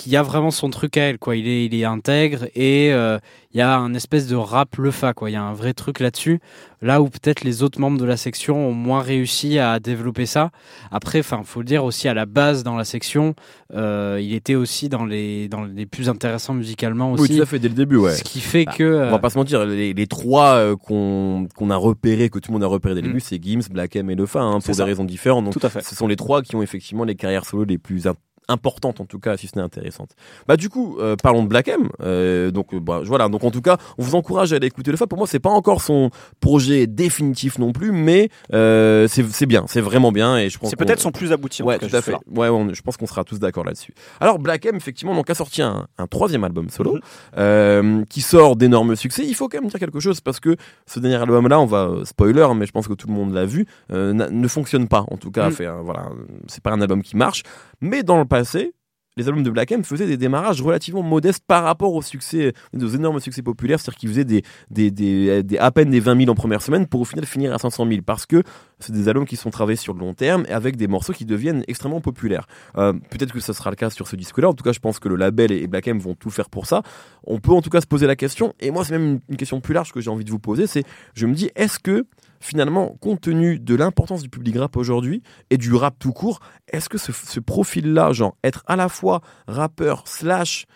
qui 0.00 0.16
a 0.16 0.22
vraiment 0.22 0.50
son 0.50 0.70
truc 0.70 0.96
à 0.96 1.02
elle 1.02 1.18
quoi. 1.18 1.36
Il 1.36 1.46
est 1.46 1.66
il 1.66 1.74
est 1.74 1.84
intègre 1.84 2.46
et 2.54 2.92
euh, 2.92 3.18
il 3.52 3.58
y 3.58 3.60
a 3.60 3.76
un 3.76 3.92
espèce 3.94 4.26
de 4.28 4.36
rap 4.36 4.76
Lefa 4.76 5.12
quoi. 5.12 5.28
Il 5.28 5.34
y 5.34 5.36
a 5.36 5.42
un 5.42 5.52
vrai 5.52 5.74
truc 5.74 6.00
là-dessus 6.00 6.40
là 6.82 7.02
où 7.02 7.10
peut-être 7.10 7.44
les 7.44 7.62
autres 7.62 7.78
membres 7.78 7.98
de 7.98 8.06
la 8.06 8.16
section 8.16 8.56
ont 8.68 8.72
moins 8.72 9.02
réussi 9.02 9.58
à 9.58 9.78
développer 9.80 10.24
ça. 10.24 10.50
Après, 10.90 11.18
enfin, 11.20 11.42
faut 11.44 11.60
le 11.60 11.66
dire 11.66 11.84
aussi 11.84 12.08
à 12.08 12.14
la 12.14 12.24
base 12.24 12.62
dans 12.62 12.76
la 12.76 12.84
section, 12.84 13.34
euh, 13.74 14.18
il 14.22 14.32
était 14.32 14.54
aussi 14.54 14.88
dans 14.88 15.04
les 15.04 15.48
dans 15.48 15.64
les 15.64 15.84
plus 15.84 16.08
intéressants 16.08 16.54
musicalement 16.54 17.12
Oui, 17.12 17.20
aussi. 17.20 17.36
tout 17.36 17.42
à 17.42 17.46
fait, 17.46 17.58
dès 17.58 17.68
le 17.68 17.74
début, 17.74 17.96
ouais. 17.96 18.14
Ce 18.14 18.24
qui 18.24 18.40
fait 18.40 18.64
Bah, 18.64 18.72
que 18.78 18.84
On 18.84 19.00
euh, 19.02 19.10
va 19.10 19.18
pas 19.18 19.28
se 19.28 19.36
mentir, 19.36 19.66
les, 19.66 19.92
les 19.92 20.06
trois 20.06 20.74
qu'on 20.76 21.46
qu'on 21.54 21.68
a 21.68 21.76
repérés, 21.76 22.30
que 22.30 22.38
tout 22.38 22.50
le 22.50 22.54
monde 22.54 22.64
a 22.64 22.66
repérés 22.68 22.94
dès 22.94 23.02
le 23.02 23.08
Mm. 23.08 23.10
début, 23.10 23.20
c'est 23.20 23.42
Gims, 23.42 23.68
Black 23.70 23.96
M 23.96 24.08
et 24.10 24.14
Lefa, 24.14 24.40
hein, 24.40 24.58
C'est 24.60 24.68
pour 24.72 24.76
des 24.76 24.82
raisons 24.84 25.04
différentes. 25.04 25.44
Donc, 25.44 25.52
Tout 25.52 25.66
à 25.66 25.68
fait. 25.68 25.82
ce 25.82 25.94
sont 25.94 26.06
les 26.06 26.16
trois 26.16 26.40
qui 26.40 26.56
ont 26.56 26.62
effectivement 26.62 27.04
les 27.04 27.16
carrières 27.16 27.44
solo 27.44 27.64
les 27.64 27.76
plus 27.78 28.06
in- 28.06 28.14
importante 28.48 29.00
en 29.00 29.04
tout 29.04 29.18
cas 29.20 29.36
si 29.36 29.46
ce 29.46 29.56
n'est 29.56 29.62
intéressante. 29.62 30.10
Bah 30.48 30.56
du 30.56 30.68
coup 30.68 30.96
euh, 30.98 31.14
parlons 31.16 31.42
de 31.44 31.48
Black 31.48 31.68
M. 31.68 31.88
Euh, 32.02 32.50
donc 32.50 32.74
bah, 32.74 33.00
voilà 33.04 33.28
donc 33.28 33.44
en 33.44 33.50
tout 33.50 33.60
cas 33.62 33.76
on 33.98 34.02
vous 34.02 34.14
encourage 34.16 34.52
à 34.52 34.56
aller 34.56 34.66
écouter 34.66 34.90
le 34.90 34.96
fa. 34.96 35.06
Pour 35.06 35.18
moi 35.18 35.26
c'est 35.26 35.38
pas 35.38 35.50
encore 35.50 35.80
son 35.82 36.10
projet 36.40 36.86
définitif 36.86 37.58
non 37.58 37.72
plus 37.72 37.92
mais 37.92 38.28
euh, 38.52 39.06
c'est 39.08 39.46
bien 39.46 39.64
c'est 39.68 39.80
vraiment 39.80 40.10
bien 40.12 40.36
et 40.38 40.48
je 40.50 40.58
pense 40.58 40.70
C'est 40.70 40.76
peut-être 40.76 41.00
son 41.00 41.12
plus 41.12 41.32
abouti. 41.32 41.62
en 41.62 41.66
Ouais, 41.66 41.78
tout, 41.78 41.86
tout 41.86 41.92
cas, 41.92 41.98
à 41.98 42.02
fait. 42.02 42.14
Ouais, 42.34 42.48
on- 42.48 42.72
je 42.74 42.82
pense 42.82 42.96
qu'on 42.96 43.06
sera 43.06 43.22
tous 43.24 43.38
d'accord 43.38 43.64
là-dessus. 43.64 43.94
Alors 44.20 44.38
Black 44.38 44.66
M, 44.66 44.74
effectivement, 44.76 45.14
donc 45.14 45.30
a 45.30 45.34
sorti 45.34 45.62
un, 45.62 45.86
un 45.98 46.06
troisième 46.06 46.42
album 46.44 46.68
solo 46.70 46.94
Mhm. 46.94 47.00
euh, 47.38 48.04
qui 48.08 48.20
sort 48.20 48.56
d'énormes 48.56 48.96
succès. 48.96 49.24
Il 49.26 49.34
faut 49.34 49.48
quand 49.48 49.60
même 49.60 49.70
dire 49.70 49.78
quelque 49.78 50.00
chose 50.00 50.20
parce 50.20 50.40
que 50.40 50.56
ce 50.86 50.98
dernier 51.00 51.16
album-là, 51.16 51.60
on 51.60 51.66
va 51.66 51.90
spoiler, 52.04 52.46
mais 52.56 52.66
je 52.66 52.72
pense 52.72 52.88
que 52.88 52.94
tout 52.94 53.06
le 53.06 53.14
monde 53.14 53.32
l'a 53.32 53.44
vu, 53.44 53.66
ne 53.90 54.48
fonctionne 54.48 54.88
pas. 54.88 55.04
En 55.10 55.16
tout 55.16 55.30
cas, 55.30 55.46
Mhm. 55.46 55.52
fait, 55.52 55.68
voilà, 55.82 56.08
c'est 56.48 56.62
pas 56.62 56.70
un 56.72 56.80
album 56.80 57.02
qui 57.02 57.16
marche. 57.16 57.42
Mais 57.80 58.02
dans 58.02 58.18
le 58.18 58.24
passé. 58.24 58.72
Les 59.16 59.26
albums 59.26 59.42
de 59.42 59.50
Black 59.50 59.72
M 59.72 59.82
faisaient 59.82 60.06
des 60.06 60.16
démarrages 60.16 60.62
relativement 60.62 61.02
modestes 61.02 61.42
par 61.44 61.64
rapport 61.64 61.92
au 61.92 62.00
succès, 62.00 62.52
aux 62.72 62.86
énormes 62.86 63.18
succès 63.18 63.42
populaires, 63.42 63.80
c'est-à-dire 63.80 63.98
qu'ils 63.98 64.08
faisaient 64.08 64.24
des, 64.24 64.44
des, 64.70 64.90
des, 64.90 65.58
à 65.58 65.72
peine 65.72 65.90
des 65.90 65.98
20 65.98 66.16
000 66.16 66.30
en 66.30 66.34
première 66.36 66.62
semaine 66.62 66.86
pour 66.86 67.00
au 67.00 67.04
final 67.04 67.26
finir 67.26 67.52
à 67.52 67.58
500 67.58 67.88
000 67.88 68.02
parce 68.06 68.24
que 68.24 68.44
c'est 68.78 68.92
des 68.92 69.08
albums 69.08 69.26
qui 69.26 69.34
sont 69.34 69.50
travaillés 69.50 69.76
sur 69.76 69.94
le 69.94 70.00
long 70.00 70.14
terme 70.14 70.46
et 70.48 70.52
avec 70.52 70.76
des 70.76 70.86
morceaux 70.86 71.12
qui 71.12 71.24
deviennent 71.24 71.64
extrêmement 71.66 72.00
populaires. 72.00 72.46
Euh, 72.78 72.92
Peut-être 73.10 73.32
que 73.32 73.40
ça 73.40 73.52
sera 73.52 73.70
le 73.70 73.76
cas 73.76 73.90
sur 73.90 74.06
ce 74.06 74.14
disque-là. 74.14 74.48
En 74.48 74.54
tout 74.54 74.62
cas, 74.64 74.72
je 74.72 74.78
pense 74.78 75.00
que 75.00 75.08
le 75.08 75.16
label 75.16 75.50
et 75.50 75.66
Black 75.66 75.88
M 75.88 75.98
vont 75.98 76.14
tout 76.14 76.30
faire 76.30 76.48
pour 76.48 76.66
ça. 76.66 76.82
On 77.24 77.40
peut 77.40 77.52
en 77.52 77.62
tout 77.62 77.70
cas 77.70 77.80
se 77.80 77.86
poser 77.88 78.06
la 78.06 78.16
question. 78.16 78.54
Et 78.60 78.70
moi, 78.70 78.84
c'est 78.84 78.96
même 78.96 79.18
une 79.28 79.36
question 79.36 79.60
plus 79.60 79.74
large 79.74 79.92
que 79.92 80.00
j'ai 80.00 80.10
envie 80.10 80.24
de 80.24 80.30
vous 80.30 80.38
poser. 80.38 80.68
C'est, 80.68 80.84
je 81.14 81.26
me 81.26 81.34
dis, 81.34 81.50
est-ce 81.56 81.80
que 81.80 82.06
finalement, 82.40 82.96
compte 83.00 83.20
tenu 83.20 83.58
de 83.58 83.74
l'importance 83.74 84.22
du 84.22 84.28
public 84.28 84.56
rap 84.56 84.76
aujourd'hui 84.76 85.22
et 85.50 85.58
du 85.58 85.74
rap 85.74 85.94
tout 85.98 86.12
court, 86.12 86.40
est-ce 86.68 86.88
que 86.88 86.98
ce, 86.98 87.40
profil-là, 87.40 88.12
genre 88.12 88.36
être 88.42 88.64
à 88.66 88.76
la 88.76 88.88
fois 88.88 89.20
rappeur 89.46 90.08
slash 90.08 90.66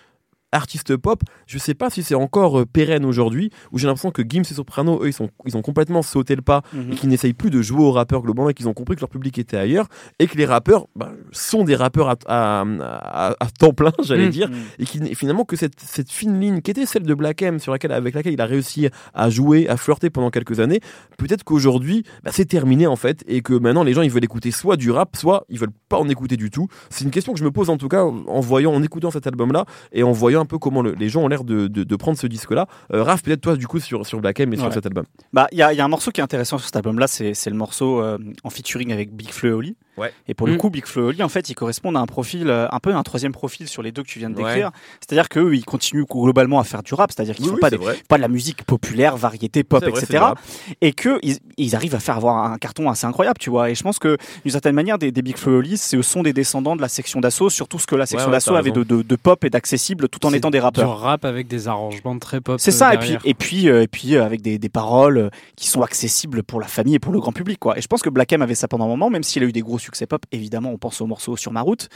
artiste 0.55 0.97
pop, 0.97 1.23
je 1.47 1.59
sais 1.59 1.75
pas 1.75 1.91
si 1.91 2.03
c'est 2.03 2.15
encore 2.15 2.61
euh, 2.61 2.65
pérenne 2.67 3.05
aujourd'hui, 3.05 3.51
où 3.73 3.79
j'ai 3.79 3.87
l'impression 3.87 4.11
que 4.11 4.23
Gims 4.23 4.43
et 4.51 4.55
Soprano, 4.55 5.03
eux, 5.03 5.09
ils, 5.09 5.13
sont, 5.13 5.29
ils 5.45 5.57
ont 5.57 5.63
complètement 5.63 6.03
sauté 6.03 6.35
le 6.37 6.43
pas 6.43 6.63
Mhm. 6.73 6.93
et 6.93 6.95
qui 6.95 7.07
n'essayent 7.07 7.35
plus 7.35 7.51
de 7.51 7.61
jouer 7.61 7.83
aux 7.85 7.93
rappeurs 7.93 8.23
globalement 8.23 8.49
et 8.51 8.55
qu'ils 8.55 8.69
ont 8.69 8.73
compris 8.75 8.97
que 8.97 9.01
leur 9.01 9.09
public 9.11 9.39
était 9.39 9.57
ailleurs 9.57 9.89
et 10.19 10.27
que 10.27 10.37
les 10.39 10.47
rappeurs 10.47 10.87
bah, 10.97 11.13
sont 11.33 11.65
des 11.65 11.75
rappeurs 11.75 12.09
à, 12.09 12.17
à, 12.27 12.61
à- 12.63 13.37
à 13.41 13.47
temps 13.59 13.73
plein, 13.73 13.93
j'allais 14.03 14.29
Mm. 14.29 14.31
dire, 14.31 14.49
Mhm. 14.49 14.57
et 14.79 14.85
qui 14.85 14.99
et 15.05 15.15
finalement 15.15 15.45
que 15.45 15.57
cette, 15.57 15.79
cette 15.81 16.11
fine 16.11 16.41
ligne 16.41 16.61
qui 16.61 16.71
était 16.71 16.87
celle 16.87 17.03
de 17.03 17.15
Black 17.15 17.43
M 17.43 17.59
sur 17.59 17.73
laquelle 17.73 17.93
avec 17.93 18.15
laquelle 18.15 18.33
il 18.33 18.41
a 18.41 18.47
réussi 18.47 18.89
à 19.13 19.29
jouer, 19.31 19.69
à 19.69 19.77
flirter 19.77 20.09
pendant 20.11 20.31
quelques 20.31 20.61
années, 20.61 20.81
peut-être 21.19 21.45
qu'aujourd'hui 21.45 22.05
bah, 22.23 22.31
c'est 22.33 22.45
terminé 22.47 22.87
en 22.87 22.97
fait 22.97 23.25
et 23.27 23.43
que 23.43 23.55
maintenant 23.55 23.83
les 23.83 23.93
gens 23.93 24.03
ils 24.03 24.11
veulent 24.11 24.25
écouter 24.25 24.51
soit 24.51 24.77
du 24.77 24.91
rap, 24.91 25.17
soit 25.17 25.45
ils 25.49 25.59
veulent 25.59 25.73
pas 25.89 25.99
en 25.99 26.09
écouter 26.09 26.37
du 26.37 26.51
tout. 26.51 26.69
C'est 26.91 27.05
une 27.05 27.11
question 27.11 27.33
que 27.33 27.39
je 27.39 27.45
me 27.45 27.51
pose 27.51 27.71
en 27.71 27.77
tout 27.77 27.89
cas 27.89 28.03
en 28.05 28.41
voyant, 28.41 28.73
en 28.73 28.83
écoutant 28.83 29.11
cet 29.11 29.27
album 29.27 29.53
là 29.53 29.65
et 29.93 30.03
en 30.03 30.13
voyant 30.13 30.44
un 30.45 30.47
peu 30.47 30.59
comment 30.59 30.81
le- 30.83 30.93
les 30.95 31.09
gens 31.09 31.23
ont 31.23 31.29
l'air 31.29 31.45
de, 31.45 31.67
de, 31.67 31.83
de 31.85 31.97
prendre 31.97 32.17
ce 32.17 32.27
disque 32.27 32.53
là. 32.53 32.67
Raph 32.91 33.23
peut-être 33.23 33.41
toi 33.41 33.57
du 33.57 33.67
coup 33.67 33.81
sur 33.81 34.07
sur 34.07 34.21
Black 34.21 34.39
M 34.41 34.53
et 34.53 34.57
sur 34.57 34.73
cet 34.73 34.87
album. 34.87 35.05
Bah, 35.33 35.47
il 35.53 35.57
y 35.57 35.59
y 35.59 35.63
a 35.81 35.85
un 35.85 35.89
morceau 35.89 36.11
qui 36.11 36.21
est 36.21 36.25
intéressant 36.25 36.59
sur 36.59 36.67
cet 36.67 36.77
album-là, 36.77 37.07
c'est 37.09 37.35
c'est 37.35 37.51
le 37.51 37.57
morceau 37.57 38.01
euh, 38.01 38.19
en 38.45 38.51
featuring 38.51 38.93
avec 38.93 39.15
Big 39.15 39.31
Flo 39.31 39.49
et 39.51 39.53
Oli. 39.53 39.77
Ouais. 39.97 40.13
Et 40.29 40.35
pour 40.35 40.47
le 40.47 40.55
Mm. 40.55 40.59
coup, 40.59 40.71
Big 40.71 40.87
Flo 40.87 41.03
et 41.03 41.07
Oli, 41.11 41.23
en 41.23 41.29
fait, 41.29 41.49
ils 41.49 41.55
correspondent 41.55 41.97
à 41.97 42.01
un 42.01 42.07
profil, 42.07 42.49
euh, 42.49 42.67
un 42.73 42.81
peu 42.81 42.95
un 42.95 43.03
troisième 43.03 43.33
profil 43.33 43.69
sur 43.69 43.83
les 43.83 43.93
deux 43.93 44.03
que 44.03 44.09
tu 44.09 44.19
viens 44.19 44.31
de 44.31 44.37
Ouais. 44.37 44.43
décrire. 44.45 44.71
C'est-à-dire 45.01 45.29
qu'eux, 45.29 45.55
ils 45.55 45.65
continuent 45.65 46.05
globalement 46.05 46.59
à 46.59 46.65
faire 46.65 46.83
du 46.83 46.95
rap, 46.95 47.13
c'est-à-dire 47.13 47.35
qu'ils 47.37 47.45
Oui, 47.45 47.51
font 47.51 47.55
oui, 47.57 47.61
pas, 47.61 47.71
des, 47.71 47.79
pas 48.09 48.17
de 48.17 48.23
la 48.23 48.29
musique 48.29 48.65
populaire, 48.65 49.17
variété, 49.17 49.63
pop, 49.65 49.85
vrai, 49.85 49.91
etc. 50.03 50.25
du. 50.69 50.75
Et 50.81 50.93
que 50.93 51.19
ils, 51.23 51.39
ils 51.57 51.77
arrivent 51.77 51.95
à 51.95 52.01
faire 52.01 52.17
avoir 52.17 52.45
un 52.53 52.59
carton 52.59 52.91
assez 52.91 53.07
incroyable, 53.07 53.39
tu 53.39 53.51
vois. 53.51 53.71
Et 53.71 53.75
je 53.75 53.83
pense 53.83 53.99
que 53.99 54.17
d'une 54.43 54.53
certaine 54.53 54.75
manière, 54.75 54.99
des, 54.99 55.13
des 55.13 55.23
Big 55.23 55.37
Flo 55.37 55.53
et 55.53 55.57
Oli, 55.59 55.77
ce 55.79 56.01
sont 56.03 56.23
des 56.23 56.33
descendants 56.33 56.77
de 56.77 56.81
la 56.83 56.89
section 56.89 57.21
d'assaut, 57.21 57.51
surtout 57.51 57.79
ce 57.79 57.87
que 57.87 57.95
la 57.97 58.07
section 58.07 58.29
ouais, 58.29 58.33
d'assaut 58.33 58.57
avait 58.57 58.73
de, 58.73 58.83
de, 58.83 59.03
de 59.03 59.17
pop 59.17 59.45
et 59.45 59.51
d'accessible, 59.51 60.09
tout 60.09 60.25
en 60.27 60.33
étant 60.33 60.51
des 60.51 60.59
Du 60.59 60.63
rappeurs. 60.65 60.99
rap 60.99 61.25
avec 61.25 61.47
des 61.47 61.69
arrangements 61.69 62.19
très 62.19 62.41
pop. 62.41 62.59
C'est 62.61 62.73
euh, 62.73 62.77
ça, 62.77 62.95
et 62.95 62.99
puis, 62.99 63.17
et 63.25 63.35
puis, 63.35 63.69
euh, 63.69 63.83
et 63.83 63.89
puis 63.89 64.17
euh, 64.17 64.25
avec 64.25 64.43
des, 64.43 64.59
des 64.59 64.69
paroles 64.69 65.31
qui 65.57 65.69
sont 65.69 65.83
accessibles 65.83 66.43
pour 66.43 66.61
la 66.61 66.67
famille 66.67 66.95
et 66.97 66.99
pour 66.99 67.13
le 67.13 67.21
grand 67.21 67.33
public. 67.33 67.59
Quoi. 67.59 67.79
Et 67.79 67.81
je 67.83 67.87
pense 67.87 68.03
que 68.03 68.09
Black 68.11 68.33
M 68.33 68.43
avait 68.43 68.55
ça 68.55 68.67
pendant 68.69 68.85
un 68.87 68.89
moment, 68.89 69.11
même 69.11 69.23
s'il 69.23 69.43
a 69.43 69.47
eu 69.47 69.53
des 69.53 69.61
gros 69.61 69.79
succès 69.85 70.07
pop. 70.07 70.23
Évidemment, 70.33 70.71
on 70.71 70.79
pense 70.79 71.01
au 71.01 71.07
morceau 71.07 71.37
sur 71.37 71.53
ma 71.53 71.61
route. 71.61 71.89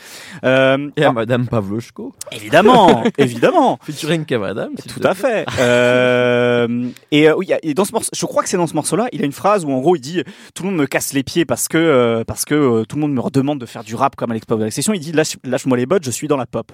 Euh, 0.45 0.91
Et 0.97 1.05
à 1.05 1.13
Madame 1.13 1.47
Pavlochko, 1.49 2.15
évidemment, 2.33 3.05
évidemment. 3.19 3.79
featuring 3.83 4.25
s'il 4.27 4.93
Tout 4.93 5.01
à 5.03 5.15
fait. 5.15 5.47
Euh, 5.59 6.89
et 7.11 7.29
euh, 7.29 7.37
oui, 7.37 7.51
et 7.63 7.75
dans 7.75 7.85
ce 7.85 7.93
morceau, 7.93 8.11
je 8.15 8.27
crois 8.27 8.43
que 8.43 8.49
c'est 8.49 8.57
dans 8.57 8.67
ce 8.67 8.75
morceau-là, 8.75 9.09
il 9.13 9.23
a 9.23 9.25
une 9.25 9.33
phrase 9.33 9.65
où 9.65 9.71
en 9.71 9.81
gros 9.81 9.97
il 9.97 10.01
dit 10.01 10.23
tout 10.55 10.63
le 10.63 10.71
monde 10.71 10.79
me 10.79 10.87
casse 10.87 11.13
les 11.13 11.23
pieds 11.23 11.45
parce 11.45 11.69
que 11.69 12.23
parce 12.27 12.45
que 12.45 12.85
tout 12.85 12.97
le 12.97 13.03
monde 13.03 13.13
me 13.13 13.21
redemande 13.21 13.61
de 13.61 13.67
faire 13.67 13.85
du 13.85 13.95
rap 13.95 14.17
comme 14.17 14.31
Alex 14.31 14.47
Pop 14.47 14.59
de 14.59 14.65
la 14.65 14.71
session. 14.71 14.93
Il 14.93 15.01
dit 15.01 15.13
lâche, 15.13 15.37
lâche-moi 15.45 15.77
les 15.77 15.87
bottes, 15.87 16.05
je 16.05 16.11
suis 16.11 16.29
dans 16.29 16.37
la 16.37 16.47
pop. 16.47 16.73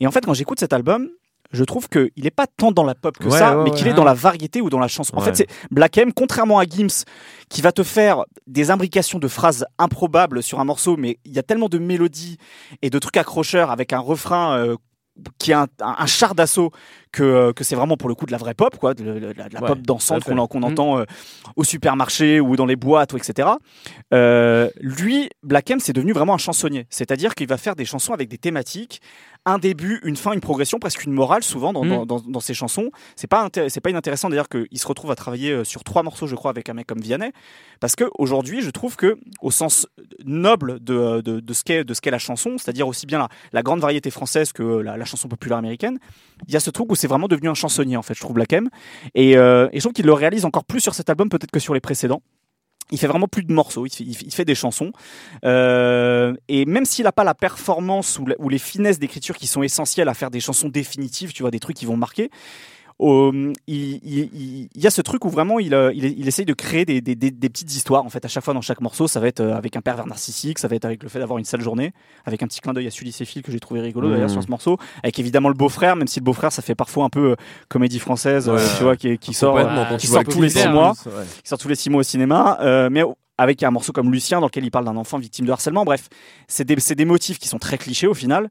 Et 0.00 0.06
en 0.06 0.10
fait, 0.10 0.24
quand 0.24 0.34
j'écoute 0.34 0.60
cet 0.60 0.72
album, 0.72 1.08
je 1.52 1.64
trouve 1.64 1.88
qu'il 1.88 2.10
n'est 2.16 2.30
pas 2.30 2.46
tant 2.46 2.72
dans 2.72 2.84
la 2.84 2.94
pop 2.94 3.16
que 3.18 3.24
Ouais, 3.28 3.38
ça, 3.38 3.56
ouais, 3.56 3.64
mais 3.64 3.70
ouais. 3.70 3.76
qu'il 3.76 3.86
est 3.88 3.92
dans 3.94 4.04
la 4.04 4.14
variété 4.14 4.60
ou 4.60 4.70
dans 4.70 4.78
la 4.78 4.88
chanson. 4.88 5.16
En 5.16 5.20
fait, 5.20 5.34
c'est 5.36 5.46
Black 5.70 5.96
M, 5.98 6.12
contrairement 6.12 6.58
à 6.58 6.64
Gims, 6.64 7.04
qui 7.48 7.62
va 7.62 7.72
te 7.72 7.82
faire 7.82 8.24
des 8.46 8.70
imbrications 8.70 9.18
de 9.18 9.28
phrases 9.28 9.64
improbables 9.78 10.42
sur 10.42 10.60
un 10.60 10.64
morceau, 10.64 10.96
mais 10.96 11.18
il 11.24 11.32
y 11.32 11.38
a 11.38 11.42
tellement 11.42 11.68
de 11.68 11.78
mélodies 11.78 12.38
et 12.82 12.90
de 12.90 12.98
trucs 12.98 13.16
accrocheurs 13.16 13.70
avec 13.70 13.92
un 13.92 13.98
refrain 14.00 14.58
euh, 14.58 14.76
qui 15.38 15.50
est 15.52 15.54
un, 15.54 15.66
un- 15.80 15.94
un 15.98 16.06
char 16.06 16.34
d'assaut 16.34 16.70
que, 17.12 17.22
euh, 17.22 17.52
que 17.52 17.64
c'est 17.64 17.76
vraiment 17.76 17.96
pour 17.96 18.08
le 18.08 18.14
coup 18.14 18.26
de 18.26 18.32
la 18.32 18.38
vraie 18.38 18.54
pop, 18.54 18.76
quoi, 18.78 18.94
de, 18.94 19.02
de- 19.04 19.18
de 19.20 19.32
la, 19.36 19.48
de 19.48 19.54
la 19.54 19.60
Ouais, 19.62 19.66
pop 19.68 19.78
dansante 19.80 20.24
qu'on 20.24 20.60
Mm. 20.60 20.64
entend 20.64 20.98
euh, 20.98 21.04
au 21.56 21.64
supermarché 21.64 22.40
ou 22.40 22.56
dans 22.56 22.66
les 22.66 22.76
boîtes, 22.76 23.12
ou 23.12 23.16
etc. 23.16 23.48
Euh, 24.12 24.68
lui, 24.80 25.30
Black 25.42 25.70
M, 25.70 25.80
c'est 25.80 25.92
devenu 25.92 26.12
vraiment 26.12 26.34
un 26.34 26.38
chansonnier. 26.38 26.86
C'est-à-dire 26.90 27.34
qu'il 27.34 27.46
va 27.48 27.56
faire 27.56 27.76
des 27.76 27.84
chansons 27.84 28.12
avec 28.12 28.28
des 28.28 28.38
thématiques, 28.38 29.00
un 29.44 29.58
début, 29.58 30.00
une 30.02 30.16
fin, 30.16 30.32
une 30.32 30.40
progression, 30.40 30.78
presque 30.80 31.04
une 31.04 31.12
morale 31.12 31.44
souvent 31.44 31.72
dans, 31.72 31.84
Mm. 31.84 32.06
dans, 32.06 32.40
ses 32.40 32.54
chansons. 32.54 32.90
C'est 33.14 33.28
pas, 33.28 33.48
c'est 33.68 33.80
pas 33.80 33.90
inintéressant 33.90 34.28
d'ailleurs 34.28 34.48
qu'il 34.48 34.66
se 34.78 34.86
retrouve 34.86 35.10
à 35.10 35.14
travailler 35.14 35.64
sur 35.64 35.84
trois 35.84 36.02
morceaux, 36.02 36.26
je 36.26 36.34
crois, 36.34 36.50
avec 36.50 36.68
un 36.68 36.74
mec 36.74 36.86
comme 36.86 37.00
Vianney. 37.00 37.30
Parce 37.80 37.94
que 37.94 38.04
aujourd'hui, 38.18 38.60
je 38.62 38.70
trouve 38.70 38.96
que, 38.96 39.16
au 39.40 39.50
sens 39.50 39.86
noble 40.24 40.82
de, 40.82 41.20
de, 41.20 41.40
de 41.40 41.54
ce 41.54 41.62
qu'est 42.00 42.10
la 42.10 42.18
chanson, 42.18 42.56
c'est-à-dire 42.58 42.88
aussi 42.88 43.06
bien 43.06 43.18
la, 43.18 43.28
la 43.52 43.62
grande 43.62 43.80
variété 43.80 44.10
française 44.10 44.52
que 44.52 44.62
la, 44.62 44.96
la 44.96 45.04
chanson 45.04 45.28
populaire 45.28 45.58
américaine, 45.58 45.98
il 46.48 46.54
y 46.54 46.56
a 46.56 46.60
ce 46.60 46.70
truc 46.70 46.90
où 46.90 46.96
c'est 46.96 47.05
vraiment 47.06 47.28
devenu 47.28 47.48
un 47.48 47.54
chansonnier 47.54 47.96
en 47.96 48.02
fait, 48.02 48.14
je 48.14 48.20
trouve 48.20 48.34
Black 48.34 48.52
M. 48.52 48.68
Et, 49.14 49.36
euh, 49.36 49.68
et 49.72 49.76
je 49.76 49.80
trouve 49.80 49.92
qu'il 49.92 50.06
le 50.06 50.12
réalise 50.12 50.44
encore 50.44 50.64
plus 50.64 50.80
sur 50.80 50.94
cet 50.94 51.10
album 51.10 51.28
peut-être 51.28 51.50
que 51.50 51.60
sur 51.60 51.74
les 51.74 51.80
précédents. 51.80 52.22
Il 52.92 52.98
fait 52.98 53.08
vraiment 53.08 53.26
plus 53.26 53.42
de 53.42 53.52
morceaux, 53.52 53.84
il 53.84 54.30
fait, 54.30 54.44
des 54.44 54.54
chansons. 54.54 54.92
Euh, 55.44 56.34
et 56.46 56.66
même 56.66 56.84
s'il 56.84 57.04
n'a 57.04 57.10
pas 57.10 57.24
la 57.24 57.34
performance 57.34 58.20
ou, 58.20 58.26
ou 58.38 58.48
les 58.48 58.58
finesses 58.58 59.00
d'écriture 59.00 59.36
qui 59.36 59.48
sont 59.48 59.64
essentielles 59.64 60.08
à 60.08 60.14
faire 60.14 60.30
des 60.30 60.38
chansons 60.38 60.68
définitives, 60.68 61.32
tu 61.32 61.42
vois, 61.42 61.50
des 61.50 61.58
trucs 61.58 61.76
qui 61.76 61.84
vont 61.84 61.96
marquer, 61.96 62.30
il, 62.98 63.52
il- 63.66 64.00
il- 64.06 64.68
il 64.74 64.80
y 64.82 64.86
a 64.86 64.90
ce 64.90 65.02
truc 65.02 65.24
où 65.24 65.28
vraiment 65.28 65.58
il, 65.58 65.74
euh, 65.74 65.92
il, 65.94 66.04
il 66.04 66.26
essaye 66.28 66.46
de 66.46 66.54
créer 66.54 66.84
des, 66.84 67.00
des- 67.00 67.14
des- 67.14 67.30
des 67.30 67.48
petites 67.50 67.74
histoires. 67.74 68.04
En 68.04 68.08
fait, 68.08 68.24
à 68.24 68.28
chaque 68.28 68.42
fois 68.44 68.54
dans 68.54 68.62
chaque 68.62 68.80
morceau, 68.80 69.06
ça 69.06 69.20
va 69.20 69.28
être 69.28 69.40
euh, 69.40 69.54
avec 69.54 69.76
un 69.76 69.80
pervers 69.82 70.06
narcissique, 70.06 70.58
ça 70.58 70.66
va 70.68 70.76
être 70.76 70.84
avec 70.86 71.02
le 71.02 71.08
fait 71.08 71.18
d'avoir 71.18 71.38
une 71.38 71.44
sale 71.44 71.60
journée, 71.60 71.92
avec 72.24 72.42
un 72.42 72.46
petit 72.46 72.60
clin 72.60 72.72
d'œil 72.72 72.86
à 72.86 72.90
Sully 72.90 73.12
Phil 73.12 73.42
que 73.42 73.52
j'ai 73.52 73.60
trouvé 73.60 73.80
rigolo 73.80 74.08
d'ailleurs 74.10 74.28
Mhm. 74.28 74.32
sur 74.32 74.42
ce 74.42 74.48
morceau, 74.50 74.78
avec 75.02 75.18
évidemment 75.18 75.48
le 75.48 75.54
beau-frère, 75.54 75.94
même 75.96 76.08
si 76.08 76.20
le 76.20 76.24
beau-frère 76.24 76.52
ça 76.52 76.62
fait 76.62 76.74
parfois 76.74 77.04
un 77.04 77.10
peu 77.10 77.32
euh, 77.32 77.36
comédie 77.68 77.98
française, 77.98 78.48
euh, 78.48 78.54
Ouais. 78.56 78.62
tu 78.78 78.82
vois, 78.82 78.96
qui, 78.96 79.18
qui 79.18 79.34
sort, 79.34 79.58
euh, 79.58 79.96
qui 79.98 80.08
tous 80.08 80.40
les 80.40 80.48
six 80.48 80.68
mois 80.68 80.94
plus, 80.94 81.10
ouais. 81.10 81.24
qui 81.42 81.48
sort 81.48 81.58
tous 81.58 81.68
les 81.68 81.74
six 81.74 81.90
mois 81.90 82.00
au 82.00 82.04
cinéma, 82.04 82.58
euh, 82.62 82.88
mais 82.90 83.02
avec 83.38 83.62
un 83.62 83.70
morceau 83.70 83.92
comme 83.92 84.10
Lucien 84.10 84.40
dans 84.40 84.46
lequel 84.46 84.64
il 84.64 84.70
parle 84.70 84.86
d'un 84.86 84.96
enfant 84.96 85.18
victime 85.18 85.44
de 85.44 85.52
harcèlement. 85.52 85.84
Bref, 85.84 86.08
c'est 86.48 86.64
des, 86.64 86.80
c'est 86.80 86.94
des 86.94 87.04
motifs 87.04 87.38
qui 87.38 87.48
sont 87.48 87.58
très 87.58 87.76
clichés 87.76 88.06
au 88.06 88.14
final, 88.14 88.48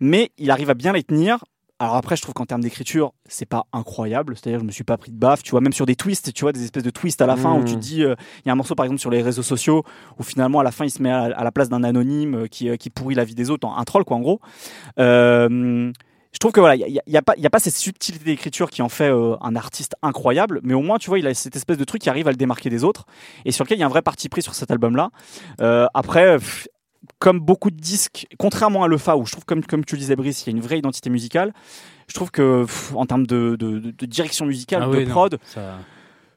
mais 0.00 0.30
il 0.36 0.50
arrive 0.50 0.68
à 0.68 0.74
bien 0.74 0.92
les 0.92 1.02
tenir. 1.02 1.42
Alors 1.78 1.96
après, 1.96 2.16
je 2.16 2.22
trouve 2.22 2.32
qu'en 2.32 2.46
termes 2.46 2.62
d'écriture, 2.62 3.12
c'est 3.26 3.44
pas 3.44 3.66
incroyable. 3.72 4.34
C'est-à-dire, 4.34 4.60
je 4.60 4.64
me 4.64 4.70
suis 4.70 4.84
pas 4.84 4.96
pris 4.96 5.12
de 5.12 5.18
baffe. 5.18 5.42
Tu 5.42 5.50
vois, 5.50 5.60
même 5.60 5.74
sur 5.74 5.84
des 5.84 5.94
twists, 5.94 6.32
tu 6.32 6.42
vois, 6.42 6.52
des 6.52 6.64
espèces 6.64 6.82
de 6.82 6.90
twists 6.90 7.20
à 7.20 7.26
la 7.26 7.36
fin 7.36 7.54
où 7.54 7.64
tu 7.64 7.74
te 7.74 7.78
dis, 7.78 8.02
euh, 8.02 8.14
il 8.38 8.48
y 8.48 8.50
a 8.50 8.52
un 8.52 8.56
morceau 8.56 8.74
par 8.74 8.86
exemple 8.86 9.00
sur 9.00 9.10
les 9.10 9.20
réseaux 9.20 9.42
sociaux 9.42 9.84
où 10.18 10.22
finalement 10.22 10.60
à 10.60 10.64
la 10.64 10.70
fin 10.70 10.86
il 10.86 10.90
se 10.90 11.02
met 11.02 11.10
à, 11.10 11.24
à 11.24 11.44
la 11.44 11.52
place 11.52 11.68
d'un 11.68 11.84
anonyme 11.84 12.34
euh, 12.34 12.46
qui, 12.46 12.70
euh, 12.70 12.76
qui 12.76 12.88
pourrit 12.88 13.14
la 13.14 13.24
vie 13.24 13.34
des 13.34 13.50
autres, 13.50 13.68
un 13.68 13.84
troll 13.84 14.04
quoi 14.04 14.16
en 14.16 14.20
gros. 14.20 14.40
Euh, 14.98 15.92
je 16.32 16.38
trouve 16.38 16.52
que 16.52 16.60
voilà, 16.60 16.76
il 16.76 16.92
n'y 16.92 16.98
a, 16.98 17.02
y 17.06 17.16
a 17.16 17.22
pas, 17.22 17.34
y 17.38 17.46
a 17.46 17.50
pas 17.50 17.60
cette 17.60 17.74
subtilité 17.76 18.22
d'écriture 18.24 18.70
qui 18.70 18.82
en 18.82 18.90
fait 18.90 19.08
euh, 19.08 19.36
un 19.40 19.56
artiste 19.56 19.96
incroyable, 20.02 20.60
mais 20.62 20.74
au 20.74 20.82
moins 20.82 20.98
tu 20.98 21.08
vois, 21.08 21.18
il 21.18 21.26
a 21.26 21.32
cette 21.32 21.56
espèce 21.56 21.78
de 21.78 21.84
truc 21.84 22.02
qui 22.02 22.10
arrive 22.10 22.28
à 22.28 22.30
le 22.30 22.36
démarquer 22.36 22.68
des 22.68 22.84
autres 22.84 23.06
et 23.46 23.52
sur 23.52 23.64
lequel 23.64 23.78
il 23.78 23.80
y 23.80 23.84
a 23.84 23.86
un 23.86 23.90
vrai 23.90 24.02
parti 24.02 24.28
pris 24.28 24.42
sur 24.42 24.54
cet 24.54 24.70
album-là. 24.70 25.08
Euh, 25.62 25.86
après, 25.94 26.36
pff, 26.36 26.68
comme 27.18 27.40
beaucoup 27.40 27.70
de 27.70 27.76
disques, 27.80 28.26
contrairement 28.38 28.82
à 28.84 28.88
Lefa 28.88 29.16
où 29.16 29.26
je 29.26 29.32
trouve 29.32 29.44
comme 29.44 29.64
comme 29.64 29.84
tu 29.84 29.94
le 29.94 30.00
disais 30.00 30.16
Brice, 30.16 30.42
il 30.46 30.50
y 30.50 30.54
a 30.54 30.56
une 30.56 30.62
vraie 30.62 30.78
identité 30.78 31.10
musicale. 31.10 31.52
Je 32.08 32.14
trouve 32.14 32.30
que 32.30 32.62
pff, 32.64 32.94
en 32.94 33.06
termes 33.06 33.26
de, 33.26 33.56
de, 33.58 33.78
de- 33.78 33.90
de 33.90 34.06
direction 34.06 34.46
musicale, 34.46 34.82
Ah 34.84 34.86
de 34.86 34.96
oui, 34.96 35.04
non, 35.04 35.10
prod, 35.10 35.38
ça- 35.44 35.78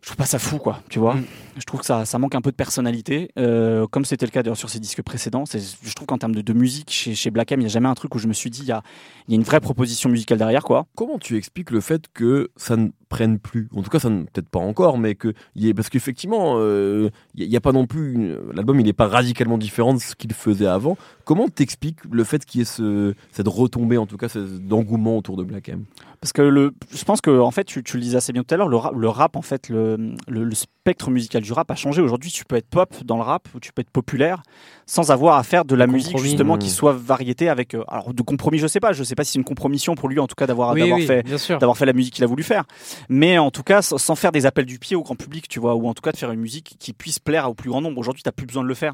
je 0.02 0.08
trouve 0.08 0.18
pas 0.18 0.26
ça 0.26 0.40
fou 0.40 0.58
quoi 0.58 0.82
tu 0.90 1.00
vois. 1.00 1.16
Mm. 1.16 1.26
je 1.58 1.66
trouve 1.66 1.82
que 1.82 1.86
ça, 1.86 2.06
ça 2.06 2.18
manque 2.20 2.36
un 2.36 2.42
peu 2.42 2.52
de 2.52 2.56
personnalité. 2.56 3.32
Euh, 3.38 3.86
comme 3.88 4.06
c'était 4.06 4.26
le 4.26 4.32
cas 4.32 4.44
d'ailleurs 4.44 4.58
sur 4.58 4.70
ses 4.70 4.80
disques 4.80 5.02
précédents 5.02 5.44
je 5.46 5.94
trouve 5.94 6.08
qu'en 6.08 6.18
termes 6.18 6.36
de, 6.36 6.42
de 6.42 6.54
musique 6.54 6.92
chez, 6.92 7.16
chez 7.16 7.32
Black 7.32 7.52
M 7.52 7.60
il 7.60 7.64
n'y 7.64 7.70
a 7.70 7.74
jamais 7.74 7.90
un 7.90 7.96
truc 7.96 8.16
où 8.16 8.20
je 8.20 8.28
me 8.28 8.34
suis 8.34 8.50
dit 8.50 8.62
il 8.62 8.68
y 8.68 8.72
a, 8.72 8.82
il 9.28 9.32
y 9.32 9.36
a 9.36 9.38
une 9.38 9.44
vraie 9.44 9.60
proposition 9.60 10.10
musicale 10.10 10.38
derrière 10.38 10.64
quoi. 10.64 10.86
Comment 10.96 11.20
tu 11.20 11.38
expliques 11.38 11.72
le 11.72 11.82
fait 11.82 12.06
que 12.14 12.50
ça 12.56 12.76
ne 12.78 12.90
prenne 13.10 13.40
plus? 13.40 13.68
En 13.76 13.82
tout 13.82 13.90
cas, 13.90 14.00
ça 14.00 14.10
ne 14.10 14.24
peut-être 14.24 14.50
pas 14.50 14.60
encore, 14.60 14.98
mais 14.98 15.16
que 15.16 15.34
y 15.56 15.68
ait- 15.68 15.74
parce 15.74 15.90
qu'effectivement, 15.90 16.56
euh, 16.58 17.10
il 17.36 17.50
n'y 17.50 17.56
a, 17.56 17.62
pas 17.62 17.72
non 17.72 17.88
plus 17.88 18.36
l'album, 18.54 18.80
il 18.80 18.86
n'est 18.86 18.94
pas 18.94 19.08
radicalement 19.08 19.58
différent 19.58 19.94
de 19.94 20.00
ce 20.00 20.16
qu'il 20.16 20.32
faisait 20.34 20.68
avant. 20.68 20.98
Comment 21.26 21.48
t'expliques 21.50 22.00
le 22.10 22.24
fait 22.24 22.46
qu'il 22.46 22.60
y 22.60 22.62
ait 22.62 22.66
ce, 22.66 23.14
cette 23.32 23.48
retombée, 23.48 23.98
en 23.98 24.06
tout 24.06 24.18
cas, 24.18 24.30
cet 24.30 24.72
engouement 24.72 25.18
autour 25.18 25.38
de 25.38 25.44
Black 25.44 25.70
M 25.70 25.86
Parce 26.22 26.34
que 26.34 26.42
le, 26.42 26.74
je 26.94 27.04
pense 27.06 27.22
que 27.22 27.40
en 27.40 27.52
fait, 27.52 27.64
tu, 27.64 27.84
tu 27.84 27.96
le 27.98 28.04
disais 28.04 28.18
assez 28.18 28.34
bien 28.34 28.44
tout 28.44 28.54
à 28.54 28.58
l'heure, 28.58 28.68
le 28.68 28.76
rap, 28.76 28.94
le 28.96 29.08
rap, 29.08 29.36
en 29.38 29.42
fait, 29.42 29.70
le, 29.70 30.16
le, 30.28 30.44
le 30.44 30.56
spectre 30.56 31.10
musical 31.12 31.42
du 31.42 31.54
rap 31.54 31.72
a 31.72 31.76
changé. 31.76 32.02
Aujourd'hui, 32.02 32.30
tu 32.30 32.44
peux 32.46 32.58
être 32.58 32.68
pop 32.70 32.94
dans 33.06 33.16
le 33.16 33.24
rap 33.24 33.48
ou 33.56 33.60
tu 33.60 33.72
peux 33.72 33.82
être 33.82 33.90
populaire 33.90 34.44
sans 34.86 35.12
avoir 35.12 35.38
à 35.38 35.44
faire 35.44 35.64
de 35.66 35.76
la 35.76 35.88
musique 35.88 36.18
justement 36.18 36.58
qui 36.58 36.70
soit 36.70 36.94
variété 36.94 37.48
avec. 37.48 37.74
euh, 37.74 37.84
alors 37.88 38.14
de 38.14 38.22
compromis, 38.22 38.58
je 38.60 38.68
sais 38.68 38.80
pas. 38.80 38.92
Je 38.92 39.04
sais 39.04 39.16
pas 39.16 39.24
si 39.24 39.32
c'est 39.34 39.40
une 39.40 39.46
compromission 39.46 39.96
pour 39.96 40.10
lui 40.10 40.20
en 40.20 40.28
tout 40.28 40.36
cas 40.36 40.46
d'avoir 40.48 40.74
Oui, 40.74 40.82
fait 41.08 41.24
d'avoir 41.60 41.78
fait 41.78 41.86
la 41.86 41.94
musique 41.94 42.14
qu'il 42.16 42.24
a 42.24 42.28
voulu 42.28 42.44
faire. 42.44 42.66
Mais 43.08 43.38
en 43.38 43.52
tout 43.52 43.64
cas, 43.64 43.82
sans, 43.82 44.16
faire 44.16 44.32
des 44.34 44.46
appels 44.46 44.66
du 44.66 44.78
pied 44.80 44.96
au 44.98 45.04
grand 45.04 45.16
public, 45.16 45.48
tu 45.48 45.60
vois, 45.60 45.76
ou 45.76 45.88
en 45.88 45.94
tout 45.94 46.02
cas 46.02 46.12
de 46.12 46.18
faire 46.18 46.32
une 46.32 46.42
musique 46.42 46.76
qui 46.80 46.92
puisse 46.94 47.20
plaire 47.20 47.50
au 47.50 47.54
plus 47.54 47.70
grand 47.70 47.80
nombre. 47.82 47.98
Aujourd'hui, 47.98 48.24
t'as 48.24 48.32
plus 48.34 48.46
besoin 48.46 48.64
de 48.64 48.68
le 48.68 48.74
faire. 48.74 48.94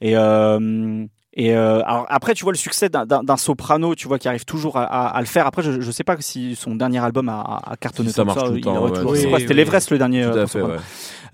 Et, 0.00 0.16
euh, 0.16 1.04
et 1.36 1.54
euh, 1.54 1.82
alors 1.84 2.06
après, 2.08 2.34
tu 2.34 2.42
vois 2.44 2.52
le 2.52 2.58
succès 2.58 2.88
d'un- 2.88 3.36
soprano, 3.36 3.94
tu 3.94 4.08
vois, 4.08 4.18
qui 4.18 4.26
arrive 4.26 4.44
toujours 4.44 4.76
à, 4.78 4.84
à- 4.84 5.06
à 5.16 5.20
le 5.20 5.26
faire. 5.26 5.46
Après, 5.46 5.62
je, 5.62 5.80
je 5.80 5.90
sais 5.90 6.02
pas 6.04 6.16
si 6.20 6.56
son 6.56 6.74
dernier 6.74 6.98
album 7.04 7.28
a, 7.28 7.60
a 7.64 7.76
cartonné 7.76 8.08
Si 8.08 8.14
ça 8.14 8.22
comme 8.22 8.34
marche 8.34 8.46
tout 8.46 8.52
le 8.52 8.58
il 8.58 8.64
temps, 8.64 8.82
ouais. 8.82 8.90
toujours- 8.90 9.10
Oui, 9.12 9.18
C'était 9.20 9.48
oui. 9.48 9.54
l'Everest 9.54 9.90
le 9.90 9.98
dernier. 9.98 10.22
Tout 10.24 10.30
euh, 10.30 10.32
à 10.32 10.40
pour 10.42 10.50
fait, 10.50 10.58
soprano. 10.60 10.74
ouais. 10.78 10.80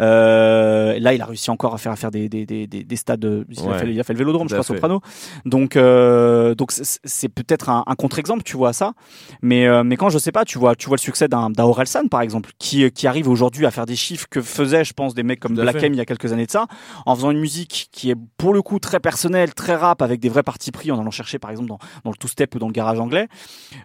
Euh, 0.00 0.98
là, 0.98 1.12
il 1.14 1.22
a 1.22 1.26
réussi 1.26 1.50
encore 1.50 1.74
à 1.74 1.78
faire, 1.78 1.92
à 1.92 1.96
faire 1.96 2.10
des, 2.10 2.28
des, 2.28 2.44
des, 2.46 2.66
des, 2.66 2.82
des 2.82 2.96
stades. 2.96 3.44
Il, 3.48 3.60
Ouais. 3.62 3.74
a 3.74 3.78
fait, 3.78 3.90
il 3.92 4.00
a 4.00 4.04
fait 4.04 4.12
le 4.14 4.18
Vélodrome, 4.18 4.48
Tout 4.48 4.54
je 4.56 4.60
crois, 4.60 4.64
soprano. 4.74 5.00
Donc, 5.44 5.76
euh, 5.76 6.54
donc 6.54 6.72
c'est- 6.72 7.28
peut-être 7.28 7.68
un, 7.70 7.84
un 7.86 7.94
contre-exemple, 7.94 8.42
tu 8.42 8.56
vois 8.56 8.70
à 8.70 8.72
ça. 8.72 8.92
Mais, 9.42 9.66
mais 9.84 9.96
quand 9.96 10.08
je 10.10 10.18
sais 10.18 10.32
pas, 10.32 10.44
tu 10.44 10.58
vois, 10.58 10.74
tu 10.74 10.88
vois 10.88 10.96
le 10.96 11.00
succès 11.02 11.28
d'un 11.28 11.50
Orelsan, 11.58 12.08
par 12.08 12.20
exemple, 12.22 12.50
qui, 12.58 12.90
qui 12.90 13.06
arrive 13.06 13.28
aujourd'hui 13.28 13.66
à 13.66 13.70
faire 13.70 13.86
des 13.86 13.94
chiffres 13.96 14.26
que 14.30 14.40
faisaient, 14.42 14.84
je 14.84 14.92
pense, 14.94 15.14
des 15.14 15.22
mecs 15.22 15.38
comme 15.40 15.54
Tout 15.54 15.62
Black. 15.62 15.76
M 15.82 15.92
il 15.92 15.96
y 15.98 16.00
a 16.00 16.04
quelques 16.04 16.32
années 16.32 16.46
de 16.46 16.50
ça, 16.50 16.66
en 17.06 17.14
faisant 17.14 17.30
une 17.30 17.38
musique 17.40 17.88
qui 17.92 18.10
est 18.10 18.16
pour 18.36 18.54
le 18.54 18.62
coup 18.62 18.78
très 18.78 18.98
personnelle, 18.98 19.54
très 19.54 19.76
rap, 19.92 20.02
avec 20.02 20.20
des 20.20 20.28
vrais 20.28 20.42
partis 20.42 20.72
pris, 20.72 20.90
en 20.90 20.98
allant 21.00 21.10
chercher, 21.10 21.38
par 21.38 21.50
exemple, 21.50 21.68
dans, 21.68 21.78
dans 22.04 22.10
le 22.10 22.16
two-step 22.16 22.54
ou 22.54 22.58
dans 22.58 22.66
le 22.66 22.72
garage 22.72 22.98
anglais. 22.98 23.28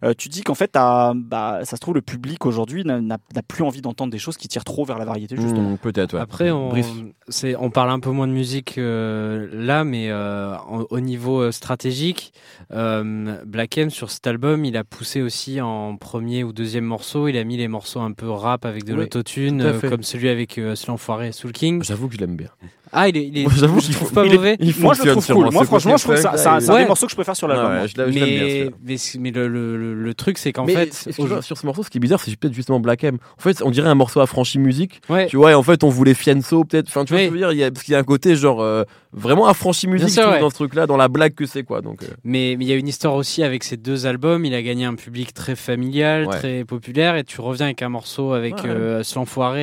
Euh, 0.04 0.14
tu 0.18 0.30
dis 0.30 0.42
qu'en 0.42 0.56
fait, 0.56 0.72
bah, 0.74 1.60
ça 1.64 1.76
se 1.76 1.80
trouve, 1.80 1.96
le 1.96 2.02
public 2.02 2.46
aujourd'hui 2.46 2.84
n'a 2.86 3.18
plus 3.48 3.64
envie 3.64 3.82
d'entendre 3.82 4.12
des 4.12 4.20
choses 4.20 4.38
qui 4.38 4.48
tirent 4.48 4.64
trop 4.64 4.86
vers 4.86 4.98
la 4.98 5.06
variété, 5.06 5.36
justement. 5.36 5.72
Mmh, 5.72 5.78
Peut-être, 5.78 6.14
ouais. 6.14 6.22
Après, 6.22 6.52
on, 6.52 7.70
parle 7.70 7.92
un 7.92 8.00
peu 8.00 8.10
moins 8.12 8.28
de 8.28 8.34
musique 8.34 8.78
euh, 8.78 9.48
là, 9.52 9.84
mais 9.84 10.10
euh, 10.10 10.56
en- 10.58 10.86
au 10.90 11.00
niveau 11.00 11.52
stratégique, 11.52 12.34
euh, 12.72 13.38
Black 13.46 13.78
M 13.78 13.90
sur 13.90 14.10
cet 14.12 14.28
album, 14.28 14.66
il 14.66 14.78
a 14.78 14.84
poussé 14.84 15.22
aussi 15.22 15.62
en 15.62 15.96
premier 15.98 16.44
ou 16.44 16.54
deuxième 16.54 16.86
morceau. 16.86 17.28
Il 17.28 17.38
a 17.38 17.44
mis 17.44 17.58
les 17.58 17.68
morceaux 17.68 18.00
un 18.00 18.12
peu 18.12 18.30
rap 18.30 18.66
avec 18.66 18.84
de 18.84 18.94
Oui, 18.94 19.00
l'autotune, 19.00 19.62
euh, 19.62 19.80
comme 19.80 20.04
celui 20.04 20.30
avec 20.30 20.58
euh, 20.58 20.76
Slan 20.76 20.98
Foiré 20.98 21.28
et 21.30 21.32
Soul 21.32 21.52
King. 21.52 21.84
J'avoue 21.84 22.08
que 22.08 22.16
je 22.16 22.20
l'aime 22.20 22.36
bien. 22.36 22.50
Ah, 22.92 23.10
il 23.10 23.18
est, 23.18 23.28
il 23.28 23.38
est- 23.40 23.44
Moi, 23.44 23.52
j'avoue 23.56 23.80
je 23.80 23.86
qu'il 23.88 23.96
trouve 23.96 24.12
pas 24.14 24.26
il 24.26 24.34
est- 24.34 24.36
mauvais. 24.36 24.58
il 24.60 24.66
Moi, 24.66 24.74
je 24.74 24.78
le 24.78 24.84
fonctionne 24.84 25.12
trouve 25.12 25.26
sur 25.26 25.36
cool. 25.36 25.44
moi. 25.52 25.66
Franchement, 25.66 25.98
je 25.98 26.04
trouve 26.04 26.16
côté 26.16 26.22
ça, 26.24 26.32
funk, 26.32 26.38
c'est 26.62 26.70
un, 26.72 26.78
des 26.80 26.86
morceaux 26.86 27.06
que 27.06 27.12
je 27.12 27.16
préfère 27.16 27.36
sur 27.36 27.48
l'album. 27.48 27.72
Ouais, 27.72 27.88
l'aime 27.98 28.10
bien, 28.12 28.26
mais, 28.26 28.70
mais, 28.86 28.96
mais 29.20 29.32
le, 29.32 29.48
le, 29.48 29.78
le- 29.78 29.94
le 29.96 30.14
truc, 30.14 30.38
c'est 30.38 30.52
qu'en 30.54 30.66
mais 30.66 30.74
fait, 30.74 30.94
sur 31.42 31.58
ce 31.58 31.66
morceau, 31.66 31.84
ce 31.84 31.90
qui 31.90 31.98
est 31.98 32.00
bizarre, 32.02 32.20
c'est 32.22 32.36
peut-être 32.36 32.54
justement 32.54 32.80
Black 32.80 33.04
M. 33.04 33.18
En 33.38 33.42
fait, 33.42 33.62
on 33.64 33.72
dirait 33.72 33.90
un 33.90 33.96
morceau 33.96 34.20
affranchi 34.22 34.60
musique. 34.60 35.02
ouais, 35.10 35.28
Tu 35.28 35.38
vois, 35.38 35.52
et 35.52 35.56
en 35.56 35.64
fait, 35.64 35.84
on 35.84 35.90
voulait 35.90 36.14
Fianso, 36.14 36.64
peut-être. 36.64 36.88
Enfin, 36.88 37.06
tu 37.06 37.14
vois 37.14 37.22
Oui. 37.22 37.26
ce 37.28 37.30
que 37.32 37.36
je 37.38 37.42
veux 37.42 37.46
dire 37.48 37.52
il 37.54 37.58
y 37.60 37.64
a, 37.64 37.72
Parce 37.72 37.84
qu'il 37.84 37.92
y 37.92 37.96
a 37.96 38.00
un 38.00 38.04
côté, 38.04 38.36
genre, 38.36 38.62
euh, 38.62 38.84
vraiment 39.14 39.48
affranchi 39.48 39.88
musique 39.88 40.10
sûr, 40.10 40.40
dans 40.40 40.50
ce 40.50 40.56
truc-là, 40.56 40.88
dans 40.88 40.98
la 40.98 41.08
blague 41.08 41.34
que 41.34 41.46
c'est, 41.46 41.64
quoi. 41.64 41.82
Donc, 41.82 42.04
euh, 42.04 42.08
Mais 42.24 42.56
mais 42.58 42.66
il 42.66 42.68
y 42.68 42.74
a 42.74 42.76
une 42.76 42.88
histoire 42.88 43.16
aussi 43.16 43.44
avec 43.44 43.64
ces 43.64 43.78
deux 43.78 44.06
albums. 44.06 44.46
Il 44.46 44.54
a 44.54 44.62
gagné 44.62 44.86
un 44.86 44.96
public 44.96 45.34
très 45.34 45.56
familial, 45.56 46.28
très 46.30 46.64
populaire, 46.66 47.16
et 47.16 47.24
tu 47.24 47.42
reviens 47.42 47.66
avec 47.68 47.82
un 47.82 47.90
morceau 47.90 48.34
avec 48.34 48.56
Ouais. 48.56 48.62
euh, 48.70 49.04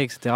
etc. 0.03 0.35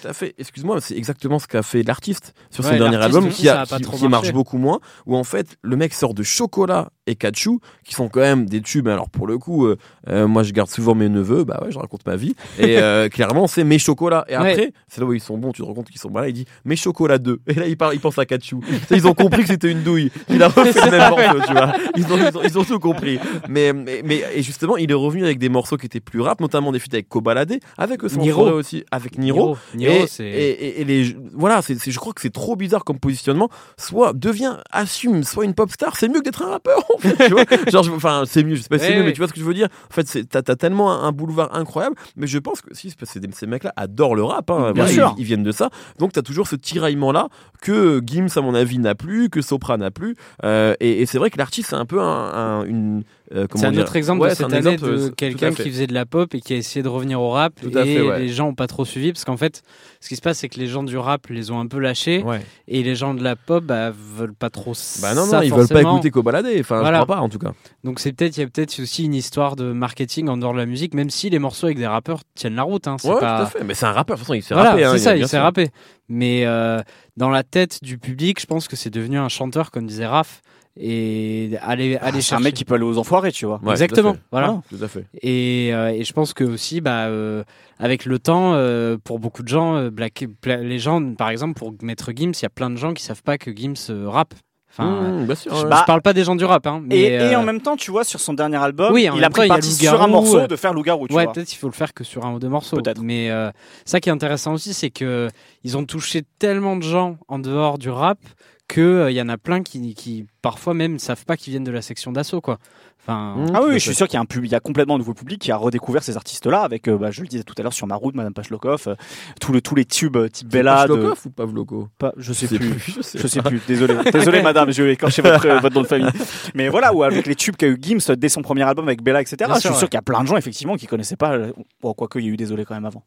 tout 0.00 0.08
à 0.08 0.12
fait. 0.12 0.34
Excuse-moi, 0.38 0.80
c'est 0.80 0.96
exactement 0.96 1.38
ce 1.38 1.46
qu'a 1.46 1.62
fait 1.62 1.82
l'artiste 1.82 2.15
sur 2.50 2.64
son 2.64 2.70
Ouais, 2.70 2.78
dernier 2.78 2.96
album, 2.96 3.26
aussi, 3.26 3.42
qui, 3.42 3.48
a, 3.48 3.64
qui, 3.66 4.08
marche 4.08 4.32
beaucoup 4.32 4.58
moins, 4.58 4.80
où 5.06 5.16
en 5.16 5.24
fait, 5.24 5.56
le 5.62 5.76
mec 5.76 5.94
sort 5.94 6.14
de 6.14 6.22
Chocolat 6.22 6.90
et 7.06 7.14
Kachou, 7.14 7.60
qui 7.84 7.94
sont 7.94 8.08
quand 8.08 8.20
même 8.20 8.46
des 8.46 8.60
tubes. 8.60 8.88
Alors, 8.88 9.08
pour 9.10 9.26
le 9.26 9.38
coup, 9.38 9.66
euh, 9.66 9.76
euh, 10.08 10.26
moi, 10.26 10.42
je 10.42 10.52
garde 10.52 10.68
souvent 10.68 10.94
mes 10.94 11.08
neveux, 11.08 11.44
bah 11.44 11.60
ouais, 11.64 11.70
je 11.70 11.78
raconte 11.78 12.04
ma 12.06 12.16
vie. 12.16 12.34
Et 12.58 12.78
euh, 12.78 13.08
clairement, 13.10 13.46
c'est 13.46 13.64
mes 13.64 13.78
chocolats. 13.78 14.24
Et 14.28 14.36
Ouais. 14.36 14.50
après, 14.52 14.72
c'est 14.88 15.00
là 15.00 15.06
où 15.06 15.12
ils 15.12 15.20
sont 15.20 15.38
bons, 15.38 15.52
tu 15.52 15.62
te 15.62 15.66
rends 15.66 15.74
compte 15.74 15.88
qu'ils 15.88 16.00
sont 16.00 16.10
malins. 16.10 16.28
Il 16.28 16.32
dit 16.34 16.46
mes 16.64 16.76
chocolats 16.76 17.18
2. 17.18 17.40
Et 17.46 17.54
là, 17.54 17.66
il, 17.66 17.76
parle, 17.76 17.94
il 17.94 18.00
pense 18.00 18.18
à 18.18 18.26
Kachou. 18.26 18.60
Ils 18.90 19.06
ont 19.06 19.14
compris 19.14 19.42
que 19.42 19.48
c'était 19.48 19.70
une 19.70 19.82
douille. 19.82 20.10
Il 20.28 20.42
a 20.42 20.48
refait 20.48 20.80
le 20.84 20.90
même 20.90 21.10
morceau, 21.10 21.40
tu 21.46 21.52
vois. 21.52 21.72
Ils 21.96 22.04
ont, 22.12 22.16
ils 22.18 22.36
ont, 22.36 22.42
ils 22.42 22.58
ont 22.58 22.64
tout 22.64 22.78
compris. 22.80 23.18
Mais, 23.48 23.72
mais, 23.72 24.02
mais, 24.04 24.22
et 24.34 24.42
justement, 24.42 24.76
il 24.76 24.90
est 24.90 24.94
revenu 24.94 25.24
avec 25.24 25.38
des 25.38 25.48
morceaux 25.48 25.76
qui 25.76 25.86
étaient 25.86 26.00
plus 26.00 26.20
rap, 26.20 26.40
notamment 26.40 26.72
des 26.72 26.78
feats 26.78 26.88
avec 26.92 27.08
Kobalade, 27.08 27.58
avec 27.78 28.00
son 28.08 28.20
Niro. 28.20 28.50
aussi, 28.50 28.84
avec 28.90 29.18
Niro. 29.18 29.56
Niro, 29.74 29.92
et, 30.04 30.06
c'est. 30.08 30.24
et, 30.24 30.50
et- 30.66 30.80
et 30.80 30.84
les 30.84 31.16
voilà 31.34 31.62
c'est- 31.62 31.90
je 31.90 31.98
crois 31.98 32.12
que 32.12 32.20
c'est 32.20 32.32
trop 32.32 32.56
bizarre 32.56 32.84
comme 32.84 32.98
positionnement 32.98 33.48
soit 33.78 34.12
devient 34.14 34.56
assume 34.70 35.22
soit 35.24 35.44
une 35.44 35.54
pop 35.54 35.70
star 35.70 35.96
c'est 35.96 36.08
mieux 36.08 36.20
que 36.20 36.24
d'être 36.24 36.42
un 36.42 36.50
rappeur 36.50 36.82
en 36.96 36.98
fait, 37.08 37.26
tu 37.26 37.32
vois 37.32 37.44
genre 37.70 37.86
enfin 37.94 38.24
c'est 38.26 38.42
mieux 38.44 38.54
je 38.56 38.62
sais 38.62 38.68
pas 38.68 38.78
si 38.78 38.86
c'est 38.86 38.96
mieux 38.96 39.04
mais 39.04 39.12
tu 39.12 39.18
vois 39.18 39.28
ce 39.28 39.32
que 39.32 39.40
je 39.40 39.44
veux 39.44 39.54
dire. 39.54 39.68
En 39.90 39.94
fait 39.94 40.06
c'est- 40.08 40.24
t'as 40.28 40.40
as 40.52 40.56
tellement 40.56 40.92
un, 40.92 41.06
un 41.08 41.12
boulevard 41.12 41.54
incroyable 41.54 41.96
mais 42.16 42.26
je 42.26 42.38
pense 42.38 42.60
que 42.60 42.74
si 42.74 42.94
parce 42.98 43.12
que 43.12 43.20
ces- 43.20 43.32
ces 43.32 43.46
mecs 43.46 43.64
là 43.64 43.72
adorent 43.76 44.14
le 44.16 44.24
rap 44.24 44.50
hein, 44.50 44.72
Bien 44.72 44.84
Voilà, 44.84 44.88
sûr. 44.92 45.14
Ils, 45.16 45.20
ils 45.22 45.24
viennent 45.26 45.42
de 45.42 45.52
ça. 45.52 45.70
Donc 45.98 46.12
t'as 46.12 46.22
toujours 46.22 46.46
ce 46.48 46.56
tiraillement 46.56 47.12
là 47.12 47.28
que 47.60 48.00
Gims 48.04 48.28
à 48.36 48.40
mon 48.40 48.54
avis 48.54 48.78
n'a 48.78 48.94
plus 48.94 49.28
que 49.30 49.40
Sopra 49.42 49.76
n'a 49.76 49.90
plus. 49.90 50.16
Euh, 50.44 50.74
et, 50.80 51.02
et 51.02 51.06
c'est 51.06 51.18
vrai 51.18 51.30
que 51.30 51.38
l'artiste 51.38 51.70
c'est 51.70 51.76
un 51.76 51.86
peu 51.86 52.00
un, 52.00 52.04
un- 52.34 52.64
une 52.64 53.02
euh, 53.34 53.46
C'est 53.54 53.66
un 53.66 53.76
autre 53.76 53.96
exemple 53.96 54.22
Ouais, 54.22 54.30
de 54.30 54.34
cette 54.34 54.52
année 54.52 54.72
exemple, 54.74 54.92
de 54.92 55.08
quelqu'un 55.08 55.52
qui 55.52 55.68
faisait 55.70 55.86
de 55.86 55.94
la 55.94 56.06
pop 56.06 56.34
et 56.34 56.40
qui 56.40 56.52
a 56.52 56.56
essayé 56.56 56.82
de 56.82 56.88
revenir 56.88 57.20
au 57.20 57.30
rap 57.30 57.54
Tout 57.60 57.68
et 57.76 57.84
fait, 57.84 58.00
ouais. 58.00 58.18
les 58.20 58.28
gens 58.28 58.48
ont 58.48 58.54
pas 58.54 58.66
trop 58.66 58.84
suivi 58.84 59.12
parce 59.12 59.24
qu'en 59.24 59.36
fait 59.36 59.62
ce 60.00 60.08
qui 60.08 60.16
se 60.16 60.20
passe 60.22 60.38
c'est 60.38 60.48
que 60.48 60.58
les 60.60 60.66
gens 60.66 60.82
du 60.82 60.96
rap 60.96 61.26
les 61.28 61.50
ont 61.50 61.58
un 61.58 61.66
peu 61.66 61.78
lâchés 61.78 62.22
ouais. 62.22 62.40
et 62.68 62.82
les 62.82 62.94
gens 62.94 63.14
de 63.14 63.22
la 63.24 63.34
pop 63.36 63.64
bah, 63.64 63.90
veulent 63.90 64.34
pas 64.34 64.50
trop 64.50 64.74
bah 65.02 65.14
non 65.14 65.24
ça 65.24 65.36
non 65.38 65.42
ils 65.42 65.50
veulent 65.50 65.66
pas 65.66 65.74
forcément. 65.74 65.94
écouter 65.94 66.10
Kobalade 66.10 66.46
enfin 66.60 66.80
Voilà. 66.80 66.98
je 67.00 67.02
crois 67.04 67.16
pas 67.16 67.22
en 67.22 67.28
tout 67.28 67.38
cas 67.38 67.52
donc 67.84 67.98
c'est 68.00 68.12
peut-être 68.12 68.36
il 68.36 68.40
y 68.40 68.42
a 68.44 68.46
peut-être 68.46 68.80
aussi 68.80 69.04
une 69.04 69.14
histoire 69.14 69.56
de 69.56 69.72
marketing 69.72 70.28
en 70.28 70.36
dehors 70.36 70.52
de 70.52 70.58
la 70.58 70.66
musique 70.66 70.94
même 70.94 71.10
si 71.10 71.28
les 71.30 71.38
morceaux 71.38 71.66
avec 71.66 71.78
des 71.78 71.86
rappeurs 71.86 72.20
tiennent 72.34 72.54
la 72.54 72.62
route 72.62 72.86
hein, 72.86 72.96
c'est 73.00 73.08
ouais 73.08 73.18
pas 73.20 73.38
tout 73.38 73.42
à 73.42 73.46
fait 73.46 73.64
mais 73.64 73.74
c'est 73.74 73.86
un 73.86 73.92
rappeur 73.92 74.16
de 74.16 74.20
toute 74.20 74.26
façon 74.26 74.34
il 74.34 74.42
s'est 74.42 74.54
voilà, 74.54 74.70
rappé 74.70 74.84
hein, 74.84 74.92
c'est 74.92 74.98
ça, 74.98 75.16
il 75.16 75.26
s'est 75.26 75.38
rappé. 75.38 75.68
Mais 76.08 76.44
euh, 76.46 76.80
dans 77.16 77.30
la 77.30 77.42
tête 77.42 77.82
du 77.82 77.98
public, 77.98 78.40
je 78.40 78.46
pense 78.46 78.68
que 78.68 78.76
c'est 78.76 78.90
devenu 78.90 79.18
un 79.18 79.28
chanteur, 79.28 79.72
comme 79.72 79.86
disait 79.86 80.06
Raph, 80.06 80.40
et 80.78 81.50
aller, 81.62 81.96
Ah, 82.00 82.06
aller 82.06 82.20
c'est 82.20 82.34
un 82.34 82.38
chercher. 82.38 82.44
mec 82.44 82.54
qui 82.54 82.64
peut 82.64 82.74
aller 82.74 82.84
aux 82.84 82.98
enfoirés, 82.98 83.32
tu 83.32 83.46
vois. 83.46 83.60
Ouais, 83.62 83.72
Exactement, 83.72 84.16
voilà. 84.30 84.60
tout 84.68 84.82
à 84.82 84.88
fait 84.88 85.06
Et, 85.22 85.70
euh, 85.72 85.88
et 85.90 86.04
je 86.04 86.12
pense 86.12 86.34
que 86.34 86.44
aussi, 86.44 86.80
bah, 86.80 87.06
euh, 87.06 87.42
avec 87.78 88.04
le 88.04 88.18
temps, 88.18 88.52
euh, 88.54 88.96
pour 89.02 89.18
beaucoup 89.18 89.42
de 89.42 89.48
gens, 89.48 89.76
euh, 89.76 89.90
Black, 89.90 90.24
les 90.46 90.78
gens, 90.78 91.14
par 91.14 91.30
exemple, 91.30 91.54
pour 91.54 91.72
Maître 91.82 92.12
Gims, 92.14 92.32
il 92.32 92.42
y 92.42 92.46
a 92.46 92.50
plein 92.50 92.70
de 92.70 92.76
gens 92.76 92.92
qui 92.94 93.02
savent 93.02 93.22
pas 93.22 93.38
que 93.38 93.50
Gims 93.54 93.74
euh, 93.90 94.08
rappe. 94.08 94.34
Enfin, 94.78 95.24
Mmh, 95.24 95.34
sûr, 95.36 95.54
je. 95.56 95.66
Bah, 95.68 95.78
je 95.80 95.84
parle 95.86 96.02
pas 96.02 96.12
des 96.12 96.22
gens 96.22 96.36
du 96.36 96.44
rap, 96.44 96.66
hein, 96.66 96.82
mais 96.84 96.98
Et, 96.98 97.06
et 97.14 97.18
euh, 97.34 97.38
en 97.38 97.42
même 97.42 97.62
temps, 97.62 97.76
tu 97.76 97.90
vois, 97.90 98.04
sur 98.04 98.20
son 98.20 98.34
dernier 98.34 98.58
album, 98.58 98.92
Oui, 98.92 99.08
il 99.16 99.24
a 99.24 99.30
pris 99.30 99.48
parti 99.48 99.72
sur 99.72 100.02
un 100.02 100.06
morceau 100.06 100.40
euh, 100.40 100.46
de 100.46 100.54
faire 100.56 100.74
loup-garou, 100.74 101.08
tu 101.08 101.14
ouais, 101.14 101.24
vois. 101.24 101.32
peut-être 101.32 101.50
il 101.50 101.56
faut 101.56 101.68
le 101.68 101.72
faire 101.72 101.94
que 101.94 102.04
sur 102.04 102.26
un 102.26 102.34
ou 102.34 102.38
deux 102.38 102.50
morceaux. 102.50 102.76
Peut-être. 102.76 103.00
Mais 103.00 103.30
euh, 103.30 103.50
ça 103.86 104.00
qui 104.00 104.10
est 104.10 104.12
intéressant 104.12 104.52
aussi, 104.52 104.74
c'est 104.74 104.90
que 104.90 105.30
ils 105.64 105.78
ont 105.78 105.84
touché 105.86 106.24
tellement 106.38 106.76
de 106.76 106.82
gens 106.82 107.16
en 107.28 107.38
dehors 107.38 107.78
du 107.78 107.88
rap 107.88 108.18
que 108.68 108.80
euh, 108.80 109.10
y 109.10 109.20
en 109.20 109.28
a 109.28 109.38
plein 109.38 109.62
qui, 109.62 109.94
qui 109.94 110.26
parfois 110.42 110.74
même 110.74 110.94
ne 110.94 110.98
savent 110.98 111.24
pas 111.24 111.36
qu'ils 111.36 111.52
viennent 111.52 111.64
de 111.64 111.70
la 111.70 111.82
section 111.82 112.12
d'assaut, 112.12 112.40
quoi. 112.40 112.58
Enfin, 113.00 113.36
Mmh, 113.36 113.46
Ah 113.54 113.60
oui, 113.62 113.74
je 113.74 113.78
suis 113.78 113.94
sûr 113.94 114.08
qu'il 114.08 114.14
y 114.14 114.16
a 114.16 114.20
un 114.20 114.24
public, 114.26 114.50
il 114.50 114.52
y 114.52 114.56
a 114.56 114.60
complètement 114.60 114.96
un 114.96 114.98
nouveau 114.98 115.14
public 115.14 115.40
qui 115.40 115.52
a 115.52 115.56
redécouvert 115.56 116.02
ces 116.02 116.16
artistes-là 116.16 116.62
avec, 116.62 116.88
euh, 116.88 116.98
bah, 116.98 117.12
je 117.12 117.20
le 117.22 117.28
disais 117.28 117.44
tout 117.44 117.54
à 117.56 117.62
l'heure 117.62 117.72
sur 117.72 117.86
ma 117.86 117.94
route, 117.94 118.16
Madame 118.16 118.34
Pachlokoff, 118.34 118.88
euh, 118.88 118.94
tous, 119.40 119.52
le, 119.52 119.60
tous 119.60 119.76
les 119.76 119.84
tubes 119.84 120.16
euh, 120.16 120.28
type 120.28 120.48
Bella, 120.48 120.88
de, 120.88 120.94
Pavlokov 120.94 121.20
ou 121.26 121.30
Pavloko? 121.30 121.88
Pas, 121.98 122.12
je 122.16 122.32
sais 122.32 122.48
plus. 122.48 122.74
je 122.80 123.00
sais 123.02 123.18
Je 123.18 123.26
sais 123.28 123.42
plus, 123.42 123.60
désolé. 123.68 123.94
Désolé 124.12 124.42
madame, 124.42 124.72
je 124.72 124.82
vais 124.82 124.94
écorcher 124.94 125.22
votre, 125.22 125.46
euh, 125.46 125.60
votre 125.60 125.74
nom 125.76 125.82
de 125.82 125.86
famille. 125.86 126.08
Mais 126.54 126.68
voilà, 126.68 126.92
ou 126.92 127.04
avec 127.04 127.26
les 127.26 127.36
tubes 127.36 127.54
qu'a 127.54 127.68
eu 127.68 127.78
Gims 127.80 128.14
dès 128.16 128.28
son 128.28 128.42
premier 128.42 128.62
album 128.62 128.88
avec 128.88 129.02
Bella, 129.02 129.20
etc. 129.20 129.36
Bien 129.38 129.54
je 129.54 129.60
sûr, 129.60 129.70
suis 129.70 129.76
sûr 129.78 129.82
ouais. 129.84 129.88
qu'il 129.88 129.96
y 129.96 129.98
a 129.98 130.02
plein 130.02 130.22
de 130.22 130.26
gens, 130.26 130.36
effectivement, 130.36 130.74
qui 130.76 130.86
connaissaient 130.88 131.16
pas. 131.16 131.34
euh, 131.34 131.52
Bon, 131.80 131.94
quoique, 131.94 132.18
il 132.18 132.24
y 132.24 132.28
a 132.28 132.32
eu 132.32 132.36
Désolé 132.36 132.64
quand 132.64 132.74
même 132.74 132.86
avant. 132.86 133.04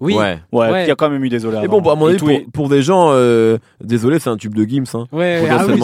Oui, 0.00 0.14
Ouais. 0.14 0.38
Ouais, 0.52 0.70
Ouais. 0.70 0.84
il 0.84 0.88
y 0.88 0.90
a 0.90 0.94
quand 0.94 1.10
même 1.10 1.24
eu 1.24 1.28
Désolé 1.28 1.58
Et 1.64 1.68
bon, 1.68 1.80
bah, 1.80 1.92
à 1.92 1.94
mon 1.96 2.06
avis, 2.06 2.46
pour, 2.52 2.68
des 2.68 2.82
gens, 2.82 3.08
euh, 3.10 3.58
désolé, 3.82 4.18
c'est 4.18 4.30
un 4.30 4.36
tube 4.36 4.54
de 4.54 4.64
Gims. 4.64 4.84
Hein. 4.94 5.06
ouais, 5.12 5.42
ah 5.50 5.64
oui, 5.66 5.80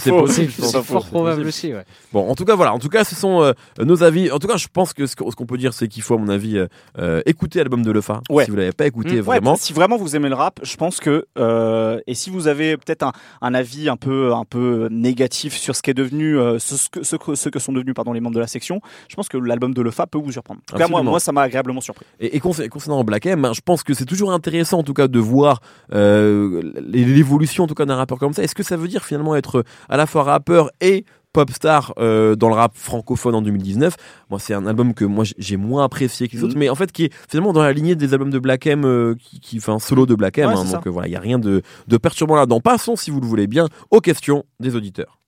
c'est- 0.00 0.10
possible. 0.10 0.52
c'est 0.58 0.82
fort 0.82 1.06
probable 1.06 1.46
aussi. 1.46 1.72
Ouais. 1.72 1.84
Bon, 2.12 2.28
en 2.28 2.34
tout 2.34 2.44
cas, 2.44 2.54
voilà. 2.56 2.72
En 2.74 2.78
tout 2.78 2.88
cas, 2.88 3.04
ce 3.04 3.14
sont 3.14 3.42
euh, 3.42 3.52
nos 3.82 4.02
avis. 4.02 4.30
En 4.30 4.38
tout 4.38 4.46
cas, 4.48 4.56
je 4.56 4.66
pense 4.72 4.92
que 4.92 5.06
ce 5.06 5.14
qu'on 5.16 5.46
peut 5.46 5.58
dire, 5.58 5.72
c'est 5.72 5.88
qu'il 5.88 6.02
faut, 6.02 6.14
à 6.14 6.18
mon 6.18 6.28
avis, 6.28 6.58
euh, 6.98 7.20
écouter 7.26 7.58
l'album 7.60 7.82
de 7.82 7.90
Lefa. 7.90 8.20
Ouais. 8.30 8.44
Si 8.44 8.50
vous 8.50 8.56
l'avez 8.56 8.72
pas 8.72 8.86
écouté, 8.86 9.10
Mmh. 9.10 9.16
Ouais, 9.18 9.20
vraiment. 9.40 9.56
si 9.56 9.72
vraiment 9.72 9.96
vous 9.96 10.16
aimez 10.16 10.28
le 10.28 10.34
rap, 10.34 10.60
je 10.62 10.76
pense 10.76 10.98
que 11.00 11.26
euh, 11.38 11.98
et 12.06 12.14
si 12.14 12.30
vous 12.30 12.46
avez 12.48 12.76
peut-être 12.76 13.02
un, 13.02 13.12
un 13.42 13.54
avis 13.54 13.88
un 13.88 13.96
peu 13.96 14.32
un 14.34 14.44
peu 14.44 14.88
négatif 14.90 15.56
sur 15.56 15.74
ce 15.76 15.82
qu'est 15.82 15.94
devenu 15.94 16.38
euh, 16.38 16.58
ce, 16.58 16.76
ce 16.76 16.88
que, 16.88 17.02
ce, 17.02 17.16
que, 17.16 17.34
ce 17.34 17.48
que 17.48 17.58
sont 17.58 17.72
devenus 17.72 17.94
pardon 17.94 18.12
les 18.12 18.20
membres 18.20 18.34
de 18.34 18.40
la 18.40 18.46
section, 18.46 18.80
je 19.08 19.14
pense 19.16 19.28
que 19.28 19.36
l'album 19.38 19.72
de 19.74 19.82
Lefa 19.82 20.06
peut 20.06 20.18
vous 20.18 20.32
surprendre. 20.32 20.60
En 20.72 20.76
tout 20.76 20.78
cas, 20.78 21.02
moi, 21.02 21.20
ça 21.20 21.32
m'a 21.32 21.42
agréablement 21.42 21.80
surpris. 21.80 22.06
Et, 22.20 22.36
et 22.36 22.40
concer- 22.40 22.68
concernant 22.68 23.02
Black 23.04 23.26
M, 23.26 23.49
je 23.52 23.60
pense 23.64 23.82
que 23.82 23.94
c'est 23.94 24.04
toujours 24.06 24.32
intéressant 24.32 24.78
en 24.78 24.82
tout 24.82 24.94
cas 24.94 25.08
de 25.08 25.18
voir 25.18 25.60
euh, 25.92 26.62
l'évolution 26.80 27.64
en 27.64 27.66
tout 27.66 27.74
cas 27.74 27.84
d'un 27.84 27.96
rappeur 27.96 28.18
comme 28.18 28.32
ça. 28.32 28.42
Est-ce 28.42 28.54
que 28.54 28.62
ça 28.62 28.76
veut 28.76 28.88
dire 28.88 29.04
finalement 29.04 29.36
être 29.36 29.64
à 29.88 29.96
la 29.96 30.06
fois 30.06 30.22
rappeur 30.24 30.70
et 30.80 31.04
pop 31.32 31.48
star 31.52 31.92
euh, 31.98 32.34
dans 32.34 32.48
le 32.48 32.56
rap 32.56 32.72
francophone 32.76 33.36
en 33.36 33.42
2019 33.42 33.94
moi 34.30 34.40
c'est 34.40 34.52
un 34.52 34.66
album 34.66 34.94
que 34.94 35.04
moi 35.04 35.24
j'ai 35.38 35.56
moins 35.56 35.84
apprécié 35.84 36.26
que 36.26 36.34
les 36.36 36.42
autres 36.42 36.54
Mhm. 36.54 36.58
mais 36.58 36.68
en 36.68 36.74
fait 36.74 36.90
qui 36.90 37.04
est 37.04 37.12
finalement 37.28 37.52
dans 37.52 37.62
la 37.62 37.72
lignée 37.72 37.94
des 37.94 38.12
albums 38.14 38.30
de 38.30 38.38
Black 38.40 38.66
M 38.66 38.84
euh, 38.84 39.14
qui, 39.16 39.38
qui 39.38 39.60
un 39.68 39.78
solo 39.78 40.06
de 40.06 40.16
Black 40.16 40.38
M 40.38 40.48
Ouais, 40.48 40.54
hein, 40.56 40.64
donc 40.64 40.88
euh, 40.88 40.90
voilà 40.90 41.06
il 41.06 41.12
y 41.12 41.16
a 41.16 41.20
rien 41.20 41.38
de, 41.38 41.62
de 41.86 41.96
perturbant 41.98 42.34
là-dedans 42.34 42.60
passons 42.60 42.96
si 42.96 43.12
vous 43.12 43.20
le 43.20 43.26
voulez 43.28 43.46
bien 43.46 43.68
aux 43.92 44.00
questions 44.00 44.42
des 44.58 44.74
auditeurs 44.74 45.19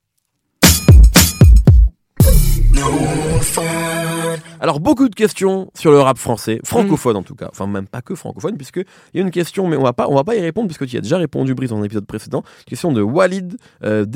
Alors 4.61 4.79
beaucoup 4.79 5.09
de 5.09 5.15
questions 5.15 5.71
sur 5.75 5.91
le 5.91 5.99
rap 5.99 6.19
français, 6.19 6.61
francophone 6.65 7.17
en 7.17 7.25
tout 7.25 7.35
cas, 7.35 7.49
enfin 7.51 7.67
même 7.67 7.89
pas 7.89 8.01
que 8.01 8.15
francophone, 8.15 8.57
puisque 8.57 8.77
il 8.77 9.17
y 9.17 9.19
a 9.19 9.23
une 9.23 9.33
question, 9.33 9.67
mais 9.67 9.77
on 9.77 9.83
va 9.83 9.93
pas, 9.93 10.09
on 10.09 10.15
va 10.15 10.23
pas 10.23 10.37
y 10.37 10.41
répondre 10.41 10.69
puisque 10.69 10.87
tu 10.87 10.95
y 10.95 10.99
as 10.99 11.01
déjà 11.01 11.19
répondu, 11.19 11.55
Brice, 11.55 11.71
dans 11.71 11.81
un 11.81 11.85
épisode 11.85 12.07
précédent. 12.07 12.45
Question 12.67 12.93
de 12.93 13.03
Walid 13.03 13.57
euh, 13.83 14.07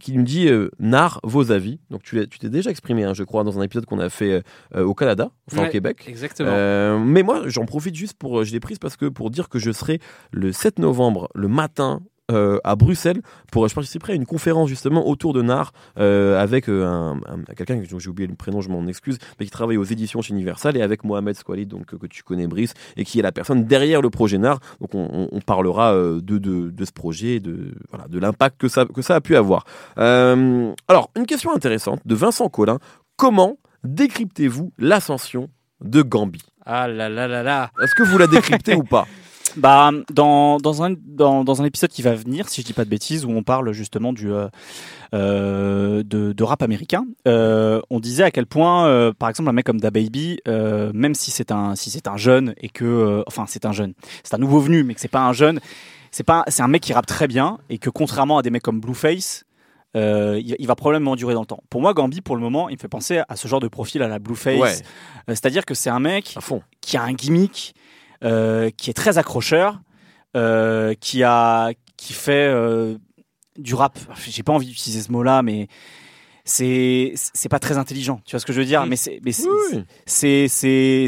qui 0.00 0.12
nous 0.12 0.24
dit 0.24 0.48
euh, 0.48 0.70
Nar 0.80 1.20
vos 1.22 1.52
avis. 1.52 1.78
Donc 1.90 2.02
tu 2.02 2.26
t'es 2.26 2.48
déjà 2.48 2.70
exprimé, 2.70 3.04
hein, 3.04 3.14
je 3.14 3.22
crois, 3.22 3.44
dans 3.44 3.60
un 3.60 3.62
épisode 3.62 3.86
qu'on 3.86 4.00
a 4.00 4.08
fait 4.08 4.42
euh, 4.74 4.84
au 4.84 4.94
Canada, 4.94 5.30
enfin 5.50 5.62
Ouais, 5.62 5.68
au 5.68 5.70
Québec. 5.70 6.04
Exactement. 6.08 6.50
Euh, 6.52 6.98
mais 6.98 7.22
moi, 7.22 7.42
j'en 7.46 7.64
profite 7.64 7.94
juste 7.94 8.14
pour, 8.14 8.40
euh, 8.40 8.44
je 8.44 8.52
l'ai 8.52 8.60
prise 8.60 8.78
parce 8.78 8.96
que 8.96 9.06
pour 9.06 9.30
dire 9.30 9.48
que 9.48 9.58
je 9.58 9.70
serai 9.70 10.00
le 10.32 10.52
7 10.52 10.80
novembre, 10.80 11.28
le 11.34 11.48
matin, 11.48 12.00
euh, 12.32 12.58
à 12.64 12.76
Bruxelles, 12.76 13.20
pour 13.50 13.66
je 13.68 13.74
participerai 13.74 14.12
à 14.14 14.16
une 14.16 14.26
conférence 14.26 14.68
justement 14.68 15.06
autour 15.08 15.32
de 15.32 15.42
Nard 15.42 15.72
euh, 15.98 16.40
avec 16.40 16.68
euh, 16.68 16.84
un, 16.86 17.16
un- 17.26 17.54
quelqu'un 17.56 17.78
que 17.80 17.98
j'ai 17.98 18.08
oublié 18.08 18.26
le 18.28 18.34
prénom, 18.34 18.60
je 18.60 18.68
m'en 18.68 18.86
excuse, 18.86 19.18
mais 19.38 19.46
qui 19.46 19.50
travaille 19.52 19.76
aux 19.76 19.84
éditions 19.84 20.22
chez 20.22 20.32
Universal 20.34 20.76
et 20.76 20.82
avec 20.82 21.04
Mohamed 21.04 21.36
Squalid, 21.36 21.68
donc 21.68 21.86
que 21.96 22.06
tu 22.06 22.22
connais 22.22 22.46
Brice, 22.46 22.74
et 22.96 23.04
qui 23.04 23.18
est 23.18 23.22
la 23.22 23.32
personne 23.32 23.64
derrière 23.64 24.02
le 24.02 24.10
projet 24.10 24.38
Nard. 24.38 24.58
Donc 24.80 24.94
on, 24.94 25.08
on- 25.12 25.28
on 25.30 25.40
parlera 25.40 25.92
euh, 25.94 26.20
de, 26.20 26.38
de, 26.38 26.70
de 26.70 26.84
ce 26.84 26.92
projet, 26.92 27.40
de 27.40 27.72
voilà, 27.90 28.08
de 28.08 28.18
l'impact 28.18 28.60
que 28.60 28.68
ça 28.68 28.84
que 28.86 29.02
ça 29.02 29.14
a 29.16 29.20
pu 29.20 29.36
avoir. 29.36 29.64
Euh, 29.98 30.72
alors 30.88 31.10
une 31.16 31.26
question 31.26 31.54
intéressante 31.54 32.00
de 32.04 32.14
Vincent 32.14 32.48
Collin 32.48 32.78
comment 33.16 33.56
décryptez-vous 33.84 34.72
l'ascension 34.78 35.48
de 35.80 36.02
Gambi 36.02 36.40
Ah 36.64 36.88
là 36.88 37.08
là 37.08 37.26
là 37.28 37.42
là. 37.42 37.70
Est-ce 37.82 37.94
que 37.94 38.02
vous 38.02 38.18
la 38.18 38.26
décryptez 38.26 38.74
ou 38.76 38.84
pas? 38.84 39.06
Bah, 39.56 39.90
dans, 40.12 40.58
dans, 40.58 40.82
un, 40.82 40.94
dans, 41.04 41.44
dans 41.44 41.60
un 41.60 41.64
épisode 41.64 41.90
qui 41.90 42.02
va 42.02 42.14
venir, 42.14 42.48
si 42.48 42.62
je 42.62 42.66
dis 42.66 42.72
pas 42.72 42.84
de 42.84 42.90
bêtises, 42.90 43.24
où 43.24 43.30
on 43.30 43.42
parle 43.42 43.72
justement 43.72 44.12
du, 44.12 44.32
euh, 44.32 44.48
euh, 45.14 46.02
de, 46.02 46.32
de 46.32 46.44
rap 46.44 46.62
américain, 46.62 47.04
euh, 47.28 47.80
on 47.90 48.00
disait 48.00 48.22
à 48.24 48.30
quel 48.30 48.46
point, 48.46 48.86
euh, 48.86 49.12
par 49.12 49.28
exemple, 49.28 49.48
un 49.48 49.52
mec 49.52 49.66
comme 49.66 49.80
DaBaby, 49.80 50.40
euh, 50.48 50.90
même 50.94 51.14
si 51.14 51.30
c'est 51.30 51.52
un, 51.52 51.74
si 51.76 51.90
c'est 51.90 52.08
un 52.08 52.16
jeune 52.16 52.54
et 52.58 52.68
que, 52.68 53.22
enfin, 53.26 53.44
c'est 53.46 53.66
un 53.66 53.72
jeune, 53.72 53.94
c'est 54.24 54.34
un 54.34 54.38
nouveau 54.38 54.60
venu, 54.60 54.84
mais 54.84 54.94
que 54.94 55.00
c'est 55.00 55.08
pas 55.08 55.22
un 55.26 55.32
jeune, 55.32 55.60
c'est 56.10 56.24
pas, 56.24 56.44
c'est 56.48 56.62
un 56.62 56.68
mec 56.68 56.82
qui 56.82 56.92
rappe 56.92 57.06
très 57.06 57.28
bien 57.28 57.58
et 57.68 57.78
que 57.78 57.90
contrairement 57.90 58.38
à 58.38 58.42
des 58.42 58.50
mecs 58.50 58.62
comme 58.62 58.80
Blueface, 58.80 59.44
euh, 59.94 60.40
il, 60.42 60.66
va 60.66 60.74
probablement 60.74 61.16
durer 61.16 61.34
dans 61.34 61.40
le 61.40 61.46
temps. 61.46 61.62
Pour 61.68 61.82
moi, 61.82 61.92
Gambi, 61.92 62.22
pour 62.22 62.34
le 62.34 62.40
moment, 62.40 62.70
il 62.70 62.76
me 62.76 62.78
fait 62.78 62.88
penser 62.88 63.20
à 63.28 63.36
ce 63.36 63.46
genre 63.46 63.60
de 63.60 63.68
profil 63.68 64.02
à 64.02 64.08
la 64.08 64.18
Blueface. 64.18 64.58
Ouais, 64.58 64.72
Euh, 65.28 65.34
C'est-à-dire 65.34 65.66
que 65.66 65.74
c'est 65.74 65.90
un 65.90 66.00
mec 66.00 66.34
qui 66.80 66.96
a 66.96 67.02
un 67.02 67.12
gimmick, 67.12 67.74
euh, 68.24 68.70
qui 68.76 68.90
est 68.90 68.94
très 68.94 69.18
accrocheur, 69.18 69.80
euh, 70.36 70.94
qui 71.00 71.22
a, 71.22 71.72
qui 71.96 72.12
fait 72.12 72.46
euh, 72.48 72.96
du 73.58 73.74
rap. 73.74 73.98
J'ai 74.28 74.42
pas 74.42 74.52
envie 74.52 74.66
d'utiliser 74.66 75.02
ce 75.02 75.12
mot-là, 75.12 75.42
mais 75.42 75.68
c'est 76.44 77.12
c'est 77.16 77.48
pas 77.48 77.58
très 77.58 77.78
intelligent. 77.78 78.20
Tu 78.24 78.32
vois 78.32 78.40
ce 78.40 78.46
que 78.46 78.52
je 78.52 78.60
veux 78.60 78.66
dire? 78.66 78.84
Mm. 78.84 78.88
Mais 78.88 78.96
c'est 78.96 79.20
mais 79.24 79.32
c'est 79.32 79.48
Oui. 79.48 79.84
c'est 80.06 81.06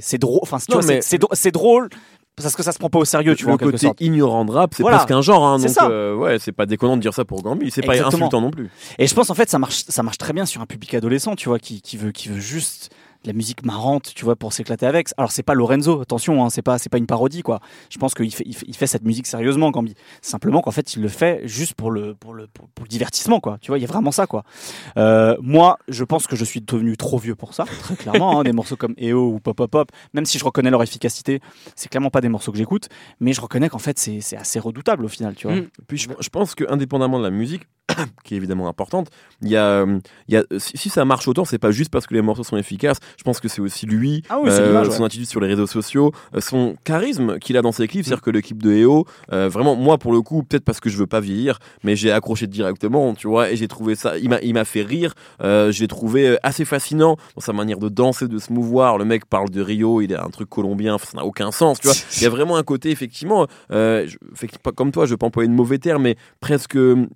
c'est 0.00 0.18
drôle. 0.18 0.40
Enfin, 0.42 0.58
vois, 0.68 0.82
c'est- 0.82 1.18
mais- 1.18 1.28
c'est 1.32 1.50
drôle 1.52 1.88
parce 2.36 2.56
que 2.56 2.64
ça 2.64 2.72
se 2.72 2.78
prend 2.78 2.90
pas 2.90 2.98
au 2.98 3.04
sérieux. 3.04 3.36
Tu 3.36 3.44
vois, 3.44 3.52
le 3.52 3.54
en 3.54 3.58
quelque 3.70 3.80
côté 3.86 4.04
ignorant 4.04 4.44
de 4.44 4.50
rap, 4.50 4.74
c'est 4.74 4.82
Voilà. 4.82 4.98
presque 4.98 5.12
un 5.12 5.22
genre. 5.22 5.44
Hein, 5.44 5.58
donc 5.60 5.68
ça. 5.68 5.88
euh, 5.88 6.16
ouais, 6.16 6.38
c'est 6.40 6.50
pas 6.50 6.66
déconnant 6.66 6.96
de 6.96 7.02
dire 7.02 7.14
ça 7.14 7.24
pour 7.24 7.42
Gambi. 7.42 7.70
C'est 7.70 7.82
pas 7.82 7.92
insultant 8.04 8.40
non 8.40 8.50
plus. 8.50 8.68
Et 8.98 9.06
je 9.06 9.14
pense 9.14 9.30
en 9.30 9.34
fait 9.34 9.48
ça 9.48 9.58
marche 9.60 9.84
ça 9.88 10.02
marche 10.02 10.18
très 10.18 10.32
bien 10.32 10.44
sur 10.46 10.60
un 10.60 10.66
public 10.66 10.94
adolescent, 10.94 11.36
tu 11.36 11.48
vois, 11.48 11.58
qui, 11.60 11.80
qui 11.80 11.96
veut 11.96 12.10
qui 12.10 12.28
veut 12.28 12.40
juste 12.40 12.90
de 13.24 13.28
la 13.28 13.34
musique 13.34 13.64
marrante, 13.64 14.12
tu 14.14 14.24
vois, 14.24 14.36
pour 14.36 14.52
s'éclater 14.52 14.86
avec. 14.86 15.08
Alors 15.16 15.32
c'est 15.32 15.42
pas 15.42 15.54
Lorenzo, 15.54 16.00
attention, 16.00 16.44
hein, 16.44 16.50
c'est 16.50 16.62
pas 16.62 16.78
c'est 16.78 16.90
pas 16.90 16.98
une 16.98 17.06
parodie 17.06 17.42
quoi. 17.42 17.60
Je 17.90 17.98
pense 17.98 18.14
qu'il 18.14 18.32
fait, 18.32 18.44
il 18.46 18.76
fait 18.76 18.86
cette 18.86 19.04
musique 19.04 19.26
sérieusement, 19.26 19.70
Gambi. 19.70 19.94
Simplement 20.22 20.60
qu'en 20.60 20.70
fait 20.70 20.94
il 20.94 21.02
le 21.02 21.08
fait 21.08 21.40
juste 21.44 21.74
pour 21.74 21.90
le 21.90 22.14
pour 22.14 22.34
le 22.34 22.46
pour, 22.46 22.68
le 22.80 22.88
divertissement 22.88 23.40
quoi. 23.40 23.58
Tu 23.60 23.70
vois, 23.70 23.78
il 23.78 23.80
y 23.80 23.84
a 23.84 23.88
vraiment 23.88 24.12
ça 24.12 24.26
quoi. 24.26 24.44
Euh, 24.96 25.36
moi, 25.40 25.78
je 25.88 26.04
pense 26.04 26.26
que 26.26 26.36
je 26.36 26.44
suis 26.44 26.60
devenu 26.60 26.96
trop 26.96 27.18
vieux 27.18 27.34
pour 27.34 27.54
ça, 27.54 27.64
très 27.64 27.96
clairement. 27.96 28.40
hein, 28.40 28.44
des 28.44 28.52
morceaux 28.52 28.76
comme 28.76 28.94
EO 29.00 29.32
ou 29.34 29.40
Pop 29.40 29.56
Pop 29.56 29.70
Pop, 29.70 29.92
même 30.12 30.26
si 30.26 30.38
je 30.38 30.44
reconnais 30.44 30.70
leur 30.70 30.82
efficacité, 30.82 31.40
c'est 31.74 31.88
clairement 31.88 32.10
pas 32.10 32.20
des 32.20 32.28
morceaux 32.28 32.52
que 32.52 32.58
j'écoute, 32.58 32.88
mais 33.20 33.32
je 33.32 33.40
reconnais 33.40 33.68
qu'en 33.68 33.78
fait 33.78 33.98
c'est 33.98 34.36
assez 34.36 34.58
redoutable 34.58 35.04
au 35.04 35.08
final, 35.08 35.34
tu 35.34 35.46
vois. 35.46 35.56
Mm. 35.56 35.68
Puis 35.88 35.98
je, 35.98 36.08
je 36.20 36.28
pense 36.28 36.54
que 36.54 36.64
indépendamment 36.70 37.18
de 37.18 37.24
la 37.24 37.30
musique, 37.30 37.62
qui 38.24 38.34
est 38.34 38.36
évidemment 38.36 38.68
importante, 38.68 39.08
il 39.42 39.48
y 39.48 39.56
a, 39.56 39.64
euh, 39.64 39.98
il 40.28 40.34
y 40.34 40.36
a 40.36 40.44
si, 40.58 40.88
ça 40.88 41.04
marche 41.04 41.28
autant, 41.28 41.44
c'est 41.44 41.58
pas 41.58 41.70
juste 41.70 41.90
parce 41.90 42.06
que 42.06 42.14
les 42.14 42.22
morceaux 42.22 42.44
sont 42.44 42.56
efficaces. 42.56 42.98
Je 43.18 43.22
pense 43.22 43.40
que 43.40 43.48
c'est 43.48 43.60
aussi 43.60 43.86
lui, 43.86 44.22
Ah 44.28 44.38
oui, 44.40 44.50
euh, 44.50 44.90
son 44.90 45.04
attitude 45.04 45.26
sur 45.26 45.40
les 45.40 45.48
réseaux 45.48 45.66
sociaux, 45.66 46.12
euh, 46.34 46.40
son 46.40 46.76
charisme 46.84 47.38
qu'il 47.38 47.56
a 47.56 47.62
dans 47.62 47.72
ses 47.72 47.86
clips. 47.86 48.04
C'est-à-dire 48.04 48.22
que 48.22 48.30
le 48.30 48.40
clip 48.40 48.62
de 48.62 48.72
EO, 48.72 49.06
euh, 49.32 49.48
vraiment, 49.48 49.76
moi 49.76 49.98
pour 49.98 50.12
le 50.12 50.22
coup, 50.22 50.42
peut-être 50.42 50.64
parce 50.64 50.80
que 50.80 50.88
je 50.88 50.96
veux 50.96 51.06
pas 51.06 51.20
vieillir, 51.20 51.58
mais 51.82 51.96
j'ai 51.96 52.10
accroché 52.10 52.46
directement, 52.46 53.14
tu 53.14 53.28
vois, 53.28 53.50
et 53.50 53.56
j'ai 53.56 53.68
trouvé 53.68 53.94
ça, 53.94 54.16
il 54.18 54.30
m'a, 54.30 54.40
il 54.40 54.54
m'a 54.54 54.64
fait 54.64 54.82
rire. 54.82 55.14
Euh, 55.42 55.70
je 55.70 55.80
l'ai 55.80 55.88
trouvé 55.88 56.38
assez 56.42 56.64
fascinant 56.64 57.16
dans 57.34 57.42
sa 57.42 57.52
manière 57.52 57.78
de 57.78 57.88
danser, 57.88 58.28
de 58.28 58.38
se 58.38 58.52
mouvoir. 58.52 58.98
Le 58.98 59.04
mec 59.04 59.26
parle 59.26 59.50
de 59.50 59.60
Rio, 59.60 60.00
il 60.00 60.14
a 60.14 60.24
un 60.24 60.30
truc 60.30 60.48
colombien, 60.48 60.96
ça 60.98 61.16
n'a 61.16 61.24
aucun 61.24 61.52
sens, 61.52 61.80
tu 61.80 61.88
vois. 61.88 61.96
Il 62.16 62.22
y 62.22 62.26
a 62.26 62.30
vraiment 62.30 62.56
un 62.56 62.62
côté, 62.62 62.90
effectivement, 62.90 63.46
je, 63.70 64.16
comme 64.74 64.92
toi, 64.92 65.04
je 65.04 65.10
vais 65.10 65.16
pas 65.16 65.26
employer 65.26 65.48
de 65.48 65.54
mauvais 65.54 65.78
termes, 65.78 66.02
mais 66.02 66.16
presque 66.40 66.76
euh, 66.76 67.06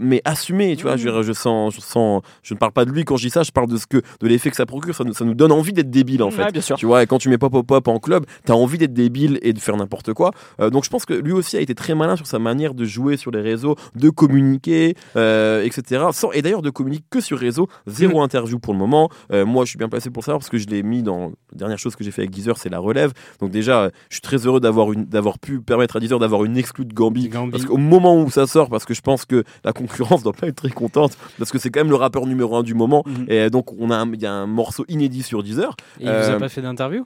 mais 0.00 0.22
assumé, 0.24 0.76
tu 0.76 0.82
vois. 0.82 0.96
Je, 0.96 1.32
sens, 1.32 1.74
je 1.74 1.80
sens, 1.80 2.22
je 2.42 2.54
ne 2.54 2.58
parle 2.58 2.72
pas 2.72 2.84
de 2.84 2.90
lui 2.90 3.04
quand 3.04 3.16
je 3.16 3.26
dis 3.26 3.30
ça, 3.30 3.42
je 3.42 3.50
parle 3.50 3.68
de 3.68 3.76
ce 3.76 3.86
que, 3.86 3.98
de 3.98 4.26
l'effet 4.26 4.50
que 4.50 4.56
ça 4.56 4.66
procure. 4.66 4.94
Ça 4.94 5.04
nous, 5.04 5.14
ça 5.14 5.24
nous 5.24 5.34
donne 5.34 5.52
envie 5.52 5.72
d'être 5.72 5.90
débile, 5.90 6.22
en 6.22 6.30
fait. 6.30 6.44
Ouais, 6.44 6.52
bien 6.52 6.62
sûr. 6.62 6.76
Tu 6.76 6.86
vois, 6.86 7.02
et 7.02 7.06
quand 7.06 7.18
tu 7.18 7.28
mets 7.28 7.38
pop 7.38 7.52
pop 7.52 7.66
pop 7.66 7.88
en 7.88 7.98
club, 7.98 8.26
t'as 8.44 8.54
envie 8.54 8.78
d'être 8.78 8.92
débile 8.92 9.38
et 9.42 9.52
de 9.52 9.58
faire 9.58 9.76
n'importe 9.76 10.12
quoi. 10.12 10.30
Euh, 10.60 10.70
donc 10.70 10.84
je 10.84 10.90
pense 10.90 11.04
que 11.04 11.14
lui 11.14 11.32
aussi 11.32 11.56
a 11.56 11.60
été 11.60 11.74
très 11.74 11.94
malin 11.94 12.16
sur 12.16 12.26
sa 12.26 12.38
manière 12.38 12.74
de 12.74 12.84
jouer 12.84 13.16
sur 13.16 13.30
les 13.30 13.40
réseaux, 13.40 13.76
de 13.94 14.10
communiquer, 14.10 14.94
euh, 15.16 15.62
etc. 15.62 16.06
Sans, 16.12 16.32
et 16.32 16.42
d'ailleurs 16.42 16.62
de 16.62 16.70
communiquer 16.70 17.04
que 17.10 17.20
sur 17.20 17.38
réseau, 17.38 17.68
zéro 17.86 18.20
interview 18.20 18.58
pour 18.58 18.72
le 18.72 18.78
moment. 18.78 19.10
Euh, 19.32 19.44
moi, 19.44 19.64
je 19.64 19.70
suis 19.70 19.78
bien 19.78 19.88
placé 19.88 20.10
pour 20.10 20.24
savoir 20.24 20.40
parce 20.40 20.50
que 20.50 20.58
je 20.58 20.66
l'ai 20.66 20.82
mis 20.82 21.02
dans 21.02 21.32
la 21.52 21.58
dernière 21.58 21.78
chose 21.78 21.96
que 21.96 22.04
j'ai 22.04 22.10
fait 22.10 22.22
avec 22.22 22.30
Deezer, 22.30 22.56
c'est 22.56 22.68
la 22.68 22.78
relève. 22.78 23.12
Donc 23.40 23.50
déjà, 23.50 23.90
je 24.08 24.16
suis 24.16 24.22
très 24.22 24.46
heureux 24.46 24.60
d'avoir 24.60 24.92
une, 24.92 25.04
d'avoir 25.04 25.38
pu 25.38 25.60
permettre 25.60 25.96
à 25.96 26.00
Deezer 26.00 26.18
d'avoir 26.18 26.44
une 26.44 26.56
exclue 26.56 26.84
de 26.84 26.94
Gambi. 26.94 27.28
Gambi. 27.28 27.50
Parce 27.50 27.64
qu'au 27.64 27.76
moment 27.76 28.20
où 28.20 28.30
ça 28.30 28.46
sort, 28.46 28.68
parce 28.68 28.84
que 28.84 28.94
je 28.94 29.00
pense 29.00 29.24
que 29.24 29.44
la 29.66 29.72
concurrence 29.74 30.22
doit 30.22 30.32
pas 30.32 30.46
être 30.46 30.56
très 30.56 30.70
contente, 30.70 31.18
parce 31.38 31.50
que 31.50 31.58
c'est 31.58 31.70
quand 31.70 31.80
même 31.80 31.90
le 31.90 31.96
rappeur 31.96 32.24
numéro 32.26 32.56
un 32.56 32.62
du 32.62 32.72
moment. 32.74 33.02
Mhm. 33.04 33.26
Et 33.28 33.50
donc 33.50 33.72
on 33.78 33.90
a, 33.90 34.06
il 34.06 34.22
y 34.22 34.26
a 34.26 34.32
un 34.32 34.46
morceau 34.46 34.84
inédit 34.88 35.22
sur 35.22 35.42
Deezer. 35.42 35.74
Et 36.00 36.04
il 36.04 36.08
vous 36.08 36.14
Euh, 36.14 36.36
a 36.36 36.38
pas 36.38 36.48
fait 36.48 36.62
d'interview? 36.62 37.04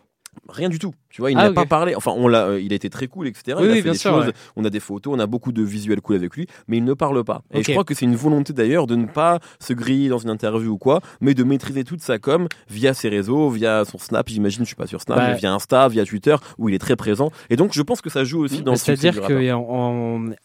Rien 0.48 0.68
du 0.68 0.78
tout. 0.78 0.94
Tu 1.10 1.22
vois, 1.22 1.30
il 1.32 1.38
Ah, 1.38 1.44
n'a 1.48 1.52
pas 1.52 1.66
parlé. 1.66 1.94
Enfin, 1.96 2.12
on 2.16 2.28
l'a, 2.28 2.44
euh, 2.46 2.60
il 2.60 2.72
a 2.72 2.76
été 2.76 2.88
très 2.88 3.08
cool, 3.08 3.26
etc. 3.26 3.56
Oui, 3.58 3.64
il 3.64 3.70
a 3.70 3.72
oui, 3.72 3.76
fait 3.78 3.82
bien 3.82 3.92
des 3.92 3.98
sûr, 3.98 4.10
choses. 4.12 4.26
ouais. 4.26 4.32
On 4.56 4.64
a 4.64 4.70
des 4.70 4.78
photos, 4.80 5.12
on 5.16 5.18
a 5.18 5.26
beaucoup 5.26 5.50
de 5.52 5.62
visuels 5.62 6.00
cool 6.00 6.16
avec 6.16 6.34
lui, 6.36 6.46
mais 6.68 6.76
il 6.78 6.84
ne 6.84 6.94
parle 6.94 7.22
pas. 7.24 7.42
Et 7.52 7.62
je 7.64 7.70
crois 7.72 7.82
que 7.84 7.94
c'est 7.94 8.04
une 8.04 8.14
volonté 8.16 8.52
d'ailleurs 8.52 8.86
de 8.86 8.94
ne 8.96 9.06
pas 9.06 9.40
se 9.58 9.72
griller 9.72 10.08
dans 10.08 10.18
une 10.18 10.30
interview 10.30 10.70
ou 10.72 10.78
quoi, 10.78 11.00
mais 11.20 11.34
de 11.34 11.42
maîtriser 11.44 11.82
toute 11.84 12.00
sa 12.00 12.18
com 12.18 12.46
via 12.68 12.94
ses 12.94 13.08
réseaux, 13.08 13.48
via 13.50 13.84
son 13.84 13.98
Snap. 13.98 14.28
J'imagine, 14.28 14.60
je 14.62 14.66
suis 14.68 14.76
pas 14.76 14.86
sur 14.86 15.00
Snap, 15.00 15.18
Bah, 15.18 15.28
mais 15.30 15.36
via 15.36 15.52
Insta, 15.52 15.88
via 15.88 16.04
Twitter, 16.04 16.36
où 16.58 16.68
il 16.68 16.74
est 16.74 16.78
très 16.80 16.96
présent. 16.96 17.30
Et 17.48 17.56
donc, 17.56 17.72
je 17.74 17.82
pense 17.82 18.00
que 18.00 18.10
ça 18.10 18.22
joue 18.24 18.40
aussi 18.44 18.62
dans 18.62 18.72
le 18.72 18.76
succès 18.78 18.96
C'est-à-dire 18.96 19.26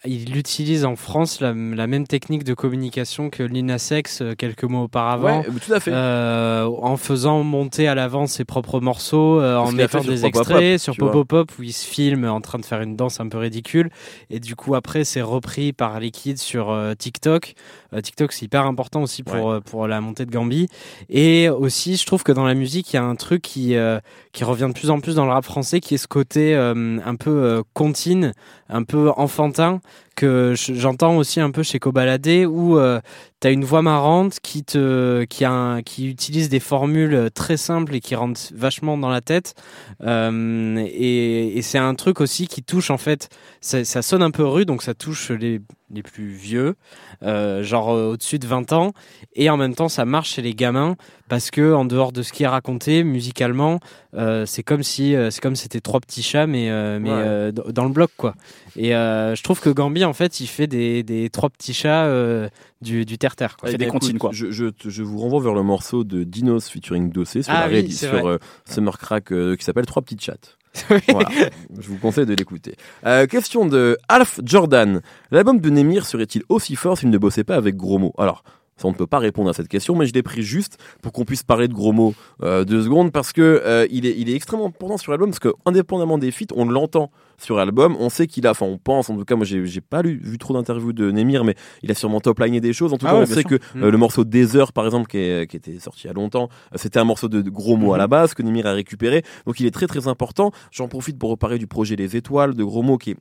qu'il 0.04 0.38
utilise 0.38 0.86
en 0.86 0.96
France 0.96 1.42
la, 1.42 1.54
la 1.54 1.88
même 1.88 2.08
technique 2.08 2.44
de 2.44 2.54
communication 2.54 3.30
que 3.30 3.44
Lina 3.44 3.78
Sex 3.78 4.22
euh, 4.22 4.34
quelques 4.38 4.64
mois 4.64 4.82
auparavant. 4.84 5.42
Ouais, 5.42 5.48
tout 5.66 5.74
à 5.74 5.80
fait. 5.80 5.92
euh, 5.94 6.66
en 6.82 6.98
faisant 6.98 7.44
monter 7.44 7.88
à 7.88 7.96
l'avant 7.96 8.28
ses 8.28 8.46
propres 8.46 8.80
morceaux, 8.80 9.40
euh, 9.40 9.58
en 9.58 9.75
mettant 9.76 10.02
des 10.02 10.16
Pop 10.16 10.26
extraits 10.26 10.74
Pop, 10.74 10.80
sur 10.80 10.96
Pop. 10.98 11.28
Pop 11.28 11.52
où 11.60 11.64
il 11.64 11.74
se 11.74 11.86
filme 11.86 12.26
en 12.26 12.42
train 12.42 12.60
de 12.60 12.66
faire 12.66 12.82
une 12.82 12.96
danse 12.96 13.20
un 13.20 13.28
peu 13.28 13.38
ridicule 13.38 13.90
et 14.30 14.40
du 14.40 14.56
coup 14.56 14.76
après 14.76 15.04
c'est 15.04 15.22
repris 15.22 15.74
par 15.74 16.00
les 16.00 16.12
kids 16.12 16.38
sur 16.38 16.72
euh, 16.72 16.94
TikTok. 16.94 17.54
Euh, 17.96 18.02
TikTok 18.02 18.32
c'est 18.34 18.46
hyper 18.46 18.66
important 18.66 19.02
aussi 19.04 19.24
pour 19.24 19.50
euh, 19.52 19.60
pour 19.62 19.88
la 19.88 20.02
montée 20.02 20.26
de 20.26 20.32
Gambi 20.32 20.68
et 21.10 21.50
aussi 21.50 21.96
je 21.96 22.06
trouve 22.06 22.24
que 22.24 22.32
dans 22.34 22.46
la 22.46 22.54
musique 22.54 22.92
il 22.94 22.98
y 22.98 23.00
a 23.00 23.04
un 23.04 23.16
truc 23.16 23.42
qui 23.42 23.76
euh, 23.76 24.00
qui 24.34 24.44
revient 24.44 24.68
de 24.68 24.74
plus 24.74 24.90
en 24.90 25.00
plus 25.00 25.16
dans 25.16 25.26
le 25.26 25.32
rap 25.32 25.46
français 25.46 25.80
qui 25.80 25.96
est 25.96 25.98
ce 25.98 26.08
côté 26.08 26.56
euh, 26.56 27.00
un 27.06 27.16
peu 27.16 27.64
contine, 27.74 28.32
un 28.70 28.84
peu 28.84 29.10
enfantin 29.16 29.80
que 30.16 30.54
je- 30.58 30.74
j'entends 30.74 31.18
aussi 31.18 31.40
un 31.42 31.52
peu 31.52 31.62
chez 31.64 31.78
Cobaladé 31.80 32.46
où 32.46 32.78
euh, 32.78 33.00
t'as 33.42 33.52
une 33.52 33.66
voix 33.66 33.82
marrante 33.82 34.40
qui 34.42 34.64
te 34.64 35.24
qui 35.26 35.44
a 35.46 35.52
un- 35.52 35.82
qui 35.82 36.08
utilise 36.10 36.50
des 36.50 36.60
formules 36.62 37.30
très 37.34 37.58
simples 37.58 37.96
et 37.96 38.00
qui 38.00 38.16
rentrent 38.16 38.42
vachement 38.56 38.98
dans 38.98 39.10
la 39.10 39.22
tête. 39.22 39.54
Euh, 40.02 40.78
et, 40.88 41.58
et 41.58 41.62
c'est 41.62 41.78
un 41.78 41.96
truc 41.96 42.22
aussi 42.22 42.48
qui 42.48 42.64
touche 42.64 42.90
en 42.92 42.98
fait 42.98 43.30
ça, 43.62 43.84
ça 43.86 44.02
sonne 44.02 44.22
un 44.24 44.32
peu 44.32 44.44
rude 44.46 44.68
donc 44.68 44.84
ça 44.84 44.94
touche 44.94 45.32
les 45.32 45.62
les 45.92 46.02
plus 46.02 46.28
vieux. 46.30 46.76
Euh, 47.24 47.62
genre 47.64 47.85
euh, 47.90 48.12
au-dessus 48.14 48.40
de 48.40 48.48
20 48.48 48.74
ans 48.74 48.94
et 49.36 49.50
en 49.50 49.58
même 49.58 49.76
temps 49.76 49.90
ça 49.90 50.06
marche 50.06 50.32
chez 50.34 50.42
les 50.42 50.54
gamins 50.54 50.96
parce 51.28 51.50
que 51.52 51.74
en 51.74 51.86
dehors 51.86 52.12
de 52.12 52.22
ce 52.22 52.32
qui 52.32 52.44
est 52.44 52.48
raconté 52.48 53.04
musicalement, 53.04 53.80
euh, 54.16 54.46
c'est 54.46 54.62
comme 54.64 54.84
si 54.84 55.16
euh, 55.16 55.32
c'est 55.32 55.42
comme 55.42 55.56
c'était 55.56 55.80
trois 55.82 56.00
petits 56.00 56.22
chats 56.24 56.46
mais 56.48 56.70
euh, 56.70 57.00
mais 57.00 57.10
Ouais. 57.10 57.16
euh, 57.18 57.52
dans 57.52 57.84
le 57.86 57.90
bloc 57.92 58.12
quoi. 58.18 58.36
Et 58.76 58.96
euh, 58.96 59.36
je 59.36 59.42
trouve 59.44 59.60
que 59.60 59.70
Gambi 59.70 60.04
en 60.06 60.14
fait 60.14 60.40
il 60.40 60.48
fait 60.48 60.68
des, 60.68 61.04
des 61.04 61.30
trois 61.30 61.50
petits 61.50 61.74
chats 61.74 62.06
euh, 62.06 62.48
du 62.82 63.06
du 63.06 63.18
terre 63.18 63.36
terre 63.36 63.58
quoi. 63.58 63.70
fait 63.70 63.76
Eh 63.76 63.78
des 63.78 63.88
comptines, 63.88 64.12
écoute, 64.12 64.20
quoi. 64.22 64.30
Je, 64.34 64.52
je, 64.52 65.04
vous 65.04 65.18
renvoie 65.20 65.42
vers 65.42 65.54
le 65.56 65.64
morceau 65.64 66.04
de 66.04 66.24
Dinos 66.24 66.70
featuring 66.70 67.12
Dossé 67.12 67.42
sur, 67.44 67.54
Ah 67.54 67.68
la 67.68 67.74
oui, 67.82 67.92
sur 67.92 68.28
euh, 68.28 68.38
Summer 68.66 68.98
Crack 68.98 69.32
euh, 69.32 69.56
qui 69.56 69.64
s'appelle 69.66 69.86
Trois 69.86 70.02
petites 70.04 70.22
chattes. 70.24 70.58
Je 70.90 71.88
vous 71.88 71.98
conseille 71.98 72.26
de 72.26 72.34
l'écouter. 72.34 72.76
Euh, 73.06 73.28
question 73.28 73.66
de 73.66 73.98
Alf 74.10 74.40
Jordan. 74.44 75.02
L'album 75.32 75.60
de 75.60 75.70
Nemir 75.70 76.06
serait-il 76.06 76.44
aussi 76.50 76.76
fort 76.76 76.98
s'il 76.98 77.10
ne 77.10 77.18
bossait 77.18 77.44
pas 77.44 77.56
avec 77.56 77.76
Gros 77.76 77.98
mots 77.98 78.14
Alors, 78.18 78.44
ça, 78.78 78.90
on 78.90 78.92
ne 78.92 78.96
peut 78.96 79.08
pas 79.08 79.20
répondre 79.20 79.50
à 79.50 79.54
cette 79.54 79.70
question, 79.70 79.96
mais 79.96 80.06
je 80.06 80.14
l'ai 80.14 80.24
pris 80.24 80.42
juste 80.42 80.78
pour 81.02 81.14
qu'on 81.14 81.24
puisse 81.24 81.44
parler 81.44 81.70
de 81.70 81.74
gros 81.74 81.94
mots 81.94 82.14
euh, 82.44 82.66
deux 82.66 82.84
secondes 82.84 83.14
parce 83.14 83.32
que 83.32 83.42
euh, 83.42 83.88
il, 83.90 84.06
est, 84.06 84.16
il 84.18 84.30
est 84.30 84.34
extrêmement 84.34 84.66
important 84.68 84.98
sur 84.98 85.14
l'album 85.14 85.30
parce 85.30 85.40
que 85.40 85.54
indépendamment 85.66 86.18
des 86.18 86.32
feats, 86.32 86.54
on 86.54 86.66
l'entend 86.66 87.10
sur 87.38 87.56
l'album, 87.58 87.96
on 88.00 88.10
sait 88.10 88.28
qu'il 88.28 88.46
a, 88.48 88.52
enfin 88.52 88.66
on 88.66 88.78
pense, 88.78 89.10
en 89.10 89.18
tout 89.18 89.26
cas 89.26 89.36
moi 89.36 89.46
j'ai 89.46 89.66
j'ai 89.66 89.82
pas 89.82 90.02
lu, 90.02 90.20
vu 90.24 90.38
trop 90.38 90.54
d'interviews 90.54 90.94
de 90.94 91.12
Nemir, 91.12 91.44
mais 91.44 91.56
il 91.84 91.92
a 91.92 91.94
sûrement 91.94 92.20
top-liné 92.22 92.62
des 92.62 92.74
choses. 92.74 92.94
En 92.94 92.98
tout 92.98 93.06
Ah 93.08 93.12
cas, 93.12 93.16
ouais, 93.18 93.24
on 93.24 93.26
sait 93.26 93.42
sûr. 93.42 93.50
que 93.50 93.56
Mm. 93.76 93.84
euh, 93.84 93.92
le 93.92 93.98
morceau 93.98 94.24
Des 94.24 94.56
heures, 94.56 94.74
par 94.74 94.86
exemple, 94.86 95.08
qui, 95.08 95.18
est- 95.18 95.48
qui 95.50 95.58
était 95.58 95.80
sorti 95.80 96.04
il 96.04 96.08
y 96.08 96.10
a 96.10 96.14
longtemps, 96.14 96.50
euh, 96.74 96.78
c'était 96.78 97.00
un 97.00 97.04
morceau 97.04 97.28
de, 97.28 97.42
de 97.42 97.50
gros 97.50 97.78
mots 97.78 97.94
à 97.94 97.98
la 97.98 98.08
base 98.08 98.34
que 98.34 98.42
Nemir 98.44 98.66
a 98.68 98.74
récupéré. 98.74 99.24
Donc 99.46 99.60
il 99.60 99.66
est 99.66 99.72
très 99.72 99.88
très 99.88 100.08
important. 100.08 100.52
J'en 100.72 100.88
profite 100.88 101.18
pour 101.20 101.30
reparler 101.30 101.58
du 101.58 101.68
projet 101.68 101.96
Les 101.96 102.16
Étoiles 102.16 102.54
de 102.54 102.64
gros 102.64 102.82
mots 102.84 102.98
qui 102.98 103.12
est 103.12 103.18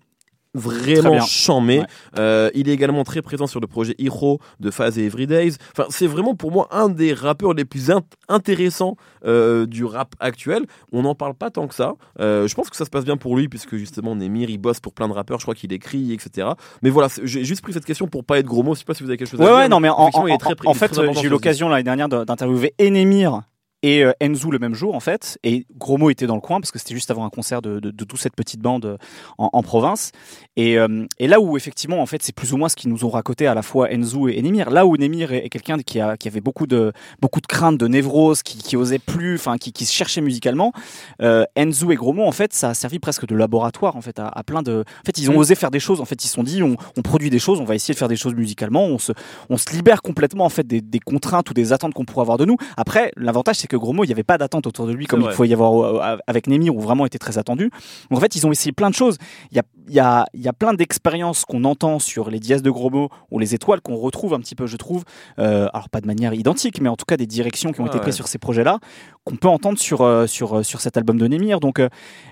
vraiment 0.54 1.20
chamé. 1.20 1.80
Ouais. 1.80 1.86
Euh, 2.18 2.50
il 2.54 2.68
est 2.68 2.72
également 2.72 3.04
très 3.04 3.22
présent 3.22 3.46
sur 3.46 3.60
le 3.60 3.66
projet 3.66 3.94
Hero 3.98 4.40
de 4.60 4.70
Phase 4.70 4.98
et 4.98 5.04
Everydays. 5.06 5.52
Enfin, 5.76 5.86
c'est 5.90 6.06
vraiment 6.06 6.34
pour 6.34 6.50
moi 6.52 6.68
un 6.70 6.88
des 6.88 7.12
rappeurs 7.12 7.54
les 7.54 7.64
plus 7.64 7.90
int- 7.90 8.02
intéressants 8.28 8.96
euh, 9.26 9.66
du 9.66 9.84
rap 9.84 10.14
actuel. 10.20 10.64
On 10.92 11.02
n'en 11.02 11.14
parle 11.14 11.34
pas 11.34 11.50
tant 11.50 11.66
que 11.66 11.74
ça. 11.74 11.94
Euh, 12.20 12.46
je 12.48 12.54
pense 12.54 12.70
que 12.70 12.76
ça 12.76 12.84
se 12.84 12.90
passe 12.90 13.04
bien 13.04 13.16
pour 13.16 13.36
lui 13.36 13.48
puisque 13.48 13.76
justement 13.76 14.14
Nemir 14.14 14.50
il 14.50 14.58
bosse 14.58 14.80
pour 14.80 14.92
plein 14.94 15.08
de 15.08 15.12
rappeurs. 15.12 15.38
Je 15.38 15.44
crois 15.44 15.54
qu'il 15.54 15.72
écrit 15.72 16.12
etc. 16.12 16.48
Mais 16.82 16.90
voilà, 16.90 17.08
j'ai 17.22 17.44
juste 17.44 17.62
pris 17.62 17.72
cette 17.72 17.84
question 17.84 18.06
pour 18.06 18.24
pas 18.24 18.38
être 18.38 18.46
gros 18.46 18.62
mots. 18.62 18.74
Je 18.74 18.80
sais 18.80 18.84
pas 18.84 18.94
si 18.94 19.02
vous 19.02 19.08
avez 19.10 19.16
quelque 19.18 19.30
chose 19.30 19.40
à 19.40 19.44
Ouais, 19.44 19.50
dire. 19.50 19.58
ouais, 19.58 19.68
non, 19.68 19.80
mais 19.80 19.88
en, 19.88 20.10
fait, 20.10 20.18
important 20.18 21.12
j'ai 21.20 21.26
eu 21.26 21.30
l'occasion 21.30 21.68
l'année 21.68 21.82
dernière 21.82 22.08
de- 22.08 22.24
d'interviewer 22.24 22.74
Enemir 22.80 23.42
et 23.84 24.02
euh, 24.02 24.12
Enzo 24.18 24.50
le 24.50 24.58
même 24.58 24.74
jour, 24.74 24.94
en 24.94 25.00
fait. 25.00 25.38
Et 25.44 25.66
Gromo 25.76 26.08
était 26.08 26.26
dans 26.26 26.36
le 26.36 26.40
coin 26.40 26.58
parce 26.58 26.70
que 26.70 26.78
c'était 26.78 26.94
juste 26.94 27.10
avant 27.10 27.26
un 27.26 27.28
concert 27.28 27.60
de, 27.60 27.80
de, 27.80 27.90
de 27.90 28.04
toute 28.04 28.18
cette 28.18 28.34
petite 28.34 28.60
bande 28.60 28.86
euh, 28.86 28.96
en, 29.36 29.50
en 29.52 29.62
province. 29.62 30.10
Et, 30.56 30.78
euh, 30.78 31.04
et 31.18 31.28
là 31.28 31.38
où, 31.38 31.58
effectivement, 31.58 32.00
en 32.00 32.06
fait, 32.06 32.22
c'est 32.22 32.34
plus 32.34 32.54
ou 32.54 32.56
moins 32.56 32.70
ce 32.70 32.76
qu'ils 32.76 32.88
nous 32.88 33.04
ont 33.04 33.10
raconté 33.10 33.46
à 33.46 33.54
la 33.54 33.60
fois 33.60 33.92
Enzo 33.92 34.28
et 34.28 34.38
Enemir. 34.38 34.70
Là 34.70 34.86
où 34.86 34.94
Enemir 34.94 35.32
est, 35.32 35.44
est 35.44 35.50
quelqu'un 35.50 35.76
qui, 35.78 36.00
a, 36.00 36.16
qui 36.16 36.28
avait 36.28 36.40
beaucoup 36.40 36.66
de, 36.66 36.92
beaucoup 37.20 37.42
de 37.42 37.46
craintes, 37.46 37.76
de 37.76 37.86
névrose, 37.86 38.42
qui, 38.42 38.56
qui 38.56 38.76
osait 38.78 38.98
plus, 38.98 39.34
enfin, 39.34 39.58
qui, 39.58 39.72
qui 39.72 39.84
se 39.84 39.92
cherchait 39.92 40.22
musicalement. 40.22 40.72
Euh, 41.20 41.44
Enzo 41.54 41.90
et 41.92 41.96
Gromo, 41.96 42.24
en 42.24 42.32
fait, 42.32 42.54
ça 42.54 42.70
a 42.70 42.74
servi 42.74 42.98
presque 42.98 43.26
de 43.26 43.34
laboratoire, 43.34 43.96
en 43.96 44.00
fait, 44.00 44.18
à, 44.18 44.28
à 44.28 44.42
plein 44.44 44.62
de. 44.62 44.84
En 45.02 45.04
fait, 45.04 45.18
ils 45.18 45.28
ont 45.30 45.34
Mm. 45.34 45.38
osé 45.38 45.54
faire 45.56 45.70
des 45.70 45.80
choses. 45.80 46.00
En 46.00 46.04
fait, 46.06 46.24
ils 46.24 46.28
se 46.28 46.34
sont 46.34 46.42
dit, 46.44 46.62
on, 46.62 46.76
on 46.96 47.02
produit 47.02 47.28
des 47.28 47.38
choses, 47.38 47.60
on 47.60 47.64
va 47.64 47.74
essayer 47.74 47.92
de 47.92 47.98
faire 47.98 48.08
des 48.08 48.16
choses 48.16 48.34
musicalement. 48.34 48.84
On 48.84 48.98
se, 48.98 49.12
on 49.50 49.56
se 49.58 49.70
libère 49.74 50.00
complètement 50.00 50.44
en 50.44 50.48
fait 50.48 50.66
des, 50.66 50.80
des 50.80 51.00
contraintes 51.00 51.50
ou 51.50 51.54
des 51.54 51.72
attentes 51.72 51.92
qu'on 51.92 52.04
pourrait 52.04 52.22
avoir 52.22 52.38
de 52.38 52.44
nous. 52.44 52.56
Après, 52.76 53.12
l'avantage 53.16 53.56
c'est 53.56 53.66
que 53.66 53.73
gros 53.78 53.92
mot, 53.92 54.04
il 54.04 54.08
n'y 54.08 54.12
avait 54.12 54.22
pas 54.22 54.38
d'attente 54.38 54.66
autour 54.66 54.86
de 54.86 54.92
lui 54.92 55.06
comme 55.06 55.22
il 55.22 55.30
faut 55.30 55.44
y 55.44 55.52
avoir 55.52 55.72
euh, 55.74 56.16
avec 56.26 56.46
Nemir 56.46 56.74
où 56.74 56.80
vraiment 56.80 57.06
était 57.06 57.18
très 57.18 57.38
attendu. 57.38 57.70
Donc 58.10 58.18
en 58.18 58.20
fait, 58.20 58.36
ils 58.36 58.46
ont 58.46 58.52
essayé 58.52 58.72
plein 58.72 58.90
de 58.90 58.94
choses. 58.94 59.16
Il 59.50 59.56
y 59.56 59.60
a, 59.60 59.62
il 59.88 59.94
y 59.94 60.00
a, 60.00 60.26
il 60.34 60.40
y 60.40 60.48
a 60.48 60.52
plein 60.52 60.74
d'expériences 60.74 61.44
qu'on 61.44 61.64
entend 61.64 61.98
sur 61.98 62.30
les 62.30 62.40
dièses 62.40 62.62
de 62.62 62.70
gros 62.70 62.90
mots 62.90 63.08
ou 63.30 63.38
les 63.38 63.54
étoiles 63.54 63.80
qu'on 63.80 63.96
retrouve 63.96 64.34
un 64.34 64.40
petit 64.40 64.54
peu, 64.54 64.66
je 64.66 64.76
trouve. 64.76 65.04
Euh, 65.38 65.68
alors 65.72 65.88
pas 65.88 66.00
de 66.00 66.06
manière 66.06 66.34
identique, 66.34 66.80
mais 66.80 66.88
en 66.88 66.96
tout 66.96 67.04
cas 67.06 67.16
des 67.16 67.26
directions 67.26 67.72
qui 67.72 67.80
ont 67.80 67.84
Ouais, 67.84 67.90
été 67.90 67.98
prises 68.00 68.14
ouais. 68.14 68.16
sur 68.16 68.28
ces 68.28 68.38
projets-là 68.38 68.78
qu'on 69.24 69.36
peut 69.36 69.48
entendre 69.48 69.78
sur 69.78 70.02
euh, 70.02 70.26
sur 70.26 70.58
euh, 70.58 70.62
sur 70.62 70.80
cet 70.80 70.96
album 70.96 71.18
de 71.18 71.26
Nemir. 71.26 71.60
Donc 71.60 71.78
euh, 71.80 71.88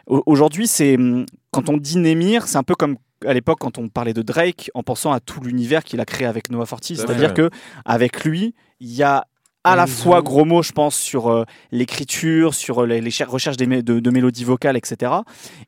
au- 0.07 0.23
aujourd'hui, 0.27 0.67
c'est 0.67 0.97
hum, 0.97 1.27
quand 1.51 1.69
on 1.69 1.77
dit 1.77 1.99
Nemir, 1.99 2.47
c'est 2.47 2.57
un 2.59 2.63
peu 2.63 2.75
comme 2.75 2.97
à 3.27 3.35
l'époque 3.35 3.59
quand 3.61 3.79
on 3.79 3.89
parlait 3.89 4.15
de 4.15 4.23
Drake 4.23 4.71
en 4.75 4.83
pensant 4.83 5.13
à 5.13 5.21
tout 5.21 5.41
l'univers 5.41 5.85
qu'il 5.85 6.01
a 6.01 6.05
créé 6.05 6.27
avec 6.27 6.51
Noah 6.51 6.67
Forti, 6.67 6.97
c'est-à-dire 6.97 7.35
que 7.35 7.51
avec 7.85 8.25
lui, 8.25 8.55
il 8.81 8.93
y 8.93 9.03
a 9.05 9.27
à 9.65 9.77
la 9.77 9.87
fois 9.87 10.23
gros 10.23 10.45
mots, 10.45 10.63
je 10.63 10.73
pense, 10.73 10.97
sur 10.97 11.29
euh, 11.31 11.45
l'écriture, 11.71 12.55
sur 12.55 12.83
euh, 12.83 12.87
les, 12.87 13.01
les 13.01 13.11
cher- 13.11 13.31
recherches 13.31 13.57
des 13.57 13.67
mé- 13.67 13.83
de, 13.83 14.01
de 14.01 14.11
mélodies 14.11 14.45
vocales, 14.45 14.77
etc. 14.77 15.13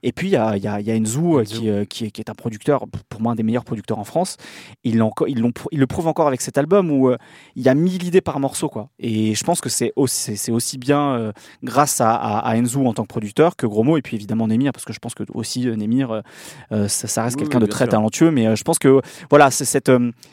Et 0.03 0.13
puis 0.13 0.29
il 0.29 0.33
y 0.33 0.37
a, 0.37 0.57
y 0.57 0.67
a, 0.67 0.81
il 0.81 0.87
y 0.87 0.91
a 0.91 0.95
Enzo, 0.97 1.39
euh. 1.39 1.45
Qui, 1.45 1.69
euh, 1.71 1.85
qui, 1.85 2.07
est, 2.07 2.11
qui 2.11 2.21
est 2.21 2.29
un 2.31 2.35
producteur, 2.35 2.85
pour 3.09 3.21
moi 3.21 3.33
un 3.33 3.35
des 3.37 3.43
meilleurs 3.43 3.65
producteurs 3.65 3.99
en 3.99 4.05
France. 4.05 4.37
Il, 4.83 5.03
ils 5.29 5.53
il 5.73 5.79
le 5.81 5.87
prouve 5.87 6.07
encore 6.09 6.27
avec 6.27 6.41
cet 6.41 6.59
album 6.59 6.91
où 6.91 7.09
euh, 7.11 7.17
il 7.57 7.63
y 7.63 7.69
a 7.69 7.75
1000 7.75 8.03
idées 8.05 8.21
par 8.21 8.41
morceau. 8.41 8.69
Quoi. 8.69 8.89
Et 8.99 9.35
je 9.35 9.45
pense 9.45 9.61
que 9.61 9.69
c'est 9.69 9.93
aussi, 9.97 10.15
c'est- 10.23 10.37
c'est 10.37 10.53
aussi 10.53 10.79
bien 10.79 11.33
grâce 11.63 12.01
à, 12.01 12.15
à, 12.15 12.39
à 12.39 12.57
Enzo 12.57 12.85
en 12.87 12.95
tant 12.95 13.03
que 13.03 13.09
producteur 13.09 13.57
que 13.57 13.67
Gros 13.67 13.83
mots, 13.83 13.97
et 13.97 14.03
puis 14.03 14.17
évidemment 14.17 14.47
Nemir, 14.49 14.73
parce 14.73 14.85
que 14.85 14.93
je 14.93 14.99
pense 14.99 15.15
que 15.15 15.23
aussi 15.35 15.69
euh, 15.69 16.89
ça, 16.89 17.09
ça 17.09 17.23
reste 17.25 17.37
Oui, 17.37 17.43
quelqu'un 17.43 17.59
oui, 17.59 17.67
de 17.67 17.71
très 17.71 17.85
sûr. 17.85 17.91
talentueux. 17.93 18.31
Mais 18.31 18.57
je 18.57 18.63
pense 18.65 18.79
que 18.79 19.01
voilà, 19.31 19.51
c'est 19.51 19.65
cette, 19.65 19.91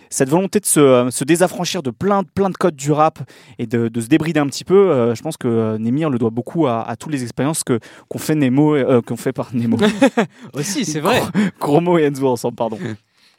cette 0.09 0.29
volonté 0.29 0.59
de 0.59 0.65
se, 0.65 1.07
se 1.11 1.23
désaffranchir 1.23 1.83
de 1.83 1.91
plein, 1.91 2.23
plein 2.23 2.49
de 2.49 2.55
codes 2.57 2.75
du 2.75 2.91
rap 2.91 3.19
et 3.59 3.67
de, 3.67 3.87
de 3.87 4.01
se 4.01 4.07
débrider 4.07 4.39
un 4.39 4.47
petit 4.47 4.63
peu. 4.63 4.91
euh, 4.91 5.15
je 5.15 5.21
pense 5.21 5.37
que 5.37 5.47
euh, 5.47 5.77
Nemir 5.77 6.09
le 6.09 6.17
doit 6.17 6.29
beaucoup 6.29 6.67
à, 6.67 6.81
à 6.87 6.95
toutes 6.95 7.11
les 7.11 7.23
expériences 7.23 7.63
que 7.63 7.79
qu'on 8.09 8.19
fait 8.19 8.35
Nemo, 8.35 8.75
euh, 8.75 9.01
qu'on 9.01 9.17
fait 9.17 9.33
par 9.33 9.49
Nemo, 9.53 9.77
Aussi, 10.53 10.85
c'est 10.85 10.99
vrai. 10.99 11.21
Gromo 11.59 11.97
et 11.97 12.03
Enzo 12.03 12.27
ensemble, 12.27 12.55
pardon. 12.55 12.77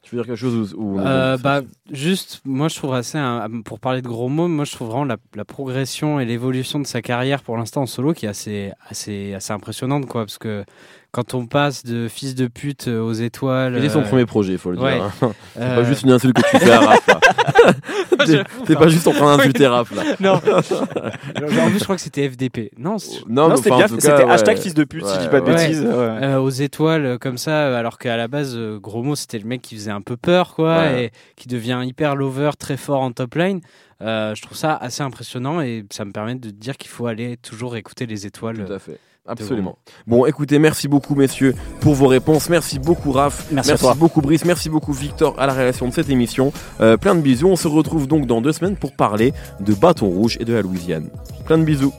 Tu 0.05 0.17
veux 0.17 0.23
dire 0.23 0.27
quelque 0.27 0.37
chose 0.41 0.75
Euh, 0.99 1.39
bah, 1.39 1.61
juste, 1.93 2.41
moi 2.45 2.67
je 2.67 2.75
trouve 2.75 2.93
assez, 2.93 3.19
un- 3.19 3.49
pour 3.65 3.79
parler 3.79 4.03
de 4.03 4.09
gros 4.09 4.29
mots, 4.29 4.49
moi 4.49 4.65
je 4.65 4.73
trouve 4.73 4.89
vraiment 4.89 5.05
la, 5.05 5.17
la 5.37 5.45
progression 5.45 6.19
et 6.19 6.25
l'évolution 6.25 6.81
de 6.81 6.87
sa 6.89 7.01
carrière 7.03 7.41
pour 7.45 7.57
l'instant 7.57 7.83
en 7.83 7.87
solo 7.87 8.13
qui 8.13 8.27
est 8.27 8.29
assez, 8.29 8.73
assez, 8.91 9.33
assez 9.33 9.53
impressionnante, 9.53 10.07
quoi, 10.07 10.23
parce 10.23 10.39
que 10.39 10.65
quand 11.13 11.35
on 11.35 11.47
passe 11.47 11.85
de 11.85 12.09
fils 12.09 12.35
de 12.35 12.49
pute 12.49 12.89
aux 12.89 13.13
étoiles. 13.13 13.77
C'était 13.77 13.91
son 13.91 14.01
euh, 14.01 14.09
premier 14.09 14.27
projet, 14.27 14.55
il 14.55 14.59
faut 14.59 14.73
le 14.73 14.79
ouais. 14.81 14.95
dire. 14.97 15.05
hein. 15.23 15.33
C'est 15.55 15.63
euh, 15.63 15.77
pas 15.77 15.85
juste 15.85 16.03
une 16.03 16.11
insulte 16.11 16.37
que 16.37 16.51
tu 16.51 16.59
fais 16.59 16.71
à 16.73 16.81
Raph. 16.81 17.07
T'es- 18.27 18.43
T'es 18.67 18.75
pas 18.77 18.89
juste 18.89 19.07
en 19.07 19.13
train 19.13 19.37
d'insulter 19.39 19.67
Raph 19.67 19.91
là. 19.95 20.03
Non, 20.21 20.33
en 20.37 21.71
plus 21.71 21.79
je 21.79 21.85
crois 21.85 21.97
que 21.97 22.03
c'était 22.03 22.29
FDP. 22.29 22.71
Non, 22.79 22.99
c'est- 22.99 23.27
Non, 23.29 23.55
c'était 23.57 23.71
bien, 23.71 23.89
c'était 23.89 24.09
cas, 24.09 24.29
hashtag 24.29 24.57
ouais. 24.57 24.63
fils 24.63 24.75
de 24.75 24.85
pute, 24.85 25.07
si 25.07 25.15
je 25.15 25.19
dis 25.21 25.25
Ouais, 25.27 25.31
pas 25.31 25.41
de 25.41 25.47
ouais. 25.47 25.55
bêtises. 25.69 25.81
ouais. 25.83 25.89
euh, 25.93 26.39
aux 26.39 26.51
étoiles 26.51 27.05
euh, 27.07 27.19
comme 27.19 27.39
ça, 27.39 27.67
euh, 27.67 27.77
alors 27.79 27.99
qu'à 27.99 28.17
la 28.17 28.29
base, 28.29 28.57
gros 28.81 29.03
mot, 29.03 29.17
c'était 29.17 29.39
le 29.39 29.47
mec 29.47 29.63
qui 29.63 29.75
faisait 29.77 29.91
un 29.91 30.01
peu 30.03 30.17
peur, 30.17 30.55
quoi, 30.55 30.79
Ouais. 30.79 31.05
et 31.07 31.11
qui 31.37 31.49
devient 31.49 31.81
hyper 31.85 32.17
lover, 32.17 32.51
très 32.59 32.77
fort 32.77 33.01
en 33.01 33.13
top 33.13 33.35
line. 33.35 33.61
Euh, 34.03 34.35
je 34.35 34.43
trouve 34.43 34.57
ça 34.59 34.75
assez 34.77 35.03
impressionnant 35.03 35.61
et 35.61 35.85
ça 35.91 36.05
me 36.05 36.11
permet 36.13 36.35
de 36.35 36.51
dire 36.51 36.77
qu'il 36.77 36.91
faut 36.91 37.07
aller 37.07 37.37
toujours 37.37 37.77
écouter 37.77 38.05
les 38.07 38.27
étoiles. 38.27 38.65
Tout 38.67 38.73
à 38.73 38.79
fait. 38.81 38.99
Absolument. 39.27 39.79
Bon, 40.07 40.27
écoutez, 40.27 40.59
merci 40.59 40.89
beaucoup, 40.89 41.15
messieurs, 41.15 41.55
pour 41.81 41.95
vos 41.95 42.09
réponses. 42.09 42.49
Merci 42.49 42.81
beaucoup, 42.81 43.13
Raph. 43.13 43.47
Merci 43.53 43.73
à 43.73 43.79
toi. 43.79 43.95
beaucoup, 43.95 44.21
Brice. 44.21 44.45
Merci 44.45 44.69
beaucoup, 44.69 44.93
Victor, 44.93 45.39
à 45.39 45.47
la 45.47 45.53
réalisation 45.53 45.87
de 45.87 45.93
cette 45.93 46.11
émission. 46.11 46.53
Euh, 46.81 46.97
plein 46.97 47.15
de 47.15 47.21
bisous. 47.21 47.49
On 47.49 47.57
se 47.57 47.69
retrouve 47.69 48.09
donc 48.09 48.27
dans 48.27 48.41
deux 48.41 48.53
semaines 48.53 48.77
pour 48.77 48.97
parler 48.97 49.33
de 49.61 49.75
Bâton 49.75 50.09
Rouge 50.09 50.37
et 50.41 50.45
de 50.45 50.53
la 50.53 50.63
Louisiane. 50.63 51.09
Plein 51.45 51.59
de 51.59 51.65
bisous. 51.65 51.93